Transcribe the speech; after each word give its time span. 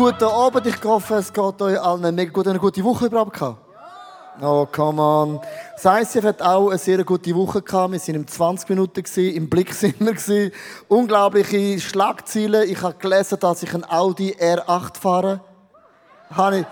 guten 0.00 0.24
Abend. 0.24 0.66
Ich 0.66 0.82
hoffe, 0.82 1.16
es 1.16 1.30
geht 1.30 1.60
euch 1.60 1.78
allen 1.78 2.02
eine 2.02 2.12
mega 2.12 2.32
gute, 2.32 2.48
eine 2.48 2.58
gute 2.58 2.82
Woche 2.82 3.04
überhaupt 3.04 3.34
gehabt. 3.34 3.58
Oh, 4.40 4.66
come 4.72 5.02
on. 5.02 5.40
Das 5.82 6.14
ICF 6.14 6.24
hat 6.24 6.40
auch 6.40 6.70
eine 6.70 6.78
sehr 6.78 7.04
gute 7.04 7.34
Woche 7.34 7.60
gehabt. 7.60 7.92
Wir 7.92 7.98
sind 7.98 8.14
im 8.14 8.26
20 8.26 8.70
Minuten 8.70 9.02
gewesen, 9.02 9.36
im 9.36 9.50
Blick 9.50 9.74
sind 9.74 10.00
wir 10.00 10.14
gewesen. 10.14 10.52
Unglaubliche 10.88 11.78
Schlagziele. 11.78 12.64
Ich 12.64 12.80
habe 12.80 12.94
gelesen, 12.94 13.38
dass 13.40 13.62
ich 13.62 13.74
ein 13.74 13.84
Audi 13.84 14.34
R8 14.40 14.98
fahre. 14.98 15.40
Habe. 16.30 16.64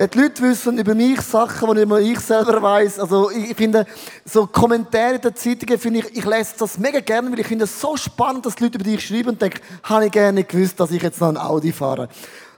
Die 0.00 0.18
Leute 0.18 0.42
wissen 0.42 0.76
über 0.76 0.96
mich 0.96 1.20
Sachen, 1.20 1.76
die 1.76 2.10
ich 2.10 2.18
selber 2.18 2.60
weiß. 2.60 2.98
Also 2.98 3.30
ich 3.30 3.54
finde, 3.54 3.86
so 4.24 4.48
Kommentare 4.48 5.14
in 5.14 5.20
den 5.20 5.36
Zeitungen, 5.36 5.78
finde 5.78 6.00
ich, 6.00 6.16
ich 6.16 6.24
lese 6.24 6.54
das 6.58 6.78
mega 6.78 6.98
gerne, 6.98 7.30
weil 7.30 7.38
ich 7.38 7.46
finde 7.46 7.66
es 7.66 7.80
so 7.80 7.96
spannend, 7.96 8.44
dass 8.44 8.56
die 8.56 8.64
Leute 8.64 8.78
über 8.78 8.90
dich 8.90 9.06
schreiben 9.06 9.28
und 9.28 9.40
denken, 9.40 9.60
habe 9.84 10.06
ich 10.06 10.10
gerne 10.10 10.42
gewusst, 10.42 10.80
dass 10.80 10.90
ich 10.90 11.00
jetzt 11.00 11.20
noch 11.20 11.28
ein 11.28 11.36
Audi 11.36 11.70
fahre. 11.70 12.08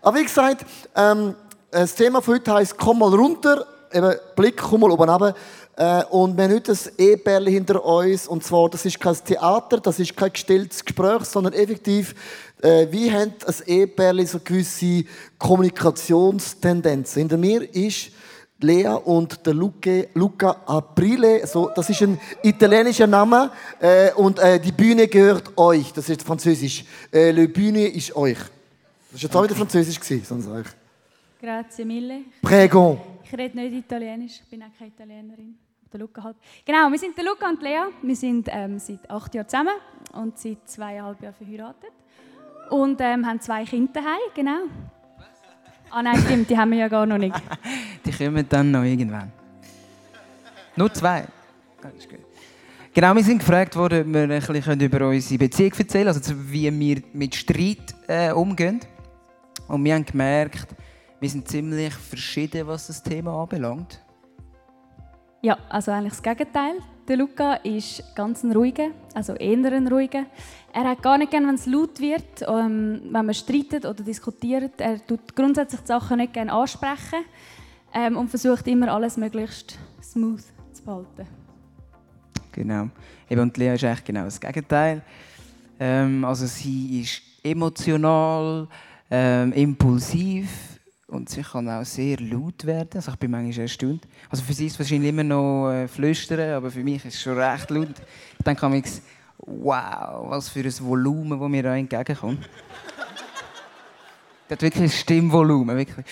Aber 0.05 0.19
wie 0.19 0.25
gesagt, 0.25 0.67
ähm, 0.95 1.35
das 1.71 1.95
Thema 1.95 2.21
von 2.21 2.35
heute 2.35 2.53
heisst, 2.53 2.77
komm 2.77 2.99
mal 2.99 3.15
runter, 3.15 3.67
eben 3.91 4.13
Blick, 4.37 4.59
komm 4.59 4.83
mal 4.83 4.91
oben 4.91 5.09
runter. 5.09 5.35
Äh, 5.77 6.05
und 6.11 6.37
wir 6.37 6.45
haben 6.45 6.53
heute 6.53 6.73
ein 6.73 6.79
E-Bärli 6.99 7.53
hinter 7.53 7.83
uns. 7.83 8.29
Und 8.29 8.45
zwar, 8.45 8.69
das 8.69 8.85
ist 8.85 9.01
kein 9.01 9.17
Theater, 9.25 9.81
das 9.81 9.99
ist 9.99 10.15
kein 10.15 10.31
gestelltes 10.31 10.85
Gespräch, 10.85 11.25
sondern 11.25 11.55
effektiv, 11.55 12.15
äh, 12.61 12.87
wie 12.91 13.11
haben 13.11 13.33
ein 13.47 13.55
E-Bärli 13.65 14.27
so 14.27 14.41
gewisse 14.45 15.05
Kommunikationstendenzen. 15.39 17.21
Hinter 17.21 17.39
mir 17.39 17.75
ist 17.75 18.11
Lea 18.61 18.89
und 19.05 19.47
der 19.47 19.55
Luca, 19.55 20.03
Luca 20.13 20.57
Aprile. 20.67 21.47
So, 21.47 21.71
das 21.75 21.89
ist 21.89 22.03
ein 22.03 22.21
italienischer 22.43 23.07
Name. 23.07 23.51
Äh, 23.81 24.13
und 24.13 24.39
äh, 24.39 24.61
die 24.61 24.73
Bühne 24.73 25.09
gehört 25.09 25.57
euch. 25.57 25.95
Das 25.95 26.11
ist 26.11 26.23
französisch. 26.23 26.85
Äh, 27.11 27.31
Le 27.31 27.49
Bühne 27.49 27.89
ist 27.89 28.15
euch. 28.15 28.37
Das 29.15 29.23
war 29.23 29.29
jetzt 29.29 29.37
auch 29.37 29.45
wieder 29.45 29.55
französisch, 29.55 30.25
sonst 30.25 30.49
euch. 30.49 30.67
Grazie 31.41 31.85
mille. 31.85 32.23
Prego. 32.43 33.01
Ich 33.23 33.33
rede 33.33 33.57
nicht 33.57 33.73
Italienisch, 33.73 34.41
ich 34.43 34.51
bin 34.51 34.61
auch 34.61 34.77
keine 34.77 34.91
Italienerin. 34.91 35.55
Der 35.93 36.01
Luca 36.01 36.25
halt. 36.25 36.37
Genau, 36.67 36.91
wir 36.91 36.99
sind 36.99 37.17
der 37.17 37.25
Luca 37.25 37.49
und 37.49 37.63
Lea. 37.63 37.83
Wir 38.03 38.17
sind 38.17 38.49
ähm, 38.51 38.81
seit 38.81 39.09
acht 39.09 39.33
Jahren 39.33 39.49
zusammen 39.49 39.75
und 40.15 40.37
seit 40.37 40.69
zweieinhalb 40.69 41.23
Jahren 41.23 41.35
verheiratet. 41.35 41.93
Und 42.71 43.01
ähm, 43.01 43.25
haben 43.25 43.41
zwei 43.41 43.65
Kinder 43.65 43.93
daheim, 43.93 44.19
genau. 44.35 44.63
Ah 45.91 46.03
nein, 46.03 46.19
stimmt, 46.19 46.51
die 46.51 46.59
haben 46.59 46.73
wir 46.73 46.79
ja 46.79 46.89
gar 46.89 47.07
noch 47.07 47.19
nicht. 47.19 47.37
die 48.05 48.11
kommen 48.11 48.45
dann 48.49 48.73
noch 48.73 48.83
irgendwann. 48.83 49.31
Nur 50.75 50.93
zwei. 50.93 51.25
Ganz 51.81 52.09
gut. 52.09 52.19
Genau, 52.93 53.15
wir 53.15 53.23
sind 53.23 53.39
gefragt 53.39 53.77
worden, 53.77 54.09
ob 54.09 54.13
wir 54.13 54.23
ein 54.23 54.41
bisschen 54.41 54.81
über 54.81 55.09
unsere 55.09 55.39
Beziehung 55.39 55.73
erzählen 55.73 56.07
können, 56.07 56.09
also 56.09 56.35
wie 56.51 56.81
wir 56.81 57.03
mit 57.13 57.37
Streit 57.37 57.95
äh, 58.09 58.33
umgehen. 58.33 58.81
Und 59.69 59.85
wir 59.85 59.95
haben 59.95 60.05
gemerkt, 60.05 60.75
wir 61.21 61.29
sind 61.29 61.49
ziemlich 61.49 61.95
verschieden, 61.95 62.67
was 62.67 62.87
das 62.89 63.03
Thema 63.03 63.43
anbelangt. 63.43 64.01
Ja, 65.43 65.59
also 65.69 65.91
eigentlich 65.91 66.13
das 66.13 66.23
Gegenteil. 66.23 66.75
Der 67.07 67.19
Luca 67.19 67.55
ist 67.57 68.03
ganz 68.15 68.43
ein 68.43 68.53
ruhiger, 68.53 68.89
also 69.15 69.35
eher 69.35 69.73
ein 69.73 69.89
ruhiger. 69.89 70.25
Er 70.73 70.85
hat 70.85 71.03
gar 71.03 71.19
nicht 71.19 71.31
gerne, 71.31 71.49
wenn 71.49 71.55
es 71.57 71.67
laut 71.67 72.01
wird, 72.01 72.43
ähm, 72.49 73.03
wenn 73.11 73.27
man 73.27 73.35
streitet 73.35 73.85
oder 73.85 74.03
diskutiert. 74.03 74.81
Er 74.81 75.07
tut 75.07 75.37
grundsätzlich 75.37 75.83
die 75.83 75.87
Sachen 75.87 76.17
nicht 76.17 76.33
gerne 76.33 76.51
ansprechen 76.51 77.25
ähm, 77.93 78.17
und 78.17 78.29
versucht 78.29 78.67
immer 78.69 78.93
alles 78.93 79.19
möglichst 79.19 79.79
smooth 80.03 80.43
zu 80.73 80.83
behalten. 80.83 81.27
Genau. 82.53 82.89
Eben, 83.29 83.41
und 83.43 83.57
Lea 83.57 83.75
ist 83.75 83.85
eigentlich 83.85 84.05
genau 84.05 84.25
das 84.25 84.41
Gegenteil. 84.41 85.03
Ähm, 85.79 86.25
also 86.25 86.47
sie 86.47 87.03
ist 87.03 87.23
emotional, 87.43 88.67
ähm, 89.11 89.53
impulsiv, 89.53 90.49
und 91.15 91.29
sie 91.29 91.43
kann 91.43 91.69
auch 91.69 91.85
sehr 91.85 92.19
laut 92.19 92.65
werden. 92.65 92.91
Also 92.95 93.13
ich 93.13 93.17
bin 93.19 93.31
manchmal 93.31 93.63
erstaunt. 93.63 94.07
Also 94.29 94.43
für 94.43 94.53
sie 94.53 94.67
ist 94.67 94.73
es 94.75 94.79
wahrscheinlich 94.79 95.11
immer 95.11 95.25
noch 95.25 95.71
äh, 95.71 95.87
flüstern, 95.87 96.55
aber 96.55 96.71
für 96.71 96.83
mich 96.83 97.05
ist 97.05 97.15
es 97.15 97.23
schon 97.23 97.39
recht 97.39 97.71
laut. 97.71 97.95
Ich 98.39 98.45
denke 98.45 98.69
manchmal, 98.69 99.03
wow, 99.39 100.31
was 100.31 100.49
für 100.49 100.61
ein 100.61 100.79
Volumen, 100.81 101.39
das 101.39 101.49
mir 101.49 101.63
da 101.63 101.77
entgegenkommt. 101.77 102.49
das 104.49 104.57
hat 104.57 104.63
wirklich 104.63 104.85
ein 104.85 104.91
Stimmvolumen, 104.91 105.77
wirklich. 105.77 106.07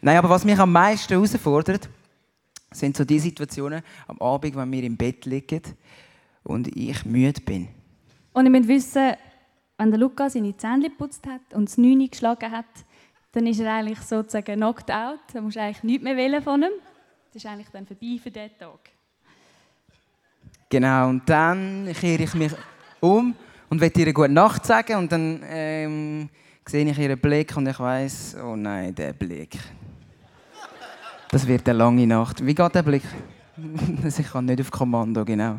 Nein, 0.00 0.18
aber 0.18 0.28
was 0.28 0.44
mich 0.44 0.58
am 0.58 0.72
meisten 0.72 1.14
herausfordert, 1.14 1.88
sind 2.72 2.96
so 2.96 3.04
die 3.04 3.18
Situationen 3.18 3.82
am 4.06 4.18
Abend, 4.20 4.56
wenn 4.56 4.72
wir 4.72 4.82
im 4.82 4.96
Bett 4.96 5.24
liegen 5.24 5.62
und 6.42 6.74
ich 6.76 7.04
müde 7.04 7.40
bin. 7.40 7.68
Und 8.32 8.46
ich 8.46 8.50
möchte 8.50 8.68
wissen, 8.68 9.12
wenn 9.82 9.90
der 9.90 9.98
Luca 9.98 10.30
seine 10.30 10.56
Zähne 10.56 10.90
geputzt 10.90 11.26
hat 11.26 11.40
und 11.54 11.68
das 11.68 11.76
Neune 11.76 12.08
geschlagen 12.08 12.52
hat, 12.52 12.66
dann 13.32 13.46
ist 13.48 13.58
er 13.58 13.74
eigentlich 13.74 14.00
sozusagen 14.00 14.54
knocked 14.54 14.90
out. 14.92 15.18
Da 15.32 15.40
musst 15.40 15.56
du 15.56 15.60
eigentlich 15.60 15.82
nichts 15.82 16.04
mehr 16.04 16.16
wählen 16.16 16.40
von 16.40 16.62
ihm. 16.62 16.70
Das 17.32 17.42
ist 17.42 17.50
eigentlich 17.50 17.68
dann 17.72 17.84
vorbei 17.84 18.20
für 18.22 18.30
diesen 18.30 18.56
Tag. 18.58 18.78
Genau, 20.68 21.08
und 21.08 21.28
dann 21.28 21.92
kehre 21.98 22.22
ich 22.22 22.34
mich 22.34 22.52
um 23.00 23.34
und 23.70 23.80
will 23.80 23.92
ihr 23.96 24.12
gute 24.12 24.28
Nacht 24.28 24.64
sagen 24.64 24.96
und 24.96 25.10
dann 25.10 25.42
ähm, 25.46 26.28
sehe 26.64 26.88
ich 26.88 26.98
ihren 26.98 27.18
Blick 27.18 27.56
und 27.56 27.66
ich 27.66 27.80
weiß, 27.80 28.36
oh 28.42 28.54
nein, 28.54 28.94
der 28.94 29.12
Blick. 29.14 29.58
Das 31.28 31.46
wird 31.46 31.68
eine 31.68 31.78
lange 31.78 32.06
Nacht. 32.06 32.44
Wie 32.46 32.54
geht 32.54 32.74
der 32.74 32.82
Blick? 32.82 33.02
ich 34.06 34.30
kann 34.30 34.44
nicht 34.44 34.60
auf 34.60 34.70
Kommando, 34.70 35.24
genau. 35.24 35.58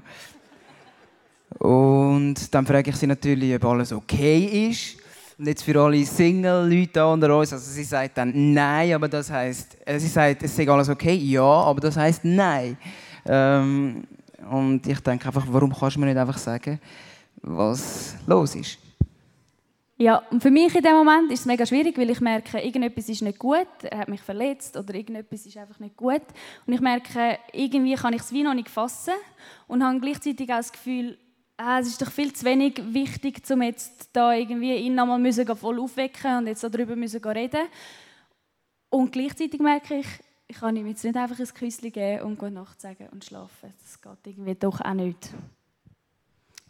Und 1.60 2.54
dann 2.54 2.66
frage 2.66 2.90
ich 2.90 2.96
sie 2.96 3.08
natürlich, 3.08 3.56
ob 3.56 3.66
alles 3.66 3.92
okay 3.92 4.70
ist. 4.70 4.98
Und 5.38 5.48
jetzt 5.48 5.64
für 5.64 5.80
alle 5.82 6.06
Single-Leute 6.06 7.06
unter 7.06 7.38
uns, 7.38 7.54
also 7.54 7.72
sie 7.72 7.84
sagt 7.84 8.18
dann 8.18 8.54
Nein, 8.54 8.94
aber 8.94 9.08
das 9.08 9.32
heißt, 9.32 9.78
äh, 9.86 10.00
sie 10.00 10.08
sagt, 10.08 10.44
es 10.44 10.58
ist 10.58 10.70
alles 10.70 10.90
okay, 10.90 11.16
ja, 11.16 11.44
aber 11.44 11.82
das 11.82 11.98
heißt 11.98 12.24
Nein. 12.24 12.78
Ähm, 13.26 14.04
und 14.50 14.86
ich 14.86 15.00
denke 15.00 15.26
einfach, 15.26 15.46
warum 15.50 15.74
kannst 15.74 15.96
du 15.96 16.00
mir 16.00 16.08
nicht 16.08 16.18
einfach 16.18 16.38
sagen, 16.38 16.80
was 17.42 18.16
los 18.28 18.56
ist? 18.56 18.78
Ja, 19.98 20.24
und 20.32 20.42
für 20.42 20.52
mich 20.52 20.76
in 20.76 20.82
dem 20.82 20.96
Moment 20.96 21.32
ist 21.32 21.42
es 21.42 21.46
mega 21.46 21.66
schwierig, 21.66 21.98
weil 21.98 22.10
ich 22.10 22.20
merke, 22.20 22.60
irgendetwas 22.60 23.10
ist 23.10 23.22
nicht 23.22 23.38
gut, 23.38 23.68
er 23.84 24.00
hat 24.00 24.10
mich 24.10 24.22
verletzt 24.22 24.76
oder 24.76 24.94
irgendetwas 24.94 25.46
ist 25.46 25.56
einfach 25.56 25.80
nicht 25.80 25.96
gut. 25.96 26.24
Und 26.66 26.74
ich 26.74 26.82
merke, 26.82 27.38
irgendwie 27.54 27.96
kann 27.96 28.14
ich 28.14 28.22
es 28.22 28.32
wie 28.32 28.44
noch 28.44 28.56
nicht 28.56 28.70
fassen 28.70 29.14
und 29.68 29.84
habe 29.84 30.00
gleichzeitig 30.00 30.52
auch 30.52 30.58
das 30.58 30.72
Gefühl, 30.72 31.18
ah, 31.64 31.80
es 31.80 31.88
ist 31.88 32.02
doch 32.02 32.12
viel 32.12 32.34
zu 32.34 32.46
wenig 32.46 32.82
wichtig, 32.94 33.42
um 33.50 33.62
jetzt 33.62 34.10
da 34.14 34.34
irgendwie 34.34 34.76
ihn 34.76 34.96
nochmal 34.96 35.20
müssen 35.20 35.46
voll 35.56 35.80
aufwecken 35.80 36.40
und 36.40 36.48
jetzt 36.48 36.64
darüber 36.64 36.96
müssen 36.96 37.24
reden. 37.24 37.68
Und 38.90 39.12
gleichzeitig 39.12 39.60
merke 39.60 40.00
ich, 40.00 40.08
ich 40.48 40.58
kann 40.58 40.76
ihm 40.76 40.88
jetzt 40.88 41.04
nicht 41.04 41.16
einfach 41.16 41.40
ein 41.40 41.48
Küsschen 41.48 41.92
geben 41.92 42.24
und 42.24 42.38
gute 42.38 42.52
Nacht 42.52 42.80
sagen 42.80 43.08
und 43.12 43.24
schlafen. 43.24 43.74
Das 43.82 44.02
geht 44.02 44.34
irgendwie 44.34 44.56
doch 44.56 44.82
auch 44.82 44.94
nicht. 44.94 45.34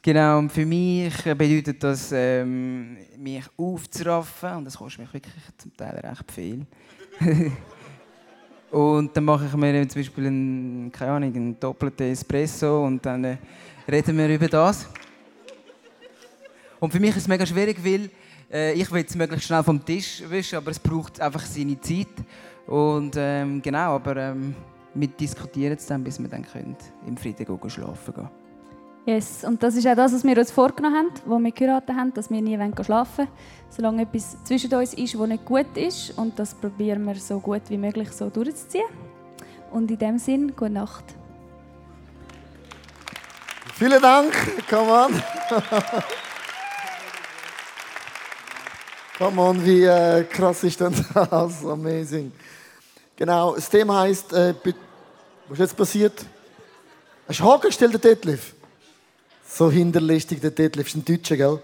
Genau, 0.02 0.40
und 0.40 0.52
für 0.52 0.66
mich 0.66 1.14
bedeutet 1.24 1.82
das, 1.82 2.12
ähm, 2.12 2.98
mich 3.18 3.46
aufzuraffen. 3.58 4.58
Und 4.58 4.66
das 4.66 4.78
kostet 4.78 5.00
mich 5.00 5.14
wirklich 5.14 5.34
zum 5.58 5.76
Teil 5.76 5.96
recht 5.96 6.32
viel. 6.32 6.66
und 8.72 9.16
dann 9.16 9.26
mache 9.26 9.46
ich 9.46 9.54
mir 9.54 9.88
zum 9.88 10.02
Beispiel 10.02 10.28
einen, 10.28 10.92
keine 10.92 11.12
Ahnung, 11.12 11.36
einen 11.36 11.60
doppelten 11.60 12.12
Espresso 12.12 12.86
und 12.86 13.06
dann 13.06 13.24
äh, 13.24 13.38
reden 13.90 14.18
wir 14.18 14.30
über 14.30 14.48
das. 14.48 14.88
Und 16.80 16.92
für 16.92 17.00
mich 17.00 17.12
ist 17.12 17.18
es 17.18 17.28
mega 17.28 17.46
schwierig, 17.46 17.78
weil 17.84 18.10
äh, 18.52 18.74
ich 18.74 18.92
will 18.92 19.06
es 19.08 19.16
möglichst 19.16 19.48
schnell 19.48 19.64
vom 19.64 19.84
Tisch 19.84 20.22
wischen, 20.28 20.58
aber 20.58 20.72
es 20.72 20.80
braucht 20.80 21.20
einfach 21.22 21.46
seine 21.46 21.80
Zeit. 21.80 22.08
Und 22.68 23.16
ähm, 23.18 23.62
genau, 23.62 23.96
aber 23.96 24.18
ähm, 24.18 24.56
wir 24.94 25.08
diskutieren 25.08 25.76
es 25.78 25.86
dann, 25.86 26.04
bis 26.04 26.20
wir 26.20 26.30
dann 26.30 26.44
können, 26.44 26.76
im 27.08 27.18
Frieden 27.18 27.46
gehen, 27.46 27.70
schlafen 27.70 28.14
gehen. 28.14 28.30
Yes, 29.06 29.44
und 29.44 29.62
das 29.62 29.76
ist 29.76 29.86
auch 29.86 29.96
das, 29.96 30.14
was 30.14 30.24
wir 30.24 30.38
uns 30.38 30.50
vorgenommen 30.50 30.96
haben, 30.96 31.10
wo 31.26 31.38
wir 31.38 31.52
geheiratet 31.52 31.94
haben, 31.94 32.14
dass 32.14 32.32
wir 32.32 32.42
nie 32.42 32.58
schlafen 32.84 33.26
wollen, 33.26 33.28
solange 33.70 34.04
etwas 34.04 34.42
zwischen 34.46 34.74
uns 34.74 34.94
ist, 34.94 35.20
was 35.20 35.28
nicht 35.28 35.44
gut 35.44 35.76
ist. 35.76 36.18
Und 36.18 36.40
das 36.40 36.54
probieren 36.54 37.04
wir 37.04 37.16
so 37.16 37.40
gut 37.40 37.64
wie 37.68 37.78
möglich 37.78 38.10
so 38.12 38.30
durchzuziehen. 38.30 38.86
Und 39.72 39.92
in 39.92 39.98
dem 39.98 40.18
Sinn, 40.18 40.56
gute 40.56 40.70
Nacht. 40.70 41.04
Vielen 43.78 44.02
Dank. 44.02 44.34
Come 44.70 44.92
on. 44.92 45.24
Come 49.18 49.42
on, 49.42 49.66
wie 49.66 49.84
äh, 49.84 50.24
krass 50.26 50.64
ist 50.64 50.80
denn 50.80 50.94
das? 51.14 51.66
Amazing. 51.66 52.32
Genau, 53.16 53.56
das 53.56 53.70
Thema 53.70 54.02
heisst, 54.02 54.32
äh, 54.34 54.54
was 55.48 55.54
ist 55.54 55.60
jetzt 55.60 55.78
passiert? 55.78 56.26
Hast 57.28 57.40
du 57.40 57.44
Haken 57.46 57.68
gestellt, 57.68 57.94
der 57.94 58.00
Detlef? 58.00 58.54
So 59.48 59.72
hinterlistig, 59.72 60.40
der 60.42 60.52
Detlef 60.52 60.88
ist 60.88 60.96
ein 60.96 61.06
Deutscher, 61.06 61.38
gell? 61.38 61.60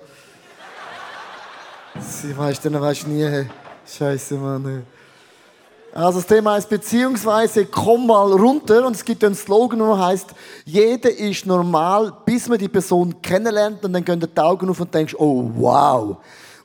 Sie 1.99 2.35
weißt, 2.37 2.65
dann 2.65 2.79
weißt 2.79 3.07
nie. 3.07 3.45
Scheiße, 3.85 4.35
Mann. 4.35 4.85
Also 5.93 6.19
das 6.19 6.27
Thema 6.27 6.53
heißt 6.53 6.69
beziehungsweise 6.69 7.65
komm 7.65 8.07
mal 8.07 8.31
runter 8.31 8.85
und 8.85 8.95
es 8.95 9.03
gibt 9.03 9.23
einen 9.23 9.35
Slogan, 9.35 9.79
der 9.79 9.97
heißt 9.97 10.29
jeder 10.65 11.09
ist 11.09 11.45
normal, 11.45 12.13
bis 12.25 12.47
man 12.47 12.59
die 12.59 12.67
Person 12.67 13.21
kennenlernt 13.21 13.83
und 13.83 13.93
dann 13.93 14.05
gehen 14.05 14.19
die 14.19 14.39
Augen 14.39 14.69
auf 14.69 14.79
und 14.79 14.93
denkst, 14.93 15.15
oh 15.17 15.49
wow. 15.55 16.17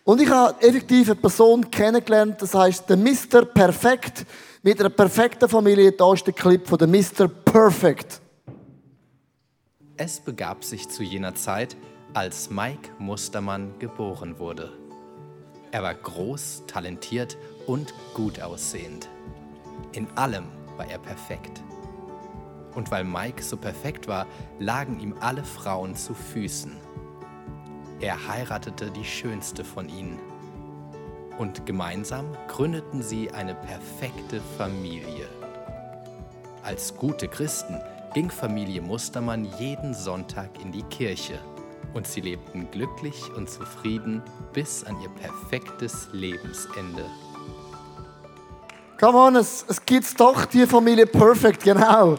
Und 0.05 0.21
ich 0.21 0.29
habe 0.29 0.61
effektiv 0.61 1.09
eine 1.09 1.17
Person 1.17 1.71
kennengelernt, 1.71 2.43
das 2.43 2.55
heißt 2.55 2.89
der 2.91 2.99
Mr. 2.99 3.47
Perfekt, 3.47 4.27
mit 4.63 4.79
einer 4.79 4.91
perfekten 4.91 5.49
Familie. 5.49 5.93
Da 5.93 6.13
ist 6.13 6.27
der 6.27 6.35
Clip 6.35 6.67
von 6.67 6.79
der 6.79 6.89
Mr. 6.89 7.27
Perfect. 7.27 8.21
Es 9.97 10.21
begab 10.21 10.65
sich 10.65 10.89
zu 10.89 11.03
jener 11.03 11.35
Zeit, 11.35 11.77
als 12.13 12.51
Mike 12.51 12.91
Mustermann 12.99 13.79
geboren 13.79 14.39
wurde. 14.39 14.73
Er 15.71 15.83
war 15.83 15.95
groß, 15.95 16.65
talentiert 16.67 17.37
und 17.67 17.95
gut 18.15 18.41
aussehend. 18.41 19.09
In 19.93 20.09
allem 20.17 20.47
war 20.77 20.87
er 20.89 20.99
perfekt. 20.99 21.63
Und 22.75 22.91
weil 22.91 23.05
Mike 23.05 23.43
so 23.43 23.57
perfekt 23.57 24.09
war, 24.09 24.27
lagen 24.59 24.99
ihm 25.01 25.15
alle 25.21 25.45
Frauen 25.45 25.95
zu 25.95 26.15
Füßen. 26.15 26.77
Er 28.01 28.29
heiratete 28.29 28.91
die 28.91 29.05
schönste 29.05 29.65
von 29.65 29.89
ihnen. 29.89 30.19
Und 31.39 31.67
gemeinsam 31.67 32.27
gründeten 32.49 33.03
sie 33.03 33.31
eine 33.31 33.55
perfekte 33.55 34.41
Familie. 34.59 35.29
Als 36.63 36.97
gute 36.97 37.29
Christen 37.29 37.81
ging 38.15 38.31
Familie 38.31 38.81
Mustermann 38.81 39.45
jeden 39.59 39.95
Sonntag 39.95 40.51
in 40.63 40.73
die 40.73 40.85
Kirche 40.85 41.39
und 41.95 42.07
sie 42.07 42.21
lebten 42.21 42.71
glücklich 42.71 43.33
und 43.37 43.49
zufrieden 43.49 44.23
bis 44.53 44.85
an 44.85 45.01
ihr 45.01 45.09
perfektes 45.11 46.09
Lebensende. 46.13 47.05
Come 49.05 49.19
on, 49.19 49.37
es, 49.37 49.67
es 49.69 49.85
gibt 49.85 50.19
doch 50.19 50.47
die 50.47 50.67
Familie 50.67 51.05
Perfect, 51.05 51.63
genau. 51.63 52.17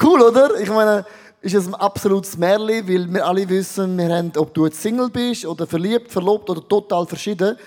Cool, 0.00 0.22
oder? 0.22 0.60
Ich 0.60 0.68
meine, 0.68 1.04
ist 1.40 1.56
es 1.56 1.66
ein 1.66 1.74
absolutes 1.74 2.38
Märchen, 2.38 2.86
weil 2.86 3.12
wir 3.12 3.26
alle 3.26 3.48
wissen, 3.48 3.98
wir 3.98 4.14
haben, 4.14 4.30
ob 4.36 4.54
du 4.54 4.64
jetzt 4.66 4.80
Single 4.80 5.10
bist 5.10 5.44
oder 5.44 5.66
verliebt, 5.66 6.12
verlobt 6.12 6.48
oder 6.48 6.60
total 6.68 7.04
verschieden, 7.04 7.58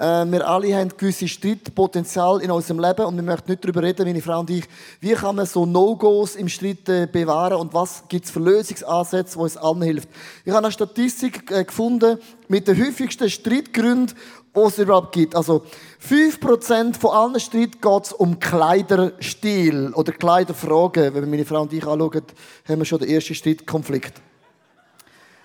äh, 0.00 0.24
wir 0.24 0.48
alle 0.48 0.74
haben 0.74 0.88
gewisse 0.96 1.28
Streitpotenzial 1.28 2.40
in 2.40 2.50
unserem 2.50 2.80
Leben 2.80 3.04
und 3.04 3.16
wir 3.16 3.22
möchten 3.22 3.50
nicht 3.50 3.62
darüber 3.62 3.82
reden, 3.82 4.06
meine 4.06 4.22
Frau 4.22 4.40
und 4.40 4.48
ich, 4.48 4.64
wie 5.00 5.12
kann 5.12 5.36
man 5.36 5.44
so 5.44 5.66
No-Gos 5.66 6.36
im 6.36 6.48
Streit 6.48 6.88
äh, 6.88 7.06
bewahren 7.06 7.58
und 7.58 7.74
was 7.74 8.04
gibt 8.08 8.24
es 8.24 8.30
für 8.30 8.40
Lösungsansätze, 8.40 9.36
die 9.36 9.42
uns 9.42 9.58
allen 9.58 9.82
hilft. 9.82 10.08
Ich 10.44 10.52
habe 10.52 10.64
eine 10.64 10.72
Statistik 10.72 11.50
äh, 11.50 11.64
gefunden 11.64 12.18
mit 12.48 12.66
den 12.66 12.82
häufigsten 12.82 13.28
Streitgründen, 13.28 14.16
die 14.56 14.60
es 14.60 14.78
überhaupt 14.78 15.12
gibt. 15.12 15.36
Also 15.36 15.66
5% 16.08 16.98
von 16.98 17.10
allen 17.10 17.38
Streit 17.38 17.82
geht 17.82 18.04
es 18.04 18.12
um 18.14 18.40
Kleiderstil 18.40 19.92
oder 19.94 20.12
Kleiderfragen. 20.12 21.14
Wenn 21.14 21.22
wir 21.24 21.30
meine 21.30 21.44
Frau 21.44 21.60
und 21.60 21.74
ich 21.74 21.86
anschauen, 21.86 22.22
haben 22.66 22.78
wir 22.78 22.84
schon 22.86 23.00
den 23.00 23.10
ersten 23.10 23.34
Streitkonflikt. 23.34 24.14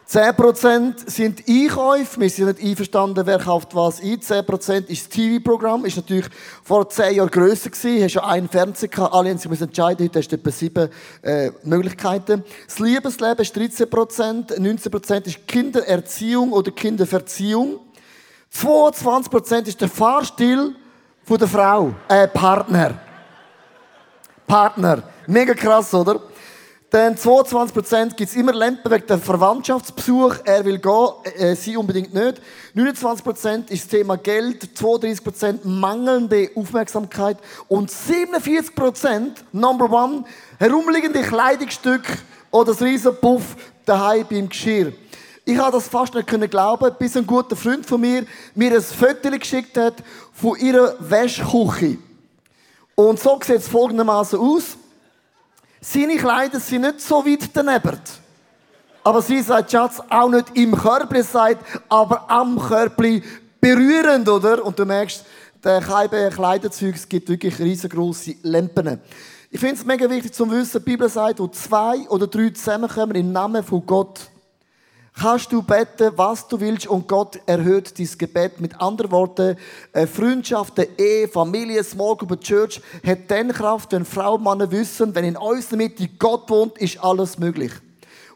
10% 0.08 1.10
sind 1.10 1.44
Einkäufe. 1.50 2.20
Wir 2.20 2.30
sind 2.30 2.46
nicht 2.46 2.62
einverstanden, 2.62 3.26
wer 3.26 3.40
kauft 3.40 3.74
was 3.74 4.00
ein. 4.00 4.20
10% 4.20 4.86
ist 4.88 5.02
das 5.02 5.10
TV-Programm. 5.10 5.84
Ist 5.86 5.98
natürlich 5.98 6.28
vor 6.64 6.88
10 6.88 7.16
Jahren 7.16 7.30
grösser 7.30 7.72
gewesen. 7.72 8.04
Hast 8.04 8.14
ja 8.14 8.24
einen 8.24 8.48
Fernseher 8.48 8.90
gehabt. 8.90 9.14
Alle 9.16 9.32
haben 9.32 9.40
sich 9.40 9.60
entscheiden. 9.60 10.06
Heute 10.06 10.20
hast 10.20 10.32
du 10.32 10.36
etwa 10.36 10.52
7 10.52 10.90
äh, 11.24 11.52
Möglichkeiten. 11.64 12.44
Das 12.68 12.78
Liebesleben 12.78 13.40
ist 13.40 13.58
13%. 13.58 14.60
19% 14.60 15.26
ist 15.26 15.48
Kindererziehung 15.48 16.52
oder 16.52 16.72
Kinderverziehung. 16.72 17.80
22% 18.54 19.68
ist 19.68 19.82
der 19.82 19.90
Fahrstil 19.90 20.76
von 21.24 21.38
der 21.40 21.48
Frau. 21.48 21.96
Äh, 22.08 22.28
Partner. 22.28 23.00
Partner. 24.46 25.02
Mega 25.26 25.56
krass, 25.56 25.92
oder? 25.96 26.22
Dann 26.96 27.16
22% 27.16 28.16
gibt 28.16 28.30
es 28.30 28.38
immer 28.38 28.54
Lampen 28.54 28.90
wegen 28.90 29.06
der 29.06 29.18
Verwandtschaftsbesuch. 29.18 30.36
Er 30.46 30.64
will 30.64 30.78
gehen, 30.78 31.10
äh, 31.38 31.54
sie 31.54 31.76
unbedingt 31.76 32.14
nicht. 32.14 32.42
29% 32.74 33.70
ist 33.70 33.84
das 33.84 33.88
Thema 33.90 34.16
Geld, 34.16 34.70
32% 34.80 35.66
mangelnde 35.66 36.52
Aufmerksamkeit 36.56 37.38
und 37.68 37.92
47% 37.92 39.44
Number 39.52 39.92
One 39.92 40.24
herumliegende 40.58 41.22
Kleidungsstücke 41.22 42.14
oder 42.50 42.72
das 42.72 42.82
riesen 42.82 43.14
Puff 43.20 43.58
daheim 43.86 44.26
beim 44.30 44.48
Geschirr. 44.48 44.94
Ich 45.44 45.58
habe 45.58 45.74
das 45.74 45.90
fast 45.90 46.16
nicht 46.16 46.28
können 46.28 46.50
glauben, 46.50 46.96
bis 46.98 47.18
ein 47.18 47.28
guter 47.28 47.58
Freund 47.58 47.86
von 47.86 48.00
mir 48.00 48.26
mir 48.54 48.74
ein 48.74 48.82
Foto 48.82 49.32
geschickt 49.32 49.76
hat 49.76 49.96
von 50.32 50.58
ihrer 50.60 50.96
Wäschküche. 51.02 51.98
Und 52.96 53.20
so 53.20 53.38
sieht 53.44 53.58
es 53.58 53.68
folgendermaßen 53.68 54.40
aus. 54.40 54.78
Seine 55.88 56.18
Kleider 56.18 56.60
sind 56.60 56.82
nicht 56.82 57.00
so 57.00 57.24
weit 57.24 57.48
daneben. 57.54 58.00
Aber 59.04 59.22
sie 59.22 59.40
sagt, 59.44 59.72
Schatz, 59.72 60.02
auch 60.10 60.30
nicht 60.30 60.48
im 60.56 60.76
Körper 60.76 61.22
sagt, 61.22 61.64
aber 61.88 62.28
am 62.28 62.58
Körper 62.58 63.20
berührend, 63.62 64.28
oder? 64.28 64.66
Und 64.66 64.80
du 64.80 64.84
merkst, 64.84 65.24
der 65.64 65.82
Kleiderzeug, 65.82 66.96
es 66.96 67.08
gibt 67.08 67.30
wirklich 67.30 67.60
riesengroße 67.60 68.34
Lampen. 68.42 69.00
Ich 69.52 69.60
finde 69.60 69.76
es 69.76 69.86
mega 69.86 70.10
wichtig 70.10 70.34
zu 70.34 70.50
wissen, 70.50 70.80
die 70.84 70.90
Bibel 70.90 71.08
sagt, 71.08 71.40
wo 71.40 71.48
zwei 71.50 72.00
oder 72.10 72.26
drei 72.26 72.50
zusammenkommen 72.50 73.16
im 73.16 73.32
Namen 73.32 73.64
von 73.64 73.86
Gott, 73.86 74.22
kannst 75.20 75.52
du 75.52 75.62
beten, 75.62 76.12
was 76.16 76.48
du 76.48 76.60
willst 76.60 76.88
und 76.88 77.08
Gott 77.08 77.40
erhöht 77.46 77.98
dein 77.98 78.10
Gebet. 78.18 78.60
Mit 78.60 78.80
anderen 78.82 79.12
Worten, 79.12 79.58
Freundschaften, 80.14 80.88
Ehe, 80.98 81.28
Familie, 81.28 81.84
Small 81.84 82.16
Group, 82.16 82.42
Church 82.42 82.82
hat 83.06 83.30
dann 83.30 83.52
Kraft, 83.52 83.92
wenn 83.94 84.06
Frau 84.06 84.36
und 84.36 84.44
Mann 84.44 84.72
wissen, 84.72 85.16
wenn 85.16 85.26
in 85.26 85.38
unserer 85.38 85.78
Mitte 85.78 86.08
Gott 86.20 86.50
wohnt, 86.50 86.78
ist 86.78 87.04
alles 87.04 87.40
möglich. 87.40 87.72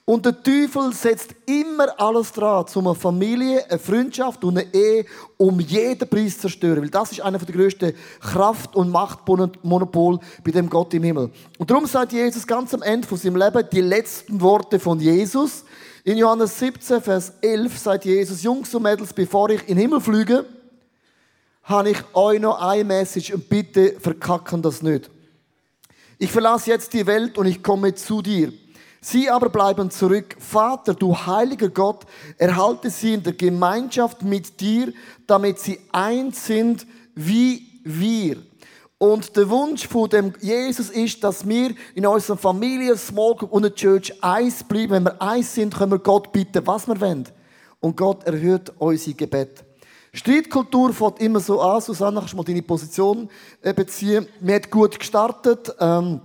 Und 0.10 0.26
der 0.26 0.42
Teufel 0.42 0.92
setzt 0.92 1.36
immer 1.46 1.88
alles 2.02 2.32
dran, 2.32 2.66
um 2.74 2.88
eine 2.88 2.96
Familie, 2.96 3.64
eine 3.70 3.78
Freundschaft 3.78 4.44
und 4.44 4.58
eine 4.58 4.74
Ehe 4.74 5.06
um 5.38 5.60
jeden 5.60 6.10
Preis 6.10 6.34
zu 6.34 6.42
zerstören. 6.42 6.82
Weil 6.82 6.90
das 6.90 7.12
ist 7.12 7.22
einer 7.22 7.38
der 7.38 7.56
grössten 7.56 7.94
Kraft- 8.20 8.76
und 8.76 8.90
Machtmonopol 8.90 10.18
bei 10.44 10.50
dem 10.50 10.68
Gott 10.68 10.96
im 10.96 11.04
Himmel. 11.04 11.30
Und 11.60 11.70
darum 11.70 11.86
sagt 11.86 12.12
Jesus 12.12 12.48
ganz 12.48 12.74
am 12.74 12.82
Ende 12.82 13.08
von 13.08 13.20
seinem 13.20 13.36
Leben 13.36 13.64
die 13.72 13.82
letzten 13.82 14.42
Worte 14.42 14.80
von 14.80 15.00
Jesus. 15.00 15.64
In 16.04 16.18
Johannes 16.18 16.58
17, 16.58 17.02
Vers 17.02 17.34
11 17.42 17.78
sagt 17.78 18.06
Jesus, 18.06 18.44
Jungs 18.44 18.74
und 18.74 18.84
Mädels, 18.84 19.14
bevor 19.14 19.50
ich 19.50 19.62
in 19.62 19.76
den 19.76 19.80
Himmel 19.80 20.00
fliege, 20.00 20.46
habe 21.64 21.92
ich 21.92 21.98
euch 22.14 22.40
noch 22.40 22.62
eine 22.62 22.84
Message 22.84 23.32
und 23.34 23.50
bitte 23.50 23.96
verkacken 24.00 24.62
das 24.62 24.82
nicht. 24.82 25.10
Ich 26.18 26.32
verlasse 26.32 26.72
jetzt 26.72 26.94
die 26.94 27.06
Welt 27.06 27.38
und 27.38 27.46
ich 27.46 27.62
komme 27.62 27.94
zu 27.96 28.22
dir. 28.22 28.52
Sie 29.02 29.30
aber 29.30 29.50
bleiben 29.50 29.92
zurück. 29.92 30.36
Vater, 30.40 30.94
du 30.94 31.16
heiliger 31.16 31.70
Gott, 31.70 32.06
erhalte 32.38 32.90
sie 32.90 33.14
in 33.14 33.24
der 33.24 33.34
Gemeinschaft 33.34 34.24
mit 34.24 34.60
dir, 34.60 34.92
damit 35.28 35.60
sie 35.60 35.80
eins 35.92 36.46
sind 36.46 36.86
wie 37.16 37.82
wir. 37.84 38.38
Und 39.00 39.38
der 39.38 39.50
Wunsch 39.50 39.88
von 39.88 40.10
dem 40.10 40.34
Jesus 40.42 40.90
ist, 40.90 41.24
dass 41.24 41.48
wir 41.48 41.74
in 41.96 42.06
unserer 42.06 42.36
Familie, 42.36 42.98
Small 42.98 43.34
Group 43.34 43.54
und 43.54 43.64
der 43.64 43.74
Church 43.74 44.14
eins 44.22 44.62
bleiben. 44.62 44.92
Wenn 44.92 45.06
wir 45.06 45.22
eins 45.22 45.56
sind, 45.56 45.74
können 45.74 45.94
wir 45.94 46.00
Gott 46.00 46.34
bitten, 46.34 46.68
was 46.68 46.86
wir 46.86 47.00
wollen. 47.00 47.26
Und 47.80 47.96
Gott 47.96 48.26
erhört 48.26 48.74
unser 48.78 49.14
Gebet. 49.14 49.64
Streitkultur 50.12 50.92
fängt 50.92 51.22
immer 51.22 51.40
so 51.40 51.62
an. 51.62 51.80
Susanne, 51.80 52.20
kannst 52.20 52.34
du 52.34 52.38
mal 52.38 52.44
deine 52.44 52.62
Position 52.62 53.30
äh, 53.62 53.74
beziehen? 53.74 54.28
Wir 54.42 54.56
haben 54.56 54.70
gut 54.70 55.00
gestartet. 55.00 55.74
Ähm, 55.80 56.20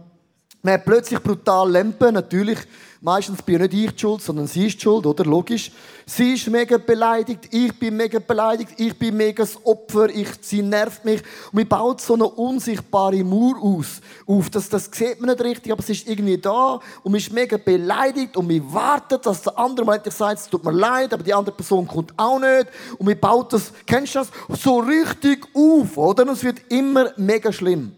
man 0.60 0.74
hat 0.74 0.84
plötzlich 0.84 1.20
brutal 1.20 1.70
Lampen, 1.70 2.14
natürlich. 2.14 2.58
Meistens 3.04 3.42
bin 3.42 3.61
nicht 3.61 3.75
ich 3.75 4.00
schuld, 4.00 4.23
sondern 4.23 4.46
sie 4.46 4.68
ist 4.68 4.80
schuld, 4.80 5.04
oder? 5.04 5.26
Logisch. 5.26 5.70
Sie 6.06 6.32
ist 6.32 6.49
mega 6.49 6.78
beleidigt, 6.78 7.50
ich 7.50 7.78
bin 7.78 7.99
mega 7.99 8.18
beleidigt, 8.18 8.70
ich 8.78 8.99
bin 8.99 9.14
mega 9.14 9.42
das 9.42 9.58
Opfer, 9.62 10.08
ich, 10.08 10.28
sie 10.40 10.62
nervt 10.62 11.04
mich. 11.04 11.20
Und 11.20 11.52
man 11.52 11.68
baut 11.68 12.00
so 12.00 12.14
eine 12.14 12.25
unsichtbare 12.25 13.23
Mauer 13.23 13.56
aus, 13.61 14.00
auf. 14.26 14.49
Das, 14.49 14.70
das 14.70 14.88
sieht 14.90 15.20
man 15.20 15.28
nicht 15.28 15.44
richtig, 15.44 15.70
aber 15.70 15.82
es 15.82 15.90
ist 15.90 16.08
irgendwie 16.08 16.38
da 16.38 16.80
und 17.02 17.12
man 17.12 17.16
ist 17.16 17.30
mega 17.30 17.58
beleidigt 17.58 18.38
und 18.38 18.49
man 18.49 18.73
wartet, 18.73 19.26
dass 19.26 19.42
der 19.42 19.58
andere 19.58 19.84
mal 19.84 19.96
endlich 19.96 20.14
sagt, 20.14 20.40
es 20.40 20.49
tut 20.49 20.64
mir 20.64 20.73
leid, 20.73 21.12
aber 21.12 21.23
die 21.23 21.34
andere 21.34 21.54
Person 21.54 21.87
kommt 21.87 22.14
auch 22.16 22.38
nicht. 22.38 22.68
Und 22.96 23.04
man 23.04 23.20
baut 23.20 23.52
das, 23.52 23.70
kennst 23.84 24.14
du 24.14 24.20
das, 24.20 24.30
so 24.62 24.78
richtig 24.78 25.46
auf, 25.54 25.99
oder? 25.99 26.23
Und 26.23 26.30
es 26.30 26.42
wird 26.42 26.62
immer 26.70 27.12
mega 27.18 27.52
schlimm. 27.52 27.92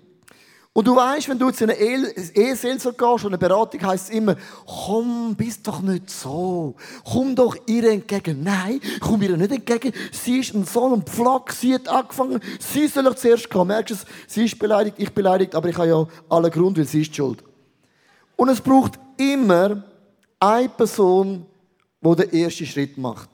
Und 0.77 0.87
du 0.87 0.95
weißt, 0.95 1.31
wenn 1.31 1.39
du 1.39 1.51
zu 1.53 1.65
einer 1.65 1.75
Eheseelsorge 1.75 2.99
gehst 2.99 3.25
und 3.25 3.29
eine 3.29 3.39
Beratung 3.39 3.83
heisst 3.83 4.11
es 4.11 4.15
immer, 4.15 4.37
komm, 4.67 5.35
bist 5.35 5.67
doch 5.67 5.81
nicht 5.81 6.11
so. 6.11 6.75
Komm 7.03 7.35
doch 7.35 7.57
ihr 7.67 7.93
entgegen. 7.93 8.43
Nein, 8.43 8.83
komm 9.01 9.23
ihr 9.23 9.39
nicht 9.39 9.53
entgegen. 9.53 9.95
Sie 10.13 10.39
ist 10.41 10.53
ein 10.53 10.67
Sohn 10.67 10.93
und 10.93 11.09
Pflock, 11.09 11.53
sie 11.53 11.73
hat 11.73 11.89
angefangen, 11.89 12.41
sie 12.59 12.89
soll 12.89 13.07
ich 13.07 13.15
zuerst 13.15 13.49
kommen. 13.49 13.69
Merkst 13.69 13.91
du 13.91 13.95
es? 13.95 14.05
Sie 14.27 14.45
ist 14.45 14.59
beleidigt, 14.59 14.97
ich 14.99 15.11
beleidigt, 15.15 15.55
aber 15.55 15.71
ich 15.71 15.79
habe 15.79 15.89
ja 15.89 16.07
alle 16.29 16.51
Grund, 16.51 16.77
weil 16.77 16.85
sie 16.85 17.01
ist 17.01 17.17
schuld. 17.17 17.43
Und 18.37 18.51
es 18.51 18.61
braucht 18.61 18.99
immer 19.17 19.83
eine 20.39 20.69
Person, 20.69 21.47
die 22.03 22.17
den 22.17 22.33
ersten 22.35 22.67
Schritt 22.67 22.99
macht. 22.99 23.31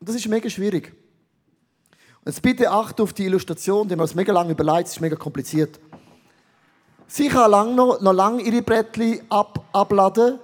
Und 0.00 0.08
das 0.08 0.16
ist 0.16 0.26
mega 0.26 0.50
schwierig. 0.50 0.92
Und 2.24 2.32
jetzt 2.32 2.42
bitte 2.42 2.68
achte 2.68 3.04
auf 3.04 3.12
die 3.12 3.26
Illustration, 3.26 3.86
die 3.86 3.94
man 3.94 4.02
uns 4.02 4.16
mega 4.16 4.32
lange 4.32 4.50
überlegt, 4.50 4.88
es 4.88 4.94
ist 4.94 5.00
mega 5.00 5.14
kompliziert. 5.14 5.78
Sie 7.14 7.28
kann 7.28 7.50
lang 7.50 7.74
noch, 7.74 8.00
noch 8.00 8.14
lange 8.14 8.40
ihre 8.40 8.62
Brettchen 8.62 9.20
ab, 9.28 9.66
abladen, 9.74 10.38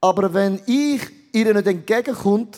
aber 0.00 0.34
wenn 0.34 0.60
ich 0.66 1.00
ihr 1.32 1.54
nicht 1.54 1.64
entgegenkomme, 1.64 2.48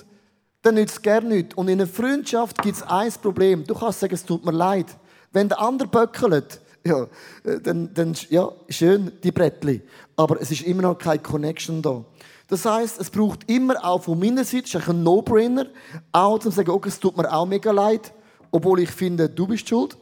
dann 0.63 0.77
nützt 0.77 0.95
es 0.95 1.03
gerne 1.03 1.29
nichts. 1.29 1.55
Und 1.55 1.69
in 1.69 1.79
einer 1.79 1.87
Freundschaft 1.87 2.63
gibt 2.63 2.79
es 2.79 2.83
ein 2.83 3.13
Problem. 3.21 3.67
Du 3.67 3.75
kannst 3.75 4.01
sagen, 4.01 4.15
es 4.15 4.25
tut 4.25 4.47
mir 4.47 4.53
leid. 4.53 4.87
Wenn 5.31 5.51
der 5.51 5.61
andere 5.61 5.89
böckelt, 5.89 6.63
ja, 6.87 7.03
äh, 7.45 7.61
dann, 7.63 7.93
dann 7.93 8.17
ja, 8.31 8.51
schön, 8.71 9.13
die 9.23 9.31
Brettli. 9.31 9.83
Aber 10.17 10.41
es 10.41 10.51
ist 10.51 10.63
immer 10.63 10.81
noch 10.81 10.97
keine 10.97 11.19
Connection 11.19 11.83
da. 11.83 12.03
Das 12.49 12.65
heißt, 12.65 12.99
es 12.99 13.11
braucht 13.11 13.41
immer 13.51 13.75
auch 13.85 14.05
von 14.05 14.19
meiner 14.19 14.45
Seite, 14.45 14.73
das 14.73 14.85
ist 14.85 14.89
ein 14.89 15.03
No-Brainer, 15.03 15.67
auch 16.13 16.39
zu 16.39 16.49
sagen, 16.51 16.71
okay, 16.71 16.89
es 16.89 16.99
tut 16.99 17.15
mir 17.15 17.31
auch 17.31 17.45
mega 17.45 17.73
leid, 17.73 18.11
obwohl 18.51 18.81
ich 18.81 18.91
finde, 18.91 19.29
du 19.29 19.47
bist 19.47 19.69
schuld. 19.69 19.99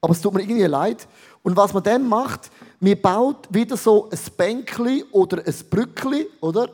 Aber 0.00 0.14
es 0.14 0.20
tut 0.20 0.34
mir 0.34 0.42
irgendwie 0.42 0.64
leid. 0.64 1.06
Und 1.44 1.56
was 1.56 1.72
man 1.72 1.84
dann 1.84 2.08
macht, 2.08 2.50
man 2.82 3.00
baut 3.00 3.46
wieder 3.48 3.76
so 3.76 4.10
ein 4.10 4.18
Bänkli 4.36 5.04
oder 5.12 5.46
ein 5.46 5.54
Brückli, 5.70 6.26
oder? 6.40 6.68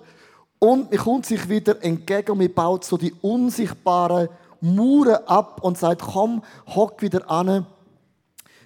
Und 0.58 0.90
man 0.90 0.98
kommt 0.98 1.26
sich 1.26 1.46
wieder 1.50 1.84
entgegen 1.84 2.32
und 2.32 2.38
man 2.38 2.52
baut 2.52 2.84
so 2.84 2.96
die 2.96 3.12
unsichtbaren 3.20 4.30
Mauern 4.62 5.22
ab 5.26 5.62
und 5.62 5.76
sagt, 5.76 6.00
komm, 6.00 6.42
hock 6.66 7.02
wieder 7.02 7.30
an. 7.30 7.66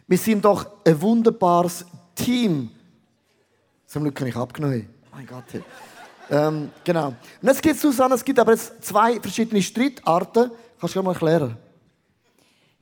Wir 0.07 0.19
sind 0.19 0.45
doch 0.45 0.67
ein 0.87 1.03
wunderbares 1.03 1.85
Team. 2.15 2.71
Zum 3.87 4.05
Glück 4.05 4.15
kann 4.15 4.29
ich 4.29 4.37
abgenommen. 4.37 4.89
Mein 5.13 5.27
Gott. 5.27 5.45
Ähm, 6.31 6.71
genau. 6.85 7.09
Und 7.09 7.49
jetzt 7.49 7.61
gibt 7.61 7.75
es, 7.75 7.83
Susanne, 7.83 8.15
es 8.15 8.25
gibt 8.25 8.39
aber 8.39 8.53
jetzt 8.53 8.85
zwei 8.85 9.21
verschiedene 9.21 9.61
Streitarten. 9.61 10.53
Kannst 10.79 10.95
du 10.95 11.03
mal 11.03 11.11
erklären? 11.11 11.57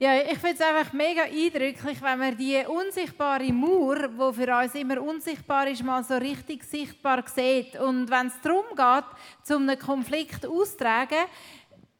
Ja, 0.02 0.14
ich 0.14 0.38
finde 0.38 0.54
es 0.54 0.61
einfach 0.62 0.95
mega 0.95 1.25
eindrücklich, 1.25 2.00
wenn 2.00 2.19
man 2.19 2.35
die 2.35 2.64
unsichtbare 2.66 3.52
Mauer, 3.52 4.09
die 4.09 4.33
für 4.35 4.57
uns 4.57 4.75
immer 4.75 5.02
unsichtbar 5.02 5.69
ist, 5.69 5.85
mal 5.85 6.02
so 6.02 6.14
richtig 6.14 6.64
sichtbar 6.64 7.23
sieht. 7.26 7.78
Und 7.78 8.11
wenn 8.11 8.28
es 8.28 8.33
darum 8.42 8.64
geht, 8.75 9.04
zum 9.45 9.69
einen 9.69 9.78
Konflikt 9.78 10.47
auszutragen, 10.47 11.26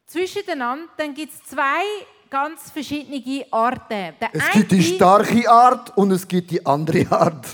zwischeneinander, 0.07 0.89
dann 0.97 1.13
gibt 1.13 1.35
es 1.35 1.43
zwei 1.45 1.83
ganz 2.31 2.71
verschiedene 2.71 3.45
Arten. 3.51 4.15
Der 4.19 4.31
es 4.33 4.51
gibt 4.51 4.73
die 4.73 4.83
starke 4.83 5.51
Art 5.51 5.95
und 5.95 6.11
es 6.13 6.27
gibt 6.27 6.53
die 6.53 6.65
andere 6.65 7.07
Art. 7.13 7.49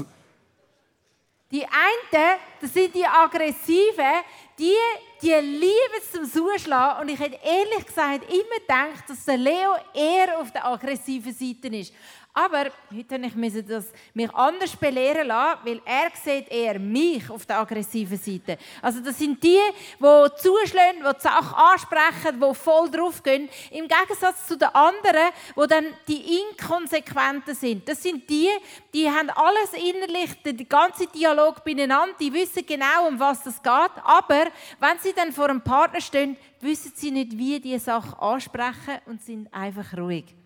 Die 1.51 1.65
einen, 1.65 2.39
das 2.61 2.73
sind 2.73 2.95
die 2.95 3.05
aggressiven, 3.05 4.23
die, 4.57 4.77
die 5.23 5.33
lieben 5.33 5.95
es 5.99 6.13
zum 6.13 6.25
Zuschlagen. 6.25 7.03
Und 7.03 7.09
ich 7.09 7.19
hätte 7.19 7.39
ehrlich 7.45 7.87
gesagt 7.87 8.25
immer 8.31 8.61
gedacht, 8.61 9.09
dass 9.09 9.25
der 9.25 9.37
Leo 9.37 9.75
eher 9.95 10.39
auf 10.39 10.51
der 10.53 10.67
aggressiven 10.67 11.33
Seite 11.33 11.69
ist. 11.69 11.93
Aber 12.39 12.71
heute 12.95 13.19
musste 13.19 13.61
ich 13.61 13.67
das 13.67 13.87
mich 14.13 14.31
anders 14.35 14.77
belehren 14.77 15.29
lassen, 15.29 15.61
weil 15.65 15.81
er 15.87 16.11
sieht 16.23 16.51
eher 16.51 16.79
mich 16.79 17.31
auf 17.31 17.47
der 17.47 17.61
aggressiven 17.61 18.19
Seite. 18.19 18.59
Also 18.83 19.01
das 19.01 19.17
sind 19.17 19.43
die, 19.43 19.59
die 19.99 20.27
zuschlagen, 20.37 20.99
die 20.99 21.17
die 21.17 21.23
Sache 21.23 21.57
ansprechen, 21.57 22.39
die 22.39 22.55
voll 22.55 22.91
drauf 22.91 23.23
gehen. 23.23 23.49
Im 23.71 23.89
Gegensatz 23.89 24.47
zu 24.47 24.59
den 24.59 24.69
anderen, 24.69 25.31
die 25.57 25.67
dann 25.67 25.87
die 26.07 26.41
Inkonsequenten 26.41 27.55
sind. 27.55 27.89
Das 27.89 28.03
sind 28.03 28.29
die, 28.29 28.51
die 28.93 29.11
haben 29.11 29.31
alles 29.31 29.73
innerlich, 29.73 30.35
den 30.43 30.69
ganzen 30.69 31.11
Dialog 31.13 31.65
beieinander, 31.65 32.17
die 32.21 32.31
wissen 32.31 32.67
genau, 32.67 33.09
um 33.09 33.19
was 33.19 33.47
es 33.47 33.63
geht. 33.63 34.05
Aber 34.05 34.45
wenn 34.79 34.99
sie 35.01 35.15
dann 35.15 35.33
vor 35.33 35.49
einem 35.49 35.63
Partner 35.63 36.03
stehen, 36.03 36.37
wissen 36.61 36.93
sie 36.95 37.13
nicht, 37.13 37.33
wie 37.39 37.59
die 37.61 37.79
Sache 37.79 38.21
ansprechen 38.21 38.99
und 39.07 39.23
sind 39.23 39.51
einfach 39.55 39.97
ruhig. 39.97 40.37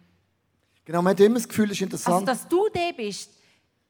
Genau, 0.91 1.03
man 1.03 1.13
hat 1.13 1.21
immer 1.21 1.37
das 1.37 1.47
Gefühl, 1.47 1.67
es 1.67 1.77
ist 1.77 1.83
interessant. 1.83 2.15
Also, 2.15 2.27
dass 2.27 2.49
du 2.49 2.69
der 2.69 2.93
bist, 2.93 3.31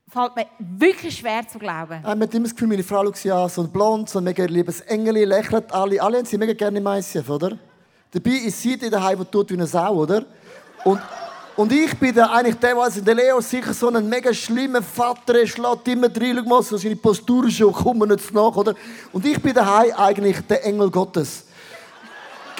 fällt 0.07 0.37
mir 0.37 0.47
wirklich 0.59 1.17
schwer 1.17 1.49
zu 1.49 1.59
glauben. 1.59 1.99
man 2.03 2.21
hat 2.21 2.35
immer 2.35 2.45
das 2.45 2.55
Gefühl, 2.55 2.69
meine 2.69 2.83
Frau 2.83 3.03
schaut 3.07 3.25
ja 3.25 3.49
so 3.49 3.67
blond, 3.67 4.11
so 4.11 4.19
ein 4.19 4.25
mega 4.25 4.45
liebes 4.45 4.83
Engel, 4.83 5.25
lächelt 5.25 5.73
alle. 5.73 6.03
Alle 6.03 6.19
haben 6.19 6.27
sie 6.27 6.37
mega 6.37 6.53
gerne 6.53 6.99
ICF, 6.99 7.27
oder? 7.31 7.57
Dabei 8.11 8.33
ist 8.33 8.61
sie 8.61 8.77
die 8.77 8.91
daheim, 8.91 9.19
die 9.19 9.25
tut 9.25 9.49
wie 9.49 9.55
eine 9.55 9.67
Sau, 9.67 9.95
oder? 9.95 10.27
Und, 10.85 11.01
und 11.57 11.73
ich 11.73 11.99
bin 11.99 12.15
der, 12.15 12.31
eigentlich 12.35 12.57
der, 12.57 12.77
was 12.77 13.03
der 13.03 13.15
Leo 13.15 13.41
sicher 13.41 13.73
so 13.73 13.89
ein 13.89 14.07
mega 14.07 14.35
schlimmer 14.35 14.83
Vater 14.83 15.41
ist, 15.41 15.53
schlägt 15.53 15.89
immer 15.89 16.15
rein, 16.15 16.37
schau 16.37 16.49
mal, 16.51 16.63
so 16.63 16.77
seine 16.77 16.97
Postur 16.97 17.49
schon, 17.51 17.73
kommen 17.73 18.11
nicht 18.11 18.35
nach, 18.35 18.55
oder? 18.55 18.75
Und 19.11 19.25
ich 19.25 19.41
bin 19.41 19.55
daheim 19.55 19.91
eigentlich 19.97 20.39
der 20.47 20.67
Engel 20.67 20.91
Gottes. 20.91 21.47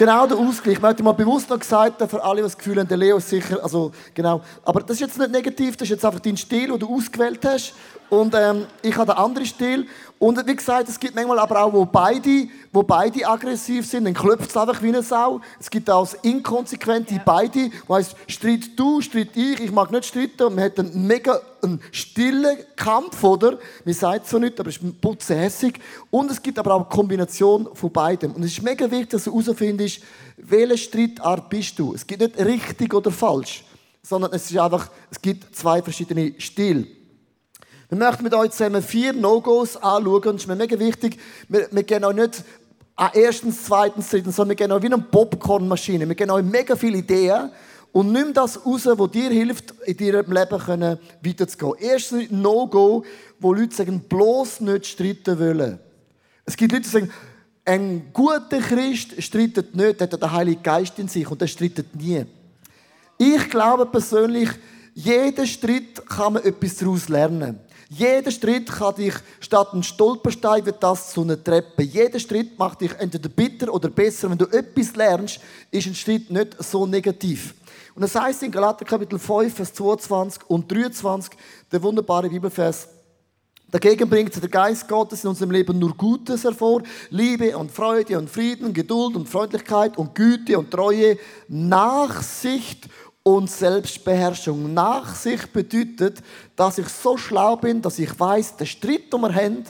Genau 0.01 0.25
der 0.25 0.35
Ausgleich. 0.35 0.77
Ich 0.77 0.81
möchte 0.81 1.03
mal 1.03 1.11
bewusst 1.11 1.47
noch 1.47 1.59
gesagt 1.59 2.01
für 2.09 2.23
alle, 2.23 2.37
die 2.37 2.41
das 2.41 2.57
Gefühl 2.57 2.79
haben, 2.79 2.87
der 2.87 2.97
Leo 2.97 3.17
ist 3.17 3.29
sicher, 3.29 3.63
also 3.63 3.91
genau. 4.15 4.41
Aber 4.65 4.81
das 4.81 4.95
ist 4.95 5.01
jetzt 5.01 5.19
nicht 5.19 5.29
negativ, 5.29 5.77
das 5.77 5.85
ist 5.85 5.91
jetzt 5.91 6.05
einfach 6.05 6.19
dein 6.19 6.35
Stil, 6.37 6.69
den 6.69 6.79
du 6.79 6.91
ausgewählt 6.91 7.45
hast. 7.45 7.75
Und 8.09 8.33
ähm, 8.33 8.65
ich 8.81 8.97
habe 8.97 9.15
einen 9.15 9.23
anderen 9.23 9.45
Stil. 9.45 9.85
Und 10.17 10.43
wie 10.47 10.55
gesagt, 10.55 10.89
es 10.89 10.99
gibt 10.99 11.13
manchmal 11.13 11.37
aber 11.37 11.61
auch, 11.61 11.71
wo 11.71 11.85
beide, 11.85 12.47
wo 12.73 12.81
beide 12.81 13.27
aggressiv 13.27 13.85
sind, 13.85 14.05
dann 14.05 14.15
klopft 14.15 14.49
es 14.49 14.57
einfach 14.57 14.81
wie 14.81 14.87
eine 14.87 15.03
Sau. 15.03 15.39
Es 15.59 15.69
gibt 15.69 15.87
auch 15.87 16.01
das 16.01 16.15
Inkonsequente, 16.23 17.13
ja. 17.13 17.21
beide, 17.23 17.69
wo 17.85 17.93
heisst, 17.93 18.15
streit 18.25 18.71
du, 18.75 19.01
streit 19.01 19.29
ich, 19.35 19.59
ich 19.59 19.71
mag 19.71 19.91
nicht 19.91 20.05
streiten. 20.05 20.45
Und 20.45 20.55
man 20.55 20.63
hat 20.63 20.79
einen 20.79 21.05
mega 21.05 21.39
einen 21.63 21.81
stillen 21.91 22.57
Kampf, 22.75 23.23
oder? 23.23 23.59
Man 23.85 23.93
sagt 23.93 24.27
so 24.27 24.39
nicht, 24.39 24.59
aber 24.59 24.69
es 24.69 24.77
ist 24.77 25.01
putzehässig. 25.01 25.79
Und 26.09 26.31
es 26.31 26.41
gibt 26.41 26.59
aber 26.59 26.73
auch 26.73 26.81
eine 26.81 26.89
Kombination 26.89 27.69
von 27.73 27.91
beidem. 27.91 28.31
Und 28.33 28.43
es 28.43 28.51
ist 28.51 28.63
mega 28.63 28.89
wichtig, 28.89 29.09
dass 29.09 29.25
du 29.25 29.31
herausfindest, 29.31 30.01
welche 30.37 30.77
Streitart 30.77 31.49
bist 31.49 31.77
du. 31.79 31.93
Es 31.93 32.05
gibt 32.05 32.21
nicht 32.21 32.37
richtig 32.37 32.93
oder 32.93 33.11
falsch, 33.11 33.63
sondern 34.01 34.31
es 34.33 34.49
ist 34.49 34.57
einfach, 34.57 34.89
es 35.09 35.21
gibt 35.21 35.55
zwei 35.55 35.81
verschiedene 35.81 36.33
Stile. 36.37 36.87
Wir 37.89 37.97
möchten 37.97 38.23
mit 38.23 38.33
euch 38.33 38.51
zusammen 38.51 38.81
vier 38.81 39.11
No-Gos 39.13 39.75
anschauen. 39.75 40.23
Und 40.23 40.35
es 40.35 40.43
ist 40.43 40.47
mir 40.47 40.55
mega 40.55 40.79
wichtig, 40.79 41.17
wir, 41.49 41.67
wir 41.71 41.83
gehen 41.83 42.03
auch 42.03 42.13
nicht 42.13 42.43
an 42.95 43.09
erstens, 43.13 43.65
zweitens, 43.65 44.09
drittens, 44.09 44.35
sondern 44.35 44.49
wir 44.49 44.55
gehen 44.55 44.71
auch 44.71 44.81
wie 44.81 44.87
eine 44.87 44.97
Popcornmaschine. 44.99 46.07
Wir 46.07 46.15
gehen 46.15 46.29
auch 46.29 46.41
mega 46.41 46.75
viele 46.75 46.99
Ideen 46.99 47.51
und 47.91 48.11
nimm 48.11 48.33
das 48.33 48.65
raus, 48.65 48.85
was 48.85 49.11
dir 49.11 49.29
hilft, 49.29 49.73
in 49.85 49.97
deinem 49.97 50.31
Leben 50.31 50.97
weiterzugehen. 51.23 51.75
Erstens 51.79 52.31
No-Go, 52.31 53.03
wo 53.39 53.53
Leute 53.53 53.75
sagen, 53.75 54.01
bloß 54.01 54.61
nicht 54.61 54.87
streiten 54.87 55.37
wollen. 55.39 55.79
Es 56.45 56.55
gibt 56.55 56.71
Leute, 56.71 56.83
die 56.83 56.89
sagen, 56.89 57.11
ein 57.65 58.11
guter 58.13 58.59
Christ 58.59 59.21
streitet 59.21 59.75
nicht, 59.75 60.01
hat 60.01 60.13
den 60.13 60.31
Heiligen 60.31 60.63
Geist 60.63 60.97
in 60.99 61.07
sich 61.07 61.29
und 61.29 61.41
der 61.41 61.47
streitet 61.47 61.95
nie. 61.95 62.25
Ich 63.17 63.49
glaube 63.49 63.85
persönlich, 63.85 64.49
jeder 64.93 65.45
Streit 65.45 66.05
kann 66.07 66.33
man 66.33 66.43
etwas 66.43 66.77
daraus 66.77 67.07
lernen. 67.07 67.59
Jeder 67.93 68.31
Streit 68.31 68.67
kann 68.67 68.95
dich 68.95 69.13
statt 69.41 69.73
ein 69.73 69.83
Stolperstein 69.83 70.65
wird 70.65 70.81
das 70.81 71.11
zu 71.11 71.23
einer 71.23 71.43
Treppe. 71.43 71.83
Jeder 71.83 72.19
Streit 72.19 72.57
macht 72.57 72.79
dich 72.79 72.93
entweder 72.97 73.27
bitter 73.27 73.73
oder 73.73 73.89
besser. 73.89 74.29
Wenn 74.29 74.37
du 74.37 74.45
etwas 74.45 74.95
lernst, 74.95 75.41
ist 75.69 75.87
ein 75.87 75.95
Streit 75.95 76.29
nicht 76.29 76.63
so 76.63 76.85
negativ. 76.85 77.53
Und 77.93 78.03
das 78.03 78.15
heißt 78.15 78.43
in 78.43 78.51
Galater 78.51 78.85
Kapitel 78.85 79.19
5, 79.19 79.53
Vers 79.53 79.73
22 79.73 80.49
und 80.49 80.71
23, 80.71 81.33
der 81.69 81.83
wunderbare 81.83 82.29
Bibelvers, 82.29 82.87
Dagegen 83.69 84.09
bringt 84.09 84.41
der 84.41 84.49
Geist 84.49 84.87
Gottes 84.87 85.23
in 85.23 85.29
unserem 85.29 85.51
Leben 85.51 85.79
nur 85.79 85.95
Gutes 85.95 86.43
hervor. 86.43 86.83
Liebe 87.09 87.57
und 87.57 87.71
Freude 87.71 88.17
und 88.17 88.29
Frieden, 88.29 88.73
Geduld 88.73 89.15
und 89.15 89.29
Freundlichkeit 89.29 89.97
und 89.97 90.13
Güte 90.13 90.59
und 90.59 90.71
Treue, 90.71 91.17
Nachsicht 91.47 92.89
und 93.23 93.49
Selbstbeherrschung. 93.49 94.73
Nachsicht 94.73 95.53
bedeutet, 95.53 96.21
dass 96.55 96.77
ich 96.77 96.87
so 96.87 97.17
schlau 97.17 97.55
bin, 97.55 97.81
dass 97.81 97.99
ich 97.99 98.19
weiß, 98.19 98.57
der 98.57 98.65
Streit, 98.65 99.11
den 99.13 99.21
wir 99.21 99.33
haben, 99.33 99.63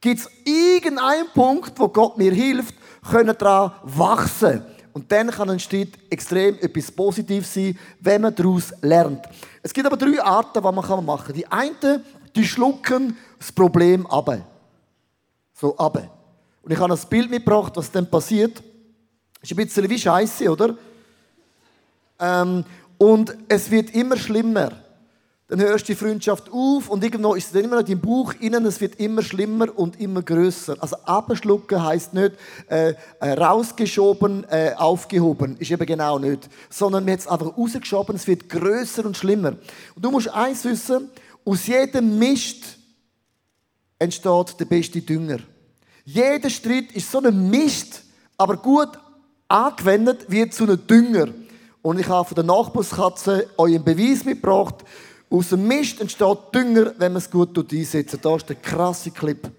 gibt 0.00 0.20
es 0.20 0.30
irgendeinen 0.44 1.28
Punkt, 1.32 1.78
wo 1.78 1.88
Gott 1.88 2.18
mir 2.18 2.32
hilft, 2.32 2.74
können 3.10 3.34
daran 3.36 3.72
wachsen. 3.82 4.62
Und 4.92 5.10
dann 5.10 5.30
kann 5.30 5.50
ein 5.50 5.58
Streit 5.58 5.88
extrem 6.08 6.56
etwas 6.60 6.92
Positives 6.92 7.52
sein, 7.52 7.76
wenn 8.00 8.22
man 8.22 8.34
daraus 8.34 8.72
lernt. 8.80 9.24
Es 9.60 9.72
gibt 9.72 9.86
aber 9.86 9.96
drei 9.96 10.22
Arten, 10.22 10.62
was 10.62 10.74
man 10.74 11.04
machen 11.04 11.26
kann. 11.26 11.34
Die 11.34 11.46
einen, 11.50 12.04
die 12.36 12.44
schlucken 12.44 13.16
das 13.38 13.50
Problem 13.50 14.06
ab. 14.06 14.30
So 15.52 15.76
ab. 15.76 15.96
Und 16.62 16.70
ich 16.70 16.78
habe 16.78 16.94
ein 16.94 17.00
Bild 17.10 17.30
mitgebracht, 17.30 17.72
was 17.76 17.90
dann 17.90 18.08
passiert. 18.08 18.62
Ist 19.42 19.52
ein 19.52 19.56
bisschen 19.56 19.90
wie 19.90 19.98
Scheiße, 19.98 20.50
oder? 20.50 20.76
Ähm, 22.18 22.64
und 23.04 23.36
es 23.48 23.70
wird 23.70 23.94
immer 23.94 24.16
schlimmer. 24.16 24.72
Dann 25.48 25.60
hörst 25.60 25.86
du 25.86 25.92
die 25.92 25.98
Freundschaft 25.98 26.50
auf 26.50 26.88
und 26.88 27.04
irgendwo 27.04 27.34
ist 27.34 27.48
es 27.48 27.52
dann 27.52 27.64
immer 27.64 27.82
noch 27.82 27.88
im 27.88 28.00
Buch 28.00 28.32
innen, 28.40 28.64
es 28.64 28.80
wird 28.80 28.98
immer 28.98 29.22
schlimmer 29.22 29.78
und 29.78 30.00
immer 30.00 30.22
größer. 30.22 30.74
Also 30.80 30.96
abschlucken 31.04 31.84
heißt 31.84 32.14
nicht 32.14 32.32
äh, 32.70 32.94
äh, 33.20 33.32
rausgeschoben, 33.32 34.46
äh, 34.48 34.72
aufgehoben, 34.74 35.58
ist 35.58 35.70
eben 35.70 35.84
genau 35.84 36.18
nicht. 36.18 36.48
Sondern 36.70 37.04
man 37.04 37.12
hat 37.12 37.20
es 37.20 37.26
einfach 37.26 37.58
rausgeschoben, 37.58 38.16
es 38.16 38.26
wird 38.26 38.48
größer 38.48 39.04
und 39.04 39.18
schlimmer. 39.18 39.52
Und 39.94 40.02
du 40.02 40.10
musst 40.10 40.30
eins 40.30 40.64
wissen, 40.64 41.10
aus 41.44 41.66
jedem 41.66 42.18
Mist 42.18 42.78
entsteht 43.98 44.58
der 44.58 44.64
beste 44.64 45.02
Dünger. 45.02 45.40
Jeder 46.06 46.48
Streit 46.48 46.90
ist 46.92 47.10
so 47.10 47.18
ein 47.18 47.50
Mist, 47.50 48.02
aber 48.38 48.56
gut 48.56 48.98
angewendet 49.46 50.24
wird 50.30 50.54
zu 50.54 50.64
einem 50.64 50.86
Dünger. 50.86 51.28
Und 51.84 52.00
ich 52.00 52.08
habe 52.08 52.26
von 52.26 52.34
der 52.34 52.44
Nachbarskatze 52.44 53.46
euch 53.58 53.74
einen 53.74 53.84
Beweis 53.84 54.24
mitgebracht. 54.24 54.76
Aus 55.28 55.50
dem 55.50 55.68
Mist 55.68 56.00
entsteht 56.00 56.38
Dünger, 56.54 56.94
wenn 56.96 57.12
man 57.12 57.18
es 57.18 57.30
gut 57.30 57.58
einsetzt. 57.58 58.18
Da 58.22 58.36
ist 58.36 58.48
der 58.48 58.56
krasse 58.56 59.10
Clip. 59.10 59.50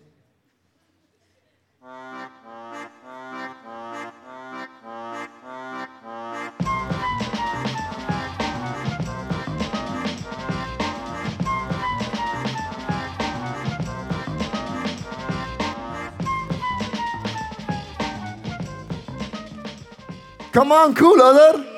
Come 20.52 20.74
on, 20.74 20.96
cool, 21.00 21.22
oder? 21.22 21.75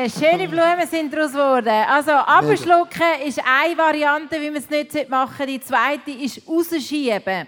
Yeah, 0.00 0.08
schöne 0.08 0.48
Blumen 0.48 0.86
sind 0.90 1.12
daraus 1.12 1.32
geworden. 1.32 1.68
Also 1.68 2.12
abschlucken 2.12 3.20
ist 3.26 3.38
eine 3.44 3.76
Variante, 3.76 4.40
wie 4.40 4.50
man 4.50 4.56
es 4.56 4.70
nicht 4.70 5.10
machen 5.10 5.34
sollte. 5.36 5.52
Die 5.52 5.60
zweite 5.60 6.10
ist 6.12 6.48
rausschieben. 6.48 7.46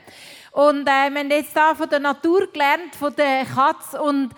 Und 0.51 0.83
äh, 0.83 1.11
wir 1.11 1.21
haben 1.21 1.31
jetzt 1.31 1.53
hier 1.53 1.75
von 1.75 1.89
der 1.89 2.01
Natur 2.01 2.53
gelernt, 2.53 2.95
von 2.99 3.15
der 3.15 3.47
Katze 3.47 4.03
und 4.03 4.35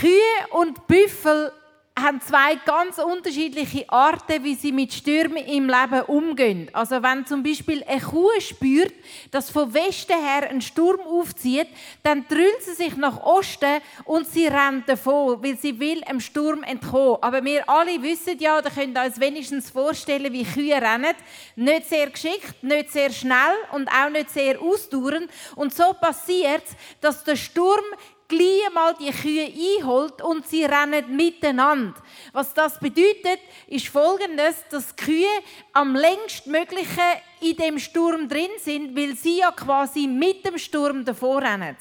Kühe 0.00 0.48
und 0.52 0.86
Büffel 0.86 1.52
haben 1.96 2.20
zwei 2.20 2.56
ganz 2.56 2.98
unterschiedliche 2.98 3.88
Arten, 3.88 4.42
wie 4.42 4.56
sie 4.56 4.72
mit 4.72 4.92
Stürmen 4.92 5.44
im 5.46 5.68
Leben 5.68 6.02
umgehen. 6.08 6.68
Also 6.72 7.00
wenn 7.00 7.24
zum 7.24 7.44
Beispiel 7.44 7.84
eine 7.84 8.00
Kuh 8.00 8.30
spürt, 8.40 8.92
dass 9.30 9.50
von 9.50 9.72
Westen 9.72 10.20
her 10.20 10.50
ein 10.50 10.60
Sturm 10.60 11.00
aufzieht, 11.02 11.68
dann 12.02 12.26
drüllt 12.26 12.62
sie 12.62 12.74
sich 12.74 12.96
nach 12.96 13.22
Osten 13.22 13.80
und 14.06 14.26
sie 14.26 14.48
rennt 14.48 14.88
davon, 14.88 15.40
weil 15.40 15.56
sie 15.56 15.78
will 15.78 16.02
einem 16.02 16.18
Sturm 16.18 16.64
entkommen. 16.64 17.18
Aber 17.20 17.44
wir 17.44 17.68
alle 17.68 18.02
wissen 18.02 18.40
ja, 18.40 18.58
oder 18.58 18.70
können 18.70 18.96
uns 18.96 19.20
wenigstens 19.20 19.70
vorstellen, 19.70 20.32
wie 20.32 20.44
Kühe 20.44 20.74
rennen. 20.74 21.14
Nicht 21.54 21.88
sehr 21.88 22.10
geschickt, 22.10 22.60
nicht 22.62 22.90
sehr 22.90 23.12
schnell 23.12 23.54
und 23.70 23.88
auch 23.88 24.10
nicht 24.10 24.30
sehr 24.30 24.60
ausdauernd. 24.60 25.28
Und 25.54 25.72
so 25.72 25.92
passiert 26.00 26.64
es, 26.64 26.76
dass 27.00 27.22
der 27.22 27.36
Sturm 27.36 27.84
gleich 28.28 28.72
mal 28.72 28.94
die 28.94 29.10
Kühe 29.10 29.46
einholt 29.46 30.22
und 30.22 30.46
sie 30.46 30.64
rennen 30.64 31.14
miteinander. 31.14 31.94
Was 32.32 32.54
das 32.54 32.78
bedeutet, 32.78 33.40
ist 33.66 33.88
folgendes, 33.88 34.56
dass 34.70 34.94
die 34.94 35.04
Kühe 35.04 35.42
am 35.72 35.94
längst 35.94 36.46
möglichen 36.46 37.00
in 37.40 37.56
dem 37.56 37.78
Sturm 37.78 38.28
drin 38.28 38.50
sind, 38.58 38.96
weil 38.96 39.14
sie 39.16 39.38
ja 39.38 39.50
quasi 39.52 40.06
mit 40.06 40.44
dem 40.44 40.58
Sturm 40.58 41.04
davor 41.04 41.42
rennen. 41.42 41.76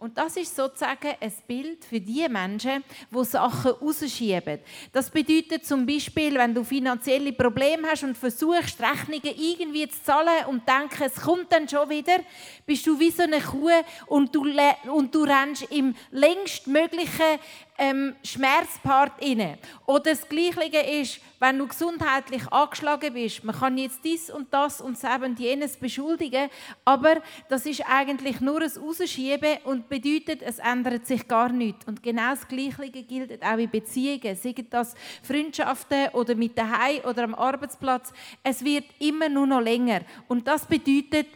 Und 0.00 0.16
das 0.16 0.34
ist 0.38 0.56
sozusagen 0.56 1.14
ein 1.20 1.32
Bild 1.46 1.84
für 1.84 2.00
die 2.00 2.26
Menschen, 2.26 2.82
die 3.10 3.24
Sachen 3.24 3.72
rausschieben. 3.72 4.60
Das 4.94 5.10
bedeutet 5.10 5.66
zum 5.66 5.84
Beispiel, 5.84 6.36
wenn 6.36 6.54
du 6.54 6.64
finanzielle 6.64 7.34
Probleme 7.34 7.86
hast 7.86 8.04
und 8.04 8.16
versuchst, 8.16 8.80
Rechnungen 8.80 9.34
irgendwie 9.36 9.86
zu 9.90 10.02
zahlen 10.02 10.46
und 10.48 10.62
denkst, 10.66 11.02
es 11.04 11.20
kommt 11.20 11.52
dann 11.52 11.68
schon 11.68 11.90
wieder, 11.90 12.16
bist 12.64 12.86
du 12.86 12.98
wie 12.98 13.10
so 13.10 13.24
eine 13.24 13.42
Kuh 13.42 13.68
und 14.06 14.34
du, 14.34 14.46
und 14.90 15.14
du 15.14 15.22
rennst 15.24 15.70
im 15.70 15.94
längst 16.10 16.66
möglichen 16.66 17.38
ähm, 17.80 18.14
Schmerzpart 18.22 19.24
inne. 19.24 19.58
Oder 19.86 20.10
das 20.10 20.28
Gleiche 20.28 20.78
ist, 20.78 21.18
wenn 21.40 21.58
du 21.58 21.66
gesundheitlich 21.66 22.46
angeschlagen 22.52 23.14
bist. 23.14 23.42
Man 23.42 23.56
kann 23.56 23.78
jetzt 23.78 24.04
dies 24.04 24.30
und 24.30 24.52
das 24.52 24.82
und 24.82 25.02
das 25.02 25.22
und 25.22 25.40
jenes 25.40 25.78
beschuldigen, 25.78 26.50
aber 26.84 27.22
das 27.48 27.64
ist 27.64 27.82
eigentlich 27.88 28.40
nur 28.42 28.60
ein 28.60 28.70
Rausschieben 28.70 29.58
und 29.64 29.88
bedeutet, 29.88 30.42
es 30.42 30.58
ändert 30.58 31.06
sich 31.06 31.26
gar 31.26 31.48
nichts. 31.48 31.86
Und 31.86 32.02
genau 32.02 32.30
das 32.30 32.46
Gleiche 32.46 33.02
gilt 33.02 33.42
auch 33.42 33.56
in 33.56 33.70
Beziehungen, 33.70 34.36
seien 34.36 34.66
das 34.68 34.94
Freundschaften 35.22 36.08
oder 36.12 36.34
mit 36.34 36.58
daheim 36.58 37.00
oder 37.04 37.24
am 37.24 37.34
Arbeitsplatz. 37.34 38.12
Es 38.42 38.62
wird 38.62 38.84
immer 38.98 39.30
nur 39.30 39.46
noch 39.46 39.62
länger. 39.62 40.02
Und 40.28 40.46
das 40.46 40.66
bedeutet, 40.66 41.28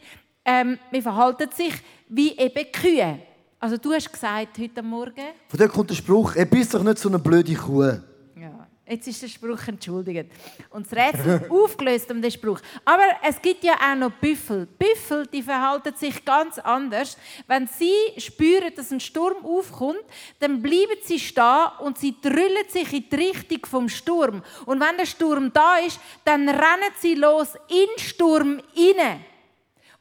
ähm, 0.44 0.78
man 0.92 1.00
verhalten 1.00 1.50
sich 1.50 1.72
wie 2.08 2.36
eben 2.36 2.70
Kühe. 2.70 3.18
Also 3.64 3.78
du 3.78 3.94
hast 3.94 4.12
gesagt 4.12 4.58
heute 4.58 4.82
Morgen... 4.82 5.24
Von 5.48 5.58
dort 5.58 5.72
kommt 5.72 5.88
der 5.88 5.94
Spruch, 5.94 6.36
er 6.36 6.44
bist 6.44 6.74
doch 6.74 6.82
nicht 6.82 6.98
so 6.98 7.08
eine 7.08 7.18
blöde 7.18 7.54
Kuh. 7.54 7.98
Ja, 8.36 8.66
jetzt 8.86 9.08
ist 9.08 9.22
der 9.22 9.28
Spruch 9.28 9.66
entschuldigt. 9.66 10.30
Und 10.68 10.84
das 10.84 10.92
Rätsel 10.92 11.46
aufgelöst 11.50 12.10
um 12.10 12.20
den 12.20 12.30
Spruch. 12.30 12.60
Aber 12.84 13.04
es 13.26 13.40
gibt 13.40 13.64
ja 13.64 13.72
auch 13.72 13.96
noch 13.96 14.10
Büffel. 14.10 14.66
Büffel, 14.66 15.26
die 15.28 15.42
verhalten 15.42 15.94
sich 15.96 16.22
ganz 16.26 16.58
anders. 16.58 17.16
Wenn 17.46 17.66
sie 17.66 17.94
spüren, 18.18 18.70
dass 18.76 18.90
ein 18.90 19.00
Sturm 19.00 19.42
aufkommt, 19.46 20.04
dann 20.40 20.60
bleiben 20.60 20.98
sie 21.02 21.18
stehen 21.18 21.68
und 21.80 21.96
sie 21.96 22.20
drüllen 22.20 22.68
sich 22.68 22.92
in 22.92 23.08
die 23.08 23.16
Richtung 23.16 23.64
vom 23.64 23.88
Sturm. 23.88 24.42
Und 24.66 24.78
wenn 24.78 24.98
der 24.98 25.06
Sturm 25.06 25.50
da 25.54 25.78
ist, 25.78 25.98
dann 26.26 26.46
rennen 26.50 26.92
sie 27.00 27.14
los 27.14 27.54
in 27.70 27.88
den 27.96 28.04
Sturm 28.04 28.60
hinein. 28.74 29.24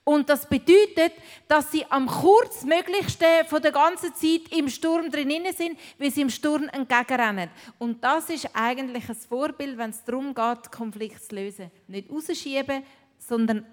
Und 0.05 0.29
das 0.29 0.47
bedeutet, 0.47 1.13
dass 1.47 1.71
sie 1.71 1.85
am 1.89 2.07
kurzmöglichsten 2.07 3.45
von 3.47 3.61
der 3.61 3.71
ganzen 3.71 4.13
Zeit 4.13 4.51
im 4.51 4.67
Sturm 4.67 5.09
drinnen 5.09 5.53
sind, 5.55 5.79
wie 5.97 6.09
sie 6.09 6.21
im 6.21 6.29
Sturm 6.29 6.67
entgegenrennen. 6.69 7.49
Und 7.79 8.03
das 8.03 8.29
ist 8.29 8.49
eigentlich 8.53 9.07
ein 9.07 9.15
Vorbild, 9.15 9.77
wenn 9.77 9.91
es 9.91 10.03
darum 10.03 10.35
geht, 10.35 10.71
Konflikte 10.71 11.21
zu 11.21 11.35
lösen. 11.35 11.71
Nicht 11.87 12.11
rausschieben, 12.11 12.83
sondern 13.17 13.65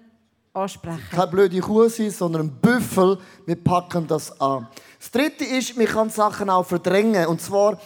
ansprechen. 0.53 1.03
Keine 1.11 1.27
blöde 1.27 1.59
Kuh 1.59 1.89
sein, 1.89 2.11
sondern 2.11 2.43
ein 2.43 2.61
Büffel. 2.61 3.17
Wir 3.45 3.55
packen 3.55 4.07
das 4.07 4.39
an. 4.39 4.67
Das 4.99 5.11
Dritte 5.11 5.43
ist, 5.43 5.75
man 5.75 5.85
kann 5.85 6.09
Sachen 6.09 6.49
auch 6.49 6.65
verdrängen. 6.65 7.27
Und 7.27 7.41
zwar, 7.41 7.79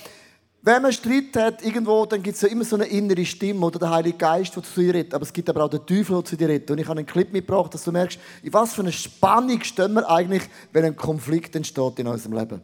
wenn 0.65 0.82
man 0.82 0.91
Streit 0.91 1.36
hat, 1.36 1.63
irgendwo, 1.63 2.08
dann 2.08 2.23
gibt 2.23 2.36
es 2.36 2.41
ja 2.41 2.47
immer 2.47 2.65
so 2.65 2.75
eine 2.75 2.86
innere 2.86 3.23
Stimme 3.23 3.63
oder 3.63 3.78
der 3.78 3.91
Heilige 3.91 4.17
Geist, 4.17 4.56
der 4.56 4.63
zu 4.63 4.82
dir 4.82 4.95
redet. 4.95 5.13
Aber 5.13 5.21
es 5.21 5.32
gibt 5.32 5.47
aber 5.47 5.63
auch 5.63 5.69
den 5.69 5.86
Teufel, 5.86 6.15
der 6.15 6.25
zu 6.25 6.36
dir 6.36 6.49
redet. 6.49 6.71
Und 6.71 6.80
ich 6.80 6.88
habe 6.88 6.97
einen 6.97 7.06
Clip 7.06 7.32
mitgebracht, 7.32 7.71
dass 7.75 7.84
du 7.84 7.91
merkst, 7.91 8.19
in 8.41 8.51
was 8.51 8.73
für 8.73 8.82
eine 8.82 8.91
Spannung 8.91 9.62
stehen 9.62 9.93
wir 9.93 10.10
eigentlich, 10.10 10.41
wenn 10.73 10.84
ein 10.84 10.95
Konflikt 10.95 11.56
entsteht 11.56 11.99
in 11.99 12.08
unserem 12.08 12.34
Leben. 12.34 12.62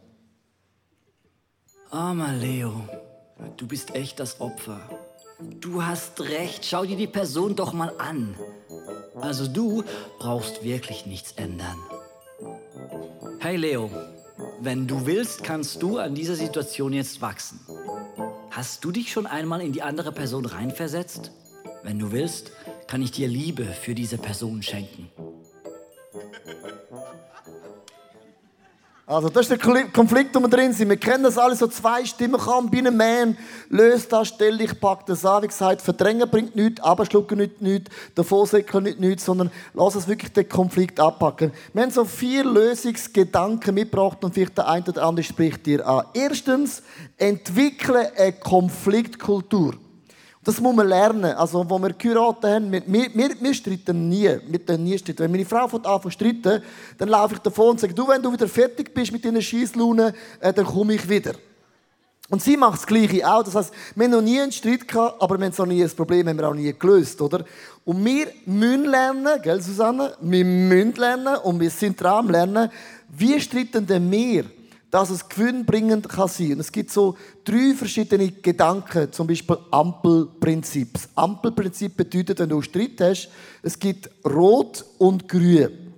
Armer 1.90 2.32
Leo, 2.32 2.72
du 3.56 3.68
bist 3.68 3.94
echt 3.94 4.18
das 4.18 4.40
Opfer. 4.40 4.80
Du 5.60 5.84
hast 5.84 6.20
recht, 6.22 6.64
schau 6.64 6.84
dir 6.84 6.96
die 6.96 7.06
Person 7.06 7.54
doch 7.54 7.72
mal 7.72 7.92
an. 7.98 8.34
Also 9.20 9.46
du 9.46 9.84
brauchst 10.18 10.64
wirklich 10.64 11.06
nichts 11.06 11.32
ändern. 11.32 11.78
Hey 13.38 13.56
Leo, 13.56 13.90
wenn 14.60 14.86
du 14.86 15.06
willst, 15.06 15.44
kannst 15.44 15.82
du 15.82 15.98
an 15.98 16.14
dieser 16.14 16.34
Situation 16.34 16.92
jetzt 16.92 17.20
wachsen. 17.20 17.60
Hast 18.52 18.84
du 18.84 18.92
dich 18.92 19.10
schon 19.10 19.26
einmal 19.26 19.62
in 19.62 19.72
die 19.72 19.80
andere 19.80 20.12
Person 20.12 20.44
reinversetzt? 20.44 21.30
Wenn 21.84 21.98
du 21.98 22.12
willst, 22.12 22.52
kann 22.86 23.00
ich 23.00 23.10
dir 23.10 23.26
Liebe 23.26 23.64
für 23.64 23.94
diese 23.94 24.18
Person 24.18 24.62
schenken. 24.62 25.10
Also 29.04 29.28
das 29.28 29.48
ist 29.48 29.50
der 29.50 29.88
Konflikt, 29.88 30.32
wo 30.32 30.40
wir 30.40 30.48
drin 30.48 30.72
sind. 30.72 30.88
Wir 30.88 30.96
kennen 30.96 31.24
das 31.24 31.36
alles, 31.36 31.58
so 31.58 31.66
zwei 31.66 32.04
Stimmen 32.04 32.38
kommen, 32.38 32.70
bin 32.70 32.86
ein 32.86 32.96
Man, 32.96 33.36
löst 33.68 34.12
das, 34.12 34.28
stell 34.28 34.56
dich, 34.56 34.78
pack 34.80 35.06
das 35.06 35.24
an. 35.24 35.42
Wie 35.42 35.48
gesagt, 35.48 35.82
verdrängen 35.82 36.30
bringt 36.30 36.54
nichts, 36.54 36.80
abschlucken 36.80 37.38
nicht 37.38 37.60
nichts, 37.60 37.90
davor 38.14 38.46
säckeln 38.46 38.84
nicht 38.84 39.00
nichts, 39.00 39.24
sondern 39.24 39.50
lass 39.74 39.96
uns 39.96 40.06
wirklich 40.06 40.32
den 40.32 40.48
Konflikt 40.48 41.00
abpacken. 41.00 41.50
Wir 41.72 41.82
haben 41.82 41.90
so 41.90 42.04
vier 42.04 42.44
Lösungsgedanken 42.44 43.74
mitgebracht 43.74 44.22
und 44.22 44.34
vielleicht 44.34 44.56
der 44.56 44.68
eine 44.68 44.86
oder 44.86 45.02
andere 45.02 45.24
spricht 45.24 45.66
dir 45.66 45.84
an. 45.84 46.06
Erstens, 46.14 46.82
entwickle 47.18 48.12
eine 48.16 48.32
Konfliktkultur. 48.34 49.74
Das 50.44 50.60
muss 50.60 50.74
man 50.74 50.88
lernen. 50.88 51.32
Also, 51.36 51.64
wo 51.68 51.78
wir 51.78 51.92
geheiratet 51.92 52.44
haben, 52.44 52.72
wir, 52.72 52.82
wir, 52.86 53.30
wir 53.40 53.54
streiten 53.54 54.08
nie. 54.08 54.28
Wir 54.46 54.78
nie 54.78 54.98
streiten. 54.98 55.20
Wenn 55.20 55.30
meine 55.30 55.44
Frau 55.44 55.68
von 55.68 55.84
Anfang 55.84 56.10
streiten, 56.10 56.62
dann 56.98 57.08
laufe 57.08 57.34
ich 57.34 57.40
davon 57.40 57.70
und 57.70 57.80
sage, 57.80 57.94
du, 57.94 58.08
wenn 58.08 58.20
du 58.20 58.32
wieder 58.32 58.48
fertig 58.48 58.92
bist 58.92 59.12
mit 59.12 59.24
deinen 59.24 59.40
Scheisslaunen, 59.40 60.12
äh, 60.40 60.52
dann 60.52 60.64
komme 60.64 60.94
ich 60.94 61.08
wieder. 61.08 61.34
Und 62.28 62.42
sie 62.42 62.56
macht 62.56 62.78
das 62.78 62.86
Gleiche 62.86 63.30
auch. 63.30 63.42
Das 63.44 63.54
heißt, 63.54 63.72
wir 63.94 64.04
haben 64.04 64.10
noch 64.10 64.22
nie 64.22 64.40
einen 64.40 64.50
Streit 64.50 64.88
gehabt, 64.88 65.22
aber 65.22 65.38
wir 65.38 65.46
haben 65.46 65.52
so 65.52 65.64
nie 65.64 65.82
ein 65.84 65.90
Problem 65.90 66.26
haben 66.26 66.38
wir 66.38 66.48
auch 66.48 66.54
nie 66.54 66.72
gelöst, 66.72 67.20
oder? 67.20 67.44
Und 67.84 68.04
wir 68.04 68.28
müssen 68.46 68.86
lernen, 68.86 69.42
gell, 69.42 69.60
Susanne? 69.60 70.14
Wir 70.20 70.44
müssen 70.44 70.94
lernen 70.94 71.36
und 71.36 71.60
wir 71.60 71.70
sind 71.70 72.00
dran 72.00 72.24
am 72.24 72.30
Lernen, 72.30 72.70
wie 73.10 73.38
streiten 73.38 73.86
denn 73.86 74.10
wir? 74.10 74.46
Dass 74.92 75.08
es 75.08 75.26
gewinnbringend 75.26 76.06
kann 76.06 76.28
sein. 76.28 76.52
Und 76.52 76.60
es 76.60 76.70
gibt 76.70 76.90
so 76.90 77.16
drei 77.44 77.72
verschiedene 77.74 78.30
Gedanken, 78.30 79.10
zum 79.10 79.26
Beispiel 79.26 79.56
Ampelprinzip. 79.70 80.92
Das 80.92 81.08
Ampelprinzip 81.14 81.96
bedeutet, 81.96 82.38
wenn 82.38 82.50
du 82.50 82.60
Streit 82.60 83.00
hast, 83.00 83.30
es 83.62 83.78
gibt 83.78 84.10
Rot 84.22 84.84
und 84.98 85.26
Grün. 85.26 85.94